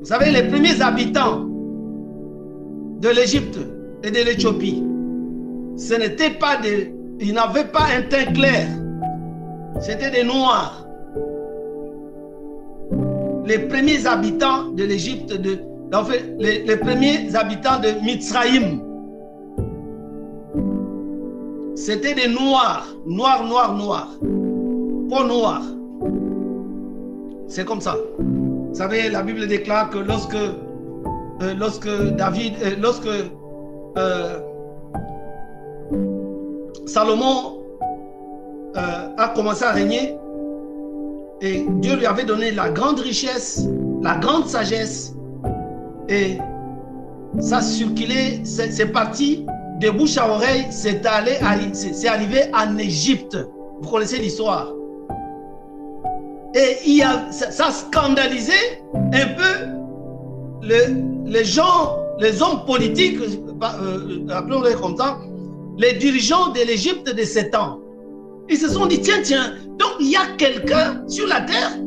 Vous 0.00 0.06
savez, 0.06 0.30
les 0.30 0.44
premiers 0.44 0.80
habitants 0.80 1.51
de 3.02 3.08
l'Égypte 3.08 3.58
et 4.04 4.10
de 4.12 4.24
l'Éthiopie, 4.24 4.82
ce 5.76 5.94
n'était 5.94 6.30
pas 6.30 6.56
des... 6.56 6.94
Ils 7.20 7.34
n'avaient 7.34 7.64
pas 7.64 7.86
un 7.96 8.02
teint 8.02 8.32
clair. 8.32 8.68
C'était 9.80 10.10
des 10.10 10.24
Noirs. 10.24 10.86
Les 13.44 13.58
premiers 13.58 14.06
habitants 14.06 14.68
de 14.70 14.84
l'Égypte, 14.84 15.32
les, 16.38 16.76
premiers 16.76 17.34
habitants 17.34 17.80
de 17.80 18.04
Mitzraïm, 18.04 18.80
c'était 21.74 22.14
des 22.14 22.28
noirs, 22.28 22.86
noirs, 23.06 23.44
noirs, 23.44 23.76
noirs. 23.76 24.10
Pas 25.10 25.24
noirs. 25.26 25.62
C'est 27.48 27.64
comme 27.64 27.80
ça. 27.80 27.96
Vous 28.18 28.74
savez, 28.74 29.10
la 29.10 29.22
Bible 29.22 29.46
déclare 29.48 29.90
que 29.90 29.98
lorsque 29.98 30.36
euh, 31.42 31.54
lorsque 31.54 31.88
David, 32.16 32.54
euh, 32.62 32.76
lorsque 32.80 33.08
Salomon 36.86 37.58
a 38.74 39.28
commencé 39.34 39.64
à 39.64 39.72
régner, 39.72 40.16
et 41.42 41.66
Dieu 41.80 41.96
lui 41.96 42.06
avait 42.06 42.24
donné 42.24 42.52
la 42.52 42.70
grande 42.70 43.00
richesse, 43.00 43.66
la 44.00 44.16
grande 44.16 44.46
sagesse, 44.46 45.14
et 46.08 46.38
ça 47.40 47.60
circulait, 47.60 48.40
c'est 48.44 48.86
parti 48.92 49.44
de 49.80 49.90
bouche 49.90 50.16
à 50.16 50.28
oreille, 50.28 50.66
c'est 50.70 51.04
allé, 51.04 51.38
c'est 51.72 52.08
arrivé 52.08 52.42
en 52.54 52.78
Égypte. 52.78 53.36
Vous 53.80 53.90
connaissez 53.90 54.18
l'histoire. 54.18 54.72
Et 56.54 56.76
il 56.86 57.02
a, 57.02 57.30
ça, 57.32 57.66
a 57.66 57.70
scandalisé 57.70 58.52
un 58.94 59.26
peu 59.36 59.81
les 60.62 61.44
gens, 61.44 61.96
les 62.18 62.40
hommes 62.42 62.64
politiques, 62.66 63.18
euh, 63.20 64.28
appelons-les 64.28 64.74
comme 64.74 64.96
ça, 64.96 65.18
les 65.78 65.94
dirigeants 65.94 66.48
de 66.50 66.60
l'Égypte 66.66 67.14
de 67.14 67.22
ces 67.24 67.50
temps. 67.50 67.80
Ils 68.48 68.56
se 68.58 68.68
sont 68.68 68.86
dit, 68.86 69.00
tiens, 69.00 69.22
tiens, 69.22 69.54
donc 69.78 69.92
il 70.00 70.10
y 70.10 70.16
a 70.16 70.26
quelqu'un 70.36 71.02
sur 71.08 71.26
la 71.26 71.40
terre 71.42 71.78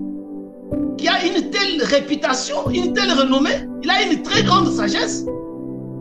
qui 0.98 1.08
a 1.08 1.26
une 1.26 1.50
telle 1.52 1.84
réputation, 1.84 2.70
une 2.70 2.94
telle 2.94 3.12
renommée, 3.12 3.68
il 3.84 3.90
a 3.90 4.02
une 4.04 4.22
très 4.22 4.44
grande 4.44 4.72
sagesse. 4.72 5.26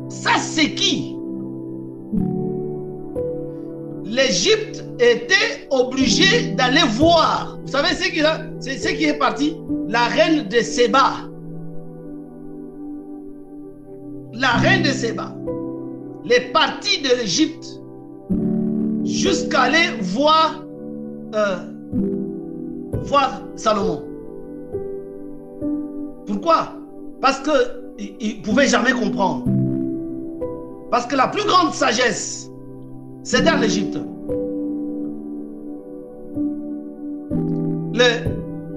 Ça, 0.09 0.33
c'est 0.39 0.75
qui? 0.75 1.17
L'Égypte 4.05 4.85
était 5.01 5.67
obligée 5.71 6.53
d'aller 6.57 6.83
voir. 6.91 7.59
Vous 7.65 7.73
savez 7.73 7.95
ce 7.95 8.09
qui, 8.09 8.21
c'est 8.61 8.79
ce 8.79 8.89
qui 8.95 9.05
est 9.07 9.19
parti? 9.19 9.57
La 9.89 10.05
reine 10.05 10.49
de 10.49 10.61
Séba. 10.61 11.15
La 14.37 14.49
reine 14.55 14.83
de 14.83 14.89
Séba. 14.89 15.33
Les 16.25 16.41
parties 16.53 17.01
de 17.03 17.09
l'Égypte 17.21 17.81
jusqu'à 19.05 19.63
aller 19.63 19.91
voir, 20.01 20.65
euh, 21.37 21.57
voir 23.05 23.43
Salomon. 23.55 24.03
Pourquoi? 26.27 26.73
Parce 27.21 27.41
qu'il 27.41 28.39
ne 28.39 28.43
pouvait 28.43 28.67
jamais 28.67 28.93
comprendre. 28.93 29.45
Parce 30.91 31.07
que 31.07 31.15
la 31.15 31.29
plus 31.29 31.45
grande 31.47 31.73
sagesse, 31.73 32.51
c'est 33.23 33.43
dans 33.43 33.61
l'Égypte. 33.61 33.99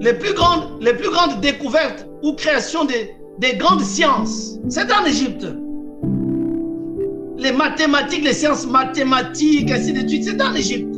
Les 0.00 0.12
plus 0.14 0.34
grandes 0.34 1.40
découvertes 1.40 2.06
ou 2.22 2.34
créations 2.34 2.84
des, 2.84 3.17
des 3.38 3.56
grandes 3.56 3.82
sciences, 3.82 4.58
c'est 4.68 4.92
en 4.92 5.04
Égypte. 5.04 5.46
Les 7.38 7.52
mathématiques, 7.52 8.24
les 8.24 8.32
sciences 8.32 8.66
mathématiques, 8.66 9.70
ainsi 9.70 9.92
de 9.92 10.06
suite, 10.08 10.24
c'est 10.24 10.42
en 10.42 10.54
Égypte. 10.54 10.96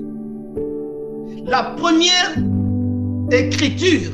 La 1.47 1.75
première 1.77 2.35
écriture, 3.31 4.13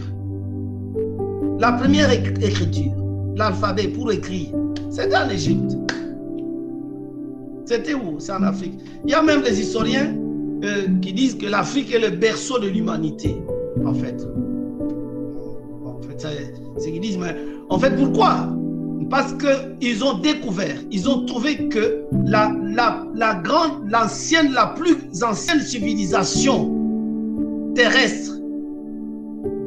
la 1.60 1.72
première 1.72 2.10
écriture, 2.10 2.92
l'alphabet 3.36 3.88
pour 3.88 4.10
écrire, 4.10 4.48
c'est 4.90 5.14
en 5.14 5.28
Égypte. 5.30 5.76
C'était 7.64 7.94
où? 7.94 8.18
C'est 8.18 8.32
en 8.32 8.42
Afrique. 8.42 8.74
Il 9.04 9.10
y 9.10 9.14
a 9.14 9.22
même 9.22 9.42
des 9.42 9.60
historiens 9.60 10.14
euh, 10.64 10.86
qui 11.00 11.12
disent 11.12 11.36
que 11.36 11.46
l'Afrique 11.46 11.92
est 11.92 11.98
le 11.98 12.10
berceau 12.16 12.58
de 12.58 12.68
l'humanité, 12.68 13.36
en 13.84 13.94
fait. 13.94 14.24
En 15.84 16.00
fait, 16.02 16.16
c'est 16.18 16.80
ce 16.82 16.88
qu'ils 16.88 17.00
disent. 17.00 17.18
Mais 17.18 17.34
en 17.68 17.78
fait, 17.78 17.90
pourquoi? 17.96 18.48
Parce 19.10 19.34
qu'ils 19.34 20.04
ont 20.04 20.18
découvert, 20.18 20.76
ils 20.90 21.08
ont 21.08 21.26
trouvé 21.26 21.68
que 21.68 22.04
la, 22.24 22.52
grande, 23.42 23.88
l'ancienne, 23.88 24.52
la 24.52 24.68
plus 24.68 24.96
ancienne 25.22 25.60
civilisation 25.60 26.72
terrestre 27.74 28.32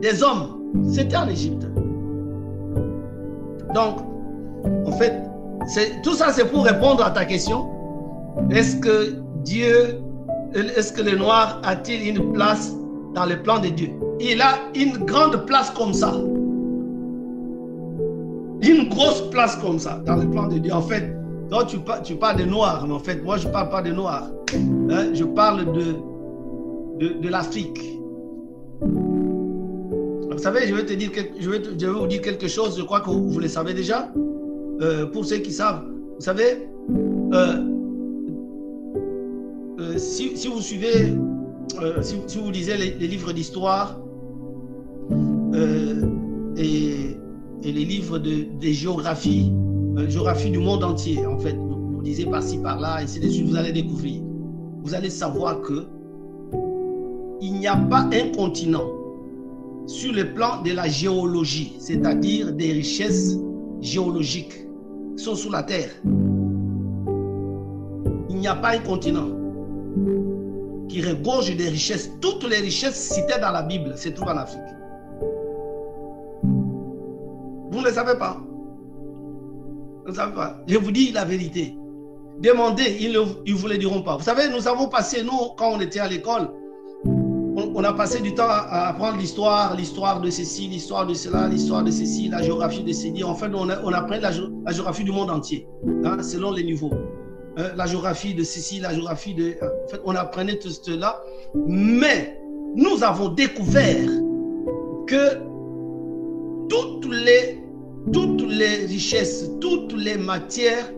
des 0.01 0.23
hommes, 0.23 0.59
c'était 0.91 1.15
en 1.15 1.27
Égypte. 1.29 1.67
Donc, 3.73 3.99
en 4.85 4.91
fait, 4.93 5.23
tout 6.03 6.13
ça, 6.13 6.33
c'est 6.33 6.45
pour 6.45 6.65
répondre 6.65 7.03
à 7.03 7.11
ta 7.11 7.25
question. 7.25 7.67
Est-ce 8.49 8.77
que 8.77 9.15
Dieu, 9.43 9.99
est-ce 10.53 10.91
que 10.91 11.01
le 11.01 11.15
noir 11.17 11.61
a-t-il 11.63 12.07
une 12.07 12.33
place 12.33 12.73
dans 13.13 13.25
le 13.25 13.41
plan 13.41 13.59
de 13.59 13.67
Dieu? 13.67 13.89
Il 14.19 14.41
a 14.41 14.55
une 14.75 14.97
grande 15.05 15.45
place 15.45 15.69
comme 15.71 15.93
ça. 15.93 16.13
Une 18.61 18.89
grosse 18.89 19.29
place 19.29 19.55
comme 19.57 19.79
ça 19.79 20.01
dans 20.05 20.15
le 20.15 20.29
plan 20.29 20.47
de 20.47 20.57
Dieu. 20.57 20.73
En 20.73 20.81
fait, 20.81 21.15
tu, 21.67 21.77
tu 22.03 22.15
parles 22.15 22.37
de 22.37 22.45
noir, 22.45 22.85
mais 22.87 22.93
en 22.93 22.99
fait, 22.99 23.23
moi, 23.23 23.37
je 23.37 23.47
ne 23.47 23.53
parle 23.53 23.69
pas 23.69 23.81
de 23.81 23.91
noir. 23.91 24.29
Hein, 24.89 25.13
je 25.13 25.23
parle 25.23 25.65
de, 25.71 27.29
l'Afrique. 27.29 27.79
Vous 28.81 30.37
savez, 30.37 30.67
je 30.67 30.73
vais, 30.73 31.89
vous 31.91 32.07
dire 32.07 32.21
quelque 32.21 32.47
chose, 32.47 32.77
je 32.77 32.83
crois 32.83 33.01
que 33.01 33.09
vous, 33.09 33.39
le 33.39 33.47
savez 33.47 33.73
déjà. 33.73 34.09
Euh, 34.81 35.05
pour 35.07 35.25
ceux 35.25 35.37
qui 35.37 35.51
savent, 35.51 35.83
vous 36.15 36.21
savez, 36.21 36.69
euh, 37.33 37.55
euh, 39.79 39.97
si, 39.97 40.47
vous 40.47 40.61
suivez, 40.61 41.13
si, 42.01 42.37
vous 42.37 42.51
lisez 42.51 42.77
les, 42.77 43.07
livres 43.07 43.31
d'histoire 43.33 43.99
euh, 45.53 46.01
et, 47.63 47.71
les 47.71 47.85
livres 47.85 48.19
de, 48.19 48.45
géographie, 48.61 49.51
géographie 50.07 50.51
du 50.51 50.59
monde 50.59 50.83
entier, 50.83 51.25
en 51.25 51.37
fait, 51.39 51.55
vous, 51.55 52.01
lisez 52.01 52.25
par-ci, 52.25 52.57
par-là, 52.59 53.03
et 53.03 53.07
c'est 53.07 53.19
dessus 53.19 53.43
vous 53.43 53.55
allez 53.55 53.71
découvrir. 53.71 54.21
Vous 54.83 54.93
allez 54.93 55.09
savoir 55.09 55.61
que 55.61 55.85
il 57.41 57.53
n'y 57.53 57.67
a 57.67 57.75
pas 57.75 58.07
un 58.11 58.31
continent 58.35 58.85
sur 59.87 60.13
le 60.13 60.33
plan 60.33 60.61
de 60.61 60.71
la 60.71 60.87
géologie, 60.87 61.73
c'est-à-dire 61.79 62.53
des 62.53 62.73
richesses 62.73 63.37
géologiques 63.81 64.65
qui 65.17 65.23
sont 65.23 65.35
sous 65.35 65.51
la 65.51 65.63
terre. 65.63 65.89
Il 68.29 68.35
n'y 68.35 68.47
a 68.47 68.55
pas 68.55 68.75
un 68.75 68.79
continent 68.79 69.29
qui 70.87 71.01
regorge 71.01 71.55
des 71.55 71.69
richesses. 71.69 72.11
Toutes 72.21 72.47
les 72.49 72.57
richesses 72.57 73.13
citées 73.13 73.39
dans 73.41 73.51
la 73.51 73.63
Bible 73.63 73.97
se 73.97 74.09
trouvent 74.09 74.29
en 74.29 74.37
Afrique. 74.37 74.78
Vous 77.79 77.85
ne 77.85 77.91
le 77.91 77.95
savez 77.95 78.19
pas. 78.19 78.35
Pas. 80.35 80.57
Je 80.67 80.77
vous 80.77 80.91
dis 80.91 81.13
la 81.13 81.23
vérité. 81.23 81.77
Demandez, 82.41 82.97
ils 82.99 83.13
ne 83.13 83.53
vous 83.53 83.67
le 83.69 83.77
diront 83.77 84.01
pas. 84.01 84.17
Vous 84.17 84.23
savez, 84.23 84.49
nous 84.49 84.67
avons 84.67 84.89
passé, 84.89 85.23
nous, 85.23 85.51
quand 85.55 85.71
on 85.71 85.79
était 85.79 86.01
à 86.01 86.09
l'école, 86.09 86.49
on, 87.05 87.81
a 87.85 87.93
passé 87.93 88.19
du 88.19 88.33
temps 88.33 88.49
à, 88.49 88.89
apprendre 88.89 89.17
l'histoire, 89.17 89.77
l'histoire 89.77 90.19
de 90.19 90.29
ceci, 90.29 90.67
l'histoire 90.67 91.07
de 91.07 91.13
cela, 91.13 91.47
l'histoire 91.47 91.85
de 91.85 91.91
ceci, 91.91 92.27
la 92.27 92.41
géographie 92.41 92.83
de 92.83 92.91
ceci. 92.91 93.23
En 93.23 93.35
fait, 93.35 93.49
on, 93.53 93.69
on 93.69 93.93
apprend 93.93 94.19
la, 94.19 94.31
géographie 94.73 95.05
du 95.05 95.13
monde 95.13 95.29
entier, 95.29 95.65
hein, 96.03 96.21
selon 96.21 96.51
les 96.51 96.65
niveaux. 96.65 96.91
Euh, 97.59 97.69
la 97.77 97.85
géographie 97.85 98.33
de 98.33 98.43
ceci, 98.43 98.81
la 98.81 98.93
géographie 98.93 99.35
de... 99.35 99.55
En 99.85 99.87
fait, 99.87 100.01
on 100.03 100.15
apprenait 100.15 100.59
tout 100.59 100.69
cela. 100.69 101.21
Mais 101.55 102.41
nous 102.75 103.05
avons 103.05 103.29
découvert 103.29 104.09
que 105.07 105.47
toutes 106.69 107.11
les, 107.11 107.68
toutes 108.11 108.41
les 108.41 108.85
richesses, 108.85 109.49
toutes 109.59 109.93
les 109.93 110.17
matières 110.17 110.91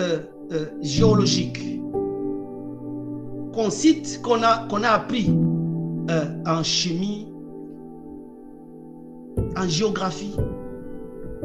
euh, 0.00 0.18
euh, 0.52 0.66
géologiques 0.80 1.80
qu'on 3.52 3.70
cite, 3.70 4.20
qu'on 4.22 4.42
a, 4.42 4.66
qu'on 4.68 4.82
a 4.82 4.90
appris 4.90 5.30
en 6.46 6.62
chimie, 6.64 7.28
en 9.56 9.68
géographie, 9.68 10.34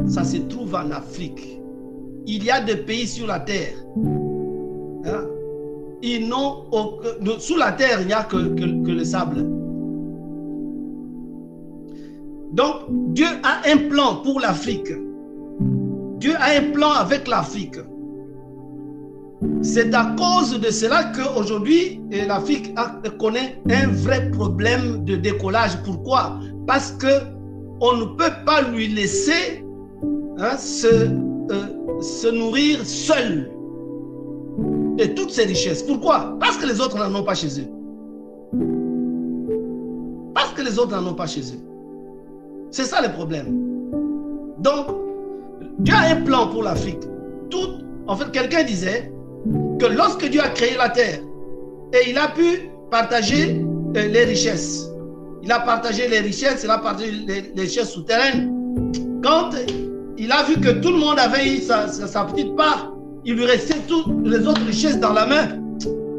ça 0.07 0.23
se 0.23 0.37
trouve 0.37 0.73
en 0.73 0.89
Afrique. 0.89 1.59
Il 2.25 2.43
y 2.43 2.49
a 2.49 2.61
des 2.61 2.77
pays 2.77 3.05
sur 3.05 3.27
la 3.27 3.39
terre 3.39 3.75
Hein? 5.05 5.27
Ils 6.01 6.27
n'ont 6.27 6.65
sous 7.39 7.57
la 7.57 7.71
terre, 7.71 8.01
il 8.01 8.07
n'y 8.07 8.13
a 8.13 8.23
que, 8.23 8.37
que, 8.55 8.91
le 8.91 9.03
sable. 9.03 9.45
Donc, 12.55 12.87
Dieu 13.13 13.27
a 13.43 13.69
un 13.69 13.89
plan 13.89 14.15
pour 14.23 14.39
l'Afrique. 14.39 14.89
Dieu 16.19 16.33
a 16.39 16.57
un 16.57 16.71
plan 16.71 16.91
avec 16.91 17.27
l'Afrique. 17.27 17.75
C'est 19.61 19.93
à 19.93 20.15
cause 20.17 20.57
de 20.57 20.71
cela 20.71 21.11
qu'aujourd'hui, 21.13 21.99
l'Afrique 22.11 22.73
connaît 23.19 23.61
un 23.69 23.87
vrai 23.87 24.31
problème 24.31 25.03
de 25.03 25.17
décollage. 25.17 25.83
Pourquoi? 25.83 26.39
Parce 26.65 26.91
que 26.91 27.35
on 27.81 27.97
ne 27.97 28.05
peut 28.05 28.31
pas 28.45 28.61
lui 28.61 28.87
laisser 28.87 29.65
hein, 30.37 30.55
se, 30.57 30.87
euh, 30.87 32.01
se 32.01 32.27
nourrir 32.29 32.85
seul 32.85 33.51
et 34.97 35.13
toutes 35.13 35.31
ces 35.31 35.43
richesses. 35.43 35.83
Pourquoi? 35.83 36.37
Parce 36.39 36.55
que 36.55 36.65
les 36.65 36.79
autres 36.79 36.97
n'en 36.97 37.19
ont 37.19 37.23
pas 37.23 37.35
chez 37.35 37.59
eux. 37.59 37.67
Parce 40.33 40.53
que 40.53 40.61
les 40.61 40.79
autres 40.79 40.95
n'en 40.95 41.11
ont 41.11 41.15
pas 41.15 41.27
chez 41.27 41.41
eux. 41.41 41.64
C'est 42.71 42.85
ça 42.85 43.01
le 43.01 43.11
problème. 43.13 43.65
Donc, 44.59 44.87
Dieu 45.79 45.93
a 45.93 46.15
un 46.15 46.21
plan 46.21 46.47
pour 46.47 46.63
l'Afrique. 46.63 47.01
Tout, 47.49 47.79
en 48.07 48.15
fait, 48.15 48.31
quelqu'un 48.31 48.63
disait 48.63 49.11
que 49.79 49.85
lorsque 49.85 50.27
Dieu 50.29 50.41
a 50.41 50.49
créé 50.49 50.75
la 50.77 50.89
terre 50.89 51.19
et 51.93 52.09
il 52.09 52.17
a 52.17 52.29
pu 52.29 52.69
partager 52.89 53.61
euh, 53.95 54.07
les 54.07 54.23
richesses, 54.23 54.89
il 55.43 55.51
a 55.51 55.59
partagé 55.59 56.07
les 56.07 56.19
richesses, 56.19 56.63
il 56.63 56.71
a 56.71 56.79
partagé 56.79 57.11
les, 57.11 57.61
richesses 57.61 57.91
souterraines. 57.91 58.51
Quand 59.23 59.51
il 60.17 60.31
a 60.31 60.43
vu 60.43 60.59
que 60.59 60.69
tout 60.69 60.91
le 60.91 60.97
monde 60.97 61.19
avait 61.19 61.47
eu 61.47 61.57
sa, 61.59 61.85
petite 62.25 62.55
part, 62.55 62.93
il 63.25 63.35
lui 63.35 63.45
restait 63.45 63.79
toutes 63.87 64.07
les 64.25 64.47
autres 64.47 64.65
richesses 64.65 64.99
dans 64.99 65.13
la 65.13 65.25
main. 65.25 65.47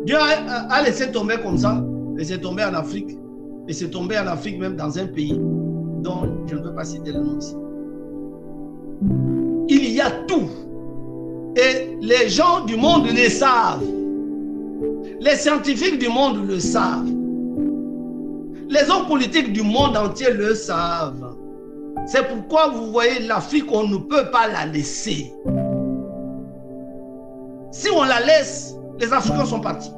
Dieu 0.04 0.16
a, 0.16 0.72
a 0.72 0.82
laissé 0.82 1.10
tomber 1.10 1.36
comme 1.42 1.58
ça, 1.58 1.82
laissé 2.16 2.40
tomber 2.40 2.64
en 2.64 2.74
Afrique, 2.74 3.16
et 3.66 3.72
c'est 3.72 3.90
tombé 3.90 4.16
en 4.18 4.26
Afrique 4.28 4.60
même 4.60 4.76
dans 4.76 4.96
un 4.98 5.06
pays 5.06 5.40
dont 6.02 6.22
je 6.46 6.54
ne 6.54 6.60
peux 6.60 6.74
pas 6.74 6.84
citer 6.84 7.12
le 7.12 7.20
nom 7.20 7.38
ici. 7.38 7.54
Il 9.68 9.90
y 9.90 10.00
a 10.00 10.10
tout. 10.26 10.48
Et 11.56 11.96
les 12.00 12.28
gens 12.28 12.64
du 12.64 12.76
monde 12.76 13.06
le 13.06 13.28
savent. 13.28 13.84
Les 15.20 15.36
scientifiques 15.36 15.98
du 15.98 16.08
monde 16.08 16.46
le 16.46 16.60
savent. 16.60 17.08
Les 18.68 18.90
hommes 18.90 19.06
politiques 19.06 19.52
du 19.52 19.62
monde 19.62 19.96
entier 19.96 20.32
le 20.32 20.54
savent. 20.54 21.34
C'est 22.06 22.28
pourquoi 22.28 22.68
vous 22.68 22.92
voyez 22.92 23.20
l'Afrique, 23.26 23.66
on 23.72 23.88
ne 23.88 23.96
peut 23.96 24.30
pas 24.30 24.48
la 24.48 24.66
laisser. 24.66 25.32
Si 27.72 27.88
on 27.90 28.04
la 28.04 28.20
laisse, 28.20 28.76
les 29.00 29.12
Africains 29.12 29.44
sont 29.44 29.60
partis. 29.60 29.90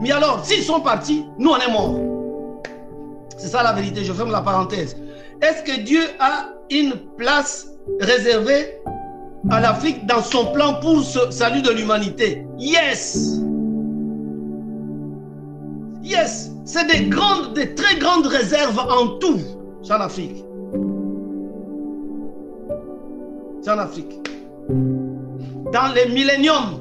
Mais 0.00 0.10
alors, 0.12 0.44
s'ils 0.44 0.62
sont 0.62 0.80
partis, 0.80 1.24
nous, 1.38 1.50
on 1.50 1.56
est 1.56 1.70
morts. 1.70 2.11
C'est 3.42 3.48
ça 3.48 3.64
la 3.64 3.72
vérité, 3.72 4.04
je 4.04 4.12
ferme 4.12 4.30
la 4.30 4.40
parenthèse. 4.40 4.96
Est-ce 5.40 5.64
que 5.64 5.80
Dieu 5.80 6.00
a 6.20 6.50
une 6.70 6.92
place 7.18 7.66
réservée 7.98 8.76
à 9.50 9.60
l'Afrique 9.60 10.06
dans 10.06 10.22
son 10.22 10.52
plan 10.52 10.74
pour 10.74 10.98
le 10.98 11.32
salut 11.32 11.60
de 11.60 11.70
l'humanité? 11.70 12.46
Yes 12.56 13.40
Yes 16.04 16.52
c'est 16.64 16.86
des 16.86 17.06
grandes, 17.08 17.54
des 17.54 17.74
très 17.74 17.98
grandes 17.98 18.28
réserves 18.28 18.78
en 18.78 19.18
tout. 19.18 19.40
C'est 19.82 19.92
en 19.92 20.00
Afrique. 20.02 20.44
C'est 23.60 23.70
en 23.72 23.78
Afrique. 23.78 24.20
Dans 24.68 25.92
les 25.96 26.06
milléniums, 26.14 26.78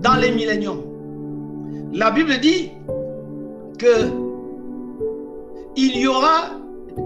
dans 0.00 0.14
les 0.14 0.30
milléniums, 0.30 0.80
la 1.92 2.10
Bible 2.10 2.40
dit 2.40 2.70
que 3.78 4.29
il 5.76 5.96
y 5.96 6.06
aura 6.06 6.50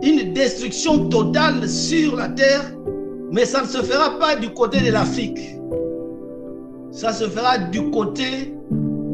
une 0.02 0.32
destruction 0.32 1.08
totale 1.08 1.68
sur 1.68 2.16
la 2.16 2.28
terre, 2.28 2.72
mais 3.30 3.44
ça 3.44 3.62
ne 3.62 3.66
se 3.66 3.78
fera 3.78 4.18
pas 4.18 4.36
du 4.36 4.50
côté 4.50 4.80
de 4.80 4.90
l'Afrique. 4.90 5.40
Ça 6.90 7.12
se 7.12 7.24
fera 7.24 7.58
du 7.58 7.90
côté 7.90 8.54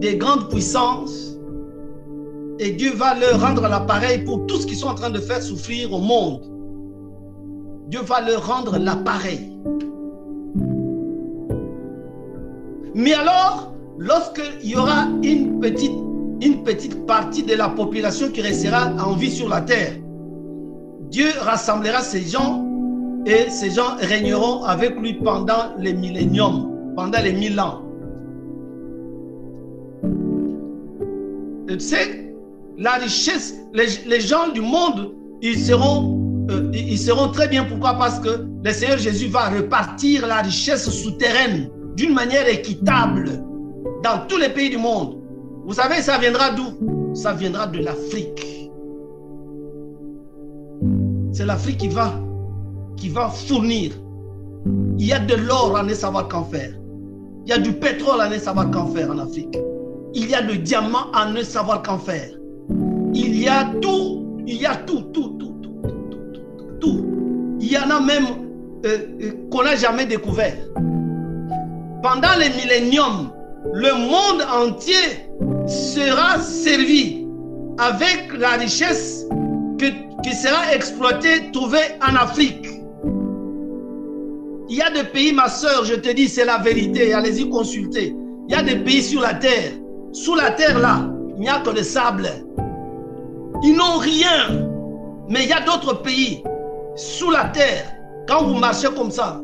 des 0.00 0.16
grandes 0.16 0.48
puissances 0.50 1.36
et 2.58 2.72
Dieu 2.72 2.92
va 2.94 3.14
leur 3.14 3.40
rendre 3.40 3.62
l'appareil 3.62 4.22
pour 4.24 4.46
tout 4.46 4.56
ce 4.56 4.66
qu'ils 4.66 4.76
sont 4.76 4.88
en 4.88 4.94
train 4.94 5.10
de 5.10 5.18
faire 5.18 5.42
souffrir 5.42 5.92
au 5.92 5.98
monde. 5.98 6.42
Dieu 7.88 8.00
va 8.02 8.20
leur 8.20 8.46
rendre 8.46 8.78
l'appareil. 8.78 9.50
Mais 12.94 13.14
alors, 13.14 13.72
lorsqu'il 13.98 14.70
y 14.70 14.76
aura 14.76 15.06
une 15.22 15.58
petite, 15.58 15.90
une 16.42 16.62
petite 16.62 17.06
partie 17.06 17.42
de 17.42 17.54
la 17.54 17.68
population 17.68 18.30
qui 18.30 18.40
restera 18.40 18.92
en 19.04 19.14
vie 19.14 19.30
sur 19.30 19.48
la 19.48 19.60
terre, 19.60 19.92
Dieu 21.10 21.28
rassemblera 21.40 22.02
ces 22.02 22.22
gens 22.22 22.64
et 23.26 23.50
ces 23.50 23.70
gens 23.70 23.96
régneront 23.98 24.64
avec 24.64 24.98
lui 24.98 25.14
pendant 25.14 25.74
les 25.78 25.92
milléniums, 25.92 26.92
pendant 26.96 27.20
les 27.20 27.32
mille 27.32 27.58
ans. 27.60 27.82
Tu 31.68 31.78
sais, 31.78 32.34
la 32.78 32.92
richesse, 32.94 33.54
les, 33.74 34.20
gens 34.20 34.48
du 34.48 34.60
monde, 34.60 35.14
ils 35.42 35.58
seront, 35.58 36.46
euh, 36.50 36.70
ils 36.72 36.98
seront 36.98 37.28
très 37.28 37.46
bien. 37.46 37.64
Pourquoi? 37.64 37.94
Parce 37.94 38.18
que 38.18 38.46
le 38.64 38.72
Seigneur 38.72 38.98
Jésus 38.98 39.28
va 39.28 39.50
repartir 39.50 40.26
la 40.26 40.42
richesse 40.42 40.88
souterraine 40.90 41.68
d'une 41.96 42.12
manière 42.12 42.48
équitable 42.48 43.44
dans 44.02 44.26
tous 44.26 44.38
les 44.38 44.48
pays 44.48 44.70
du 44.70 44.78
monde. 44.78 45.19
Vous 45.64 45.74
savez, 45.74 46.02
ça 46.02 46.18
viendra 46.18 46.50
d'où? 46.50 47.14
Ça 47.14 47.32
viendra 47.32 47.66
de 47.66 47.78
l'Afrique. 47.78 48.70
C'est 51.32 51.44
l'Afrique 51.46 51.78
qui 51.78 51.88
va, 51.88 52.12
qui 52.96 53.08
va 53.08 53.28
fournir. 53.28 53.92
Il 54.98 55.06
y 55.06 55.12
a 55.12 55.18
de 55.18 55.34
l'or 55.34 55.76
à 55.76 55.82
ne 55.82 55.94
savoir 55.94 56.28
qu'en 56.28 56.44
faire. 56.44 56.72
Il 57.46 57.50
y 57.50 57.52
a 57.52 57.58
du 57.58 57.72
pétrole 57.72 58.20
à 58.20 58.28
ne 58.28 58.38
savoir 58.38 58.70
qu'en 58.70 58.86
faire 58.86 59.10
en 59.10 59.18
Afrique. 59.18 59.56
Il 60.14 60.28
y 60.28 60.34
a 60.34 60.40
le 60.40 60.56
diamant 60.56 61.10
à 61.14 61.30
ne 61.30 61.42
savoir 61.42 61.82
qu'en 61.82 61.98
faire. 61.98 62.30
Il 63.14 63.40
y 63.40 63.48
a 63.48 63.64
tout, 63.80 64.42
il 64.46 64.60
y 64.60 64.66
a 64.66 64.76
tout, 64.76 65.02
tout, 65.12 65.36
tout, 65.38 65.54
tout, 65.62 65.70
tout, 65.82 66.64
tout. 66.80 67.06
Il 67.60 67.72
y 67.72 67.78
en 67.78 67.90
a 67.90 68.00
même 68.00 68.24
euh, 68.84 68.98
euh, 69.22 69.32
qu'on 69.50 69.62
n'a 69.62 69.76
jamais 69.76 70.06
découvert. 70.06 70.56
Pendant 72.02 72.34
les 72.38 72.48
milléniums, 72.50 73.30
le 73.72 73.92
monde 73.94 74.42
entier 74.52 75.28
sera 75.66 76.38
servi 76.40 77.26
avec 77.78 78.30
la 78.38 78.50
richesse 78.50 79.26
qui 80.22 80.34
sera 80.34 80.74
exploitée, 80.74 81.50
trouvée 81.52 81.96
en 82.06 82.14
Afrique. 82.16 82.66
Il 84.68 84.76
y 84.76 84.82
a 84.82 84.90
des 84.90 85.04
pays, 85.04 85.32
ma 85.32 85.48
soeur, 85.48 85.84
je 85.84 85.94
te 85.94 86.10
dis, 86.12 86.28
c'est 86.28 86.44
la 86.44 86.58
vérité, 86.58 87.12
allez-y 87.12 87.48
consulter. 87.48 88.14
Il 88.48 88.54
y 88.54 88.54
a 88.54 88.62
des 88.62 88.76
pays 88.76 89.02
sur 89.02 89.20
la 89.20 89.34
terre. 89.34 89.72
Sous 90.12 90.34
la 90.34 90.50
terre, 90.50 90.78
là, 90.78 91.08
il 91.36 91.40
n'y 91.40 91.48
a 91.48 91.60
que 91.60 91.70
le 91.70 91.82
sable. 91.82 92.28
Ils 93.64 93.76
n'ont 93.76 93.98
rien. 93.98 94.66
Mais 95.28 95.44
il 95.44 95.48
y 95.48 95.52
a 95.52 95.60
d'autres 95.60 96.02
pays 96.02 96.42
sous 96.96 97.30
la 97.30 97.44
terre. 97.44 97.86
Quand 98.28 98.44
vous 98.44 98.54
marchez 98.54 98.88
comme 98.96 99.10
ça, 99.10 99.40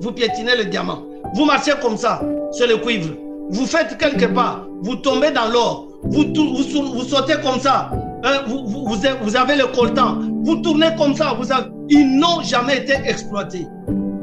vous 0.00 0.12
piétinez 0.12 0.56
le 0.56 0.64
diamant. 0.64 1.04
Vous 1.34 1.44
marchez 1.44 1.72
comme 1.80 1.96
ça, 1.96 2.20
sur 2.52 2.66
le 2.66 2.78
cuivre. 2.78 3.14
Vous 3.50 3.66
faites 3.66 3.96
quelque 3.98 4.26
part, 4.26 4.66
vous 4.82 4.96
tombez 4.96 5.30
dans 5.30 5.48
l'or. 5.48 5.88
Vous, 6.02 6.24
vous, 6.34 7.02
sautez 7.04 7.34
comme 7.42 7.58
ça. 7.58 7.90
Hein, 8.24 8.42
vous, 8.46 8.64
vous, 8.66 9.36
avez 9.36 9.56
le 9.56 9.66
coltan. 9.74 10.18
Vous 10.44 10.56
tournez 10.56 10.88
comme 10.96 11.14
ça. 11.14 11.34
Vous 11.38 11.50
avez... 11.50 11.66
Ils 11.88 12.18
n'ont 12.18 12.42
jamais 12.42 12.78
été 12.78 12.92
exploités. 13.04 13.66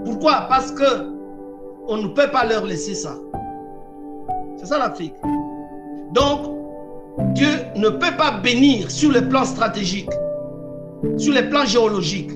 Pourquoi? 0.05 0.45
Parce 0.47 0.71
que 0.71 1.15
on 1.87 1.97
ne 1.97 2.07
peut 2.07 2.29
pas 2.31 2.45
leur 2.45 2.65
laisser 2.65 2.95
ça. 2.95 3.15
C'est 4.57 4.67
ça 4.67 4.77
l'Afrique. 4.77 5.13
Donc, 6.13 6.55
Dieu 7.33 7.49
ne 7.75 7.89
peut 7.89 8.15
pas 8.17 8.39
bénir 8.43 8.89
sur 8.89 9.11
le 9.11 9.27
plan 9.27 9.45
stratégique, 9.45 10.09
sur 11.17 11.33
le 11.33 11.49
plan 11.49 11.65
géologique, 11.65 12.31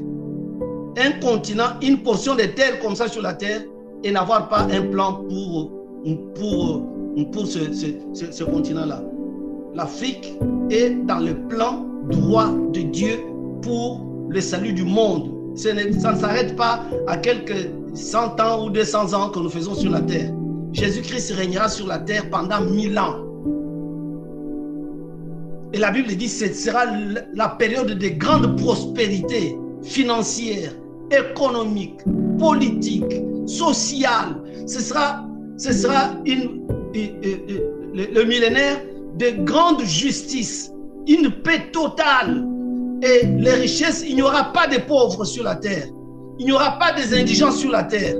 un 0.97 1.11
continent, 1.19 1.69
une 1.81 1.99
portion 2.03 2.35
de 2.35 2.43
terre 2.43 2.79
comme 2.79 2.95
ça 2.95 3.07
sur 3.07 3.21
la 3.21 3.33
terre 3.33 3.61
et 4.03 4.11
n'avoir 4.11 4.49
pas 4.49 4.67
un 4.71 4.81
plan 4.81 5.13
pour, 5.13 5.71
pour, 6.35 6.83
pour 7.31 7.47
ce, 7.47 7.59
ce, 8.13 8.43
continent-là. 8.43 9.03
L'Afrique 9.75 10.33
est 10.69 10.91
dans 11.05 11.19
le 11.19 11.35
plan 11.47 11.85
droit 12.09 12.49
de 12.73 12.81
Dieu 12.81 13.19
pour 13.61 14.05
le 14.29 14.41
salut 14.41 14.73
du 14.73 14.83
monde. 14.83 15.31
ça 15.55 15.73
ne 15.73 15.91
s'arrête 16.19 16.55
pas 16.55 16.83
à 17.07 17.17
quelques 17.17 17.69
cent 17.93 18.39
ans 18.39 18.65
ou 18.65 18.69
200 18.69 19.13
ans 19.13 19.29
que 19.29 19.39
nous 19.39 19.49
faisons 19.49 19.75
sur 19.75 19.91
la 19.91 20.01
terre. 20.01 20.31
Jésus-Christ 20.73 21.31
régnera 21.31 21.67
sur 21.69 21.87
la 21.87 21.99
terre 21.99 22.29
pendant 22.29 22.61
mille 22.61 22.97
ans. 22.99 23.15
Et 25.73 25.77
la 25.77 25.91
Bible 25.91 26.07
dit 26.07 26.25
que 26.25 26.31
ce 26.31 26.53
sera 26.53 26.85
la 27.33 27.49
période 27.49 27.91
de 27.91 28.07
grande 28.09 28.57
prospérité 28.57 29.55
financière, 29.83 30.71
économique, 31.11 31.99
politique, 32.39 33.21
sociale. 33.45 34.41
Ce 34.65 34.79
sera, 34.79 35.25
ce 35.59 35.73
sera 35.73 36.15
le, 36.25 38.23
millénaire 38.23 38.81
de 39.17 39.43
grande 39.43 39.81
justice, 39.81 40.71
une 41.07 41.29
paix 41.29 41.69
totale. 41.71 42.45
Et 43.01 43.25
les 43.27 43.53
richesses, 43.53 44.03
il 44.07 44.15
n'y 44.15 44.21
aura 44.21 44.51
pas 44.51 44.67
de 44.67 44.77
pauvres 44.77 45.25
sur 45.25 45.43
la 45.43 45.55
terre. 45.55 45.85
Il 46.39 46.45
n'y 46.45 46.51
aura 46.51 46.79
pas 46.79 46.93
des 46.93 47.13
indigents 47.17 47.51
sur 47.51 47.71
la 47.71 47.83
terre. 47.83 48.15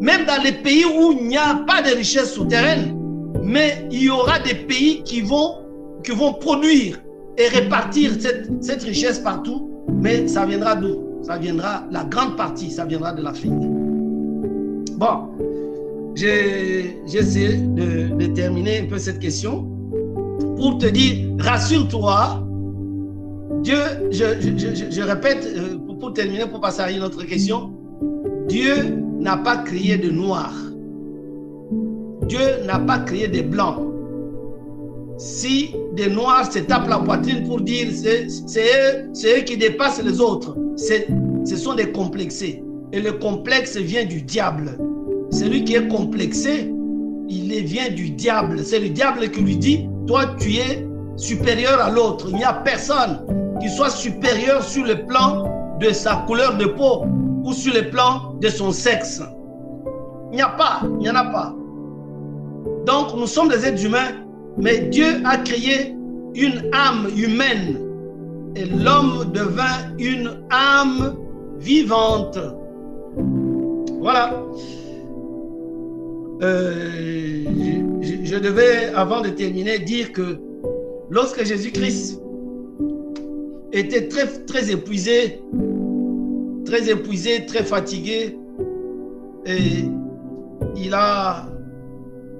Même 0.00 0.26
dans 0.26 0.42
les 0.42 0.52
pays 0.52 0.84
où 0.84 1.12
il 1.12 1.28
n'y 1.28 1.36
a 1.36 1.64
pas 1.66 1.82
de 1.82 1.94
richesses 1.96 2.34
souterraines, 2.34 2.96
mais 3.42 3.86
il 3.90 4.04
y 4.04 4.10
aura 4.10 4.38
des 4.38 4.54
pays 4.54 5.02
qui 5.02 5.22
vont 5.22 5.58
vont 6.10 6.32
produire 6.34 6.98
et 7.38 7.46
répartir 7.48 8.12
cette, 8.18 8.50
cette 8.60 8.82
richesse 8.82 9.20
partout, 9.20 9.70
mais 9.88 10.26
ça 10.26 10.44
viendra 10.44 10.74
d'où? 10.74 10.98
Ça 11.22 11.38
viendra, 11.38 11.84
la 11.92 12.02
grande 12.04 12.36
partie, 12.36 12.70
ça 12.70 12.84
viendra 12.84 13.12
de 13.12 13.22
l'Afrique. 13.22 13.52
Bon, 14.96 15.28
j'ai 16.14 16.96
essayé 17.06 17.56
de, 17.56 18.14
de, 18.16 18.26
terminer 18.34 18.80
un 18.80 18.86
peu 18.86 18.98
cette 18.98 19.18
question 19.18 19.68
pour 20.56 20.78
te 20.78 20.86
dire, 20.86 21.34
rassure-toi, 21.38 22.46
Dieu, 23.62 23.78
je, 24.10 24.24
je, 24.40 24.56
je, 24.56 24.90
je 24.90 25.02
répète, 25.02 25.46
euh, 25.56 25.78
pour, 25.98 26.12
terminer, 26.12 26.46
pour 26.46 26.60
passer 26.60 26.80
à 26.80 26.90
une 26.90 27.02
autre 27.02 27.24
question, 27.24 27.72
Dieu 28.48 28.74
n'a 29.20 29.36
pas 29.36 29.58
créé 29.58 29.96
de 29.96 30.10
noirs. 30.10 30.54
Dieu 32.26 32.64
n'a 32.66 32.78
pas 32.78 32.98
créé 32.98 33.28
des 33.28 33.42
blancs. 33.42 33.78
Si 35.18 35.74
des 35.94 36.08
noirs 36.08 36.50
se 36.50 36.58
tapent 36.58 36.88
la 36.88 36.98
poitrine 36.98 37.46
pour 37.46 37.60
dire 37.60 37.88
c'est 37.92 39.08
eux, 39.24 39.42
qui 39.44 39.56
dépassent 39.56 40.02
les 40.02 40.20
autres, 40.20 40.56
ce 40.76 41.56
sont 41.56 41.74
des 41.74 41.92
complexés. 41.92 42.62
Et 42.92 43.00
le 43.00 43.12
complexe 43.12 43.76
vient 43.76 44.04
du 44.04 44.22
diable. 44.22 44.78
Celui 45.32 45.64
qui 45.64 45.74
est 45.74 45.88
complexé, 45.88 46.70
il 47.28 47.64
vient 47.64 47.90
du 47.90 48.10
diable. 48.10 48.62
C'est 48.64 48.78
le 48.78 48.90
diable 48.90 49.30
qui 49.30 49.40
lui 49.40 49.56
dit, 49.56 49.88
toi 50.06 50.26
tu 50.38 50.56
es 50.56 50.86
supérieur 51.16 51.80
à 51.80 51.90
l'autre. 51.90 52.26
Il 52.28 52.36
n'y 52.36 52.44
a 52.44 52.52
personne 52.52 53.20
qui 53.60 53.70
soit 53.70 53.88
supérieur 53.88 54.62
sur 54.62 54.84
le 54.84 55.06
plan 55.06 55.44
de 55.80 55.90
sa 55.90 56.16
couleur 56.26 56.58
de 56.58 56.66
peau 56.66 57.06
ou 57.44 57.52
sur 57.54 57.72
le 57.72 57.88
plan 57.88 58.34
de 58.40 58.48
son 58.48 58.72
sexe. 58.72 59.22
Il 60.32 60.36
n'y 60.36 60.42
a 60.42 60.50
pas, 60.50 60.80
il 60.82 60.98
n'y 60.98 61.10
en 61.10 61.14
a 61.14 61.24
pas. 61.24 61.54
Donc 62.86 63.16
nous 63.16 63.26
sommes 63.26 63.48
des 63.48 63.64
êtres 63.66 63.84
humains, 63.84 64.12
mais 64.58 64.80
Dieu 64.90 65.22
a 65.24 65.38
créé 65.38 65.96
une 66.34 66.70
âme 66.72 67.08
humaine 67.16 67.78
et 68.54 68.66
l'homme 68.66 69.30
devint 69.32 69.96
une 69.98 70.42
âme 70.50 71.16
vivante. 71.58 72.38
Voilà. 74.00 74.34
Euh, 76.42 77.44
je, 78.00 78.36
devais, 78.36 78.86
avant 78.94 79.20
de 79.20 79.28
terminer, 79.28 79.78
dire 79.78 80.12
que 80.12 80.38
lorsque 81.10 81.44
Jésus-Christ 81.44 82.20
était 83.72 84.08
très, 84.08 84.26
très 84.44 84.70
épuisé, 84.72 85.40
très 86.64 86.90
épuisé, 86.90 87.46
très 87.46 87.62
fatigué, 87.62 88.36
il 89.46 90.94
a, 90.94 91.48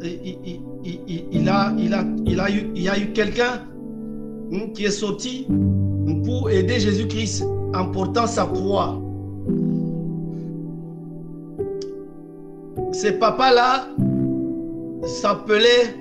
il, 0.02 1.48
a, 1.48 1.72
il 1.78 1.94
a, 1.94 2.04
il 2.26 2.40
a 2.40 2.50
eu, 2.50 2.70
il 2.74 2.82
y 2.82 2.88
a 2.88 2.98
eu 2.98 3.12
quelqu'un 3.12 3.62
hmm, 4.50 4.72
qui 4.72 4.84
est 4.84 4.90
sorti 4.90 5.46
pour 6.24 6.50
aider 6.50 6.80
Jésus-Christ 6.80 7.44
en 7.74 7.86
portant 7.86 8.26
sa 8.26 8.46
croix. 8.46 9.00
Ce 12.92 13.08
papa-là 13.08 13.88
s'appelait 15.04 15.96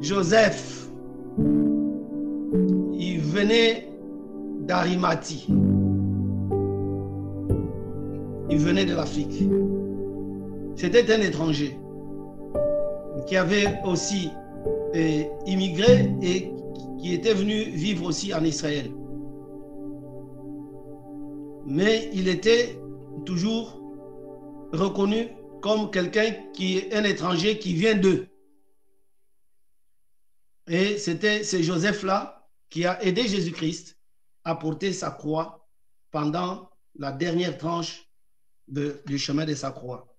Joseph. 0.00 0.90
Il 1.38 3.20
venait 3.20 3.88
d'Arimati. 4.60 5.46
Il 8.50 8.58
venait 8.58 8.84
de 8.84 8.94
l'Afrique. 8.94 9.44
C'était 10.76 11.12
un 11.12 11.20
étranger 11.20 11.78
qui 13.26 13.36
avait 13.36 13.66
aussi 13.84 14.30
eh, 14.94 15.26
immigré 15.46 16.10
et 16.22 16.52
qui 16.98 17.14
était 17.14 17.34
venu 17.34 17.54
vivre 17.54 18.06
aussi 18.06 18.34
en 18.34 18.44
Israël. 18.44 18.90
Mais 21.66 22.10
il 22.12 22.28
était 22.28 22.78
toujours 23.24 23.78
reconnu 24.72 25.28
comme 25.62 25.90
quelqu'un 25.90 26.32
qui 26.52 26.76
est 26.76 26.92
un 26.94 27.04
étranger 27.04 27.58
qui 27.58 27.72
vient 27.72 27.94
d'eux. 27.94 28.28
Et 30.66 30.98
c'était 30.98 31.44
ce 31.44 31.62
Joseph-là 31.62 32.48
qui 32.68 32.84
a 32.84 33.02
aidé 33.02 33.26
Jésus-Christ 33.26 33.96
à 34.44 34.56
porter 34.56 34.92
sa 34.92 35.10
croix 35.10 35.68
pendant 36.10 36.70
la 36.96 37.12
dernière 37.12 37.56
tranche 37.56 38.06
du 38.68 39.18
chemin 39.18 39.44
de 39.44 39.54
sa 39.54 39.70
croix. 39.70 40.11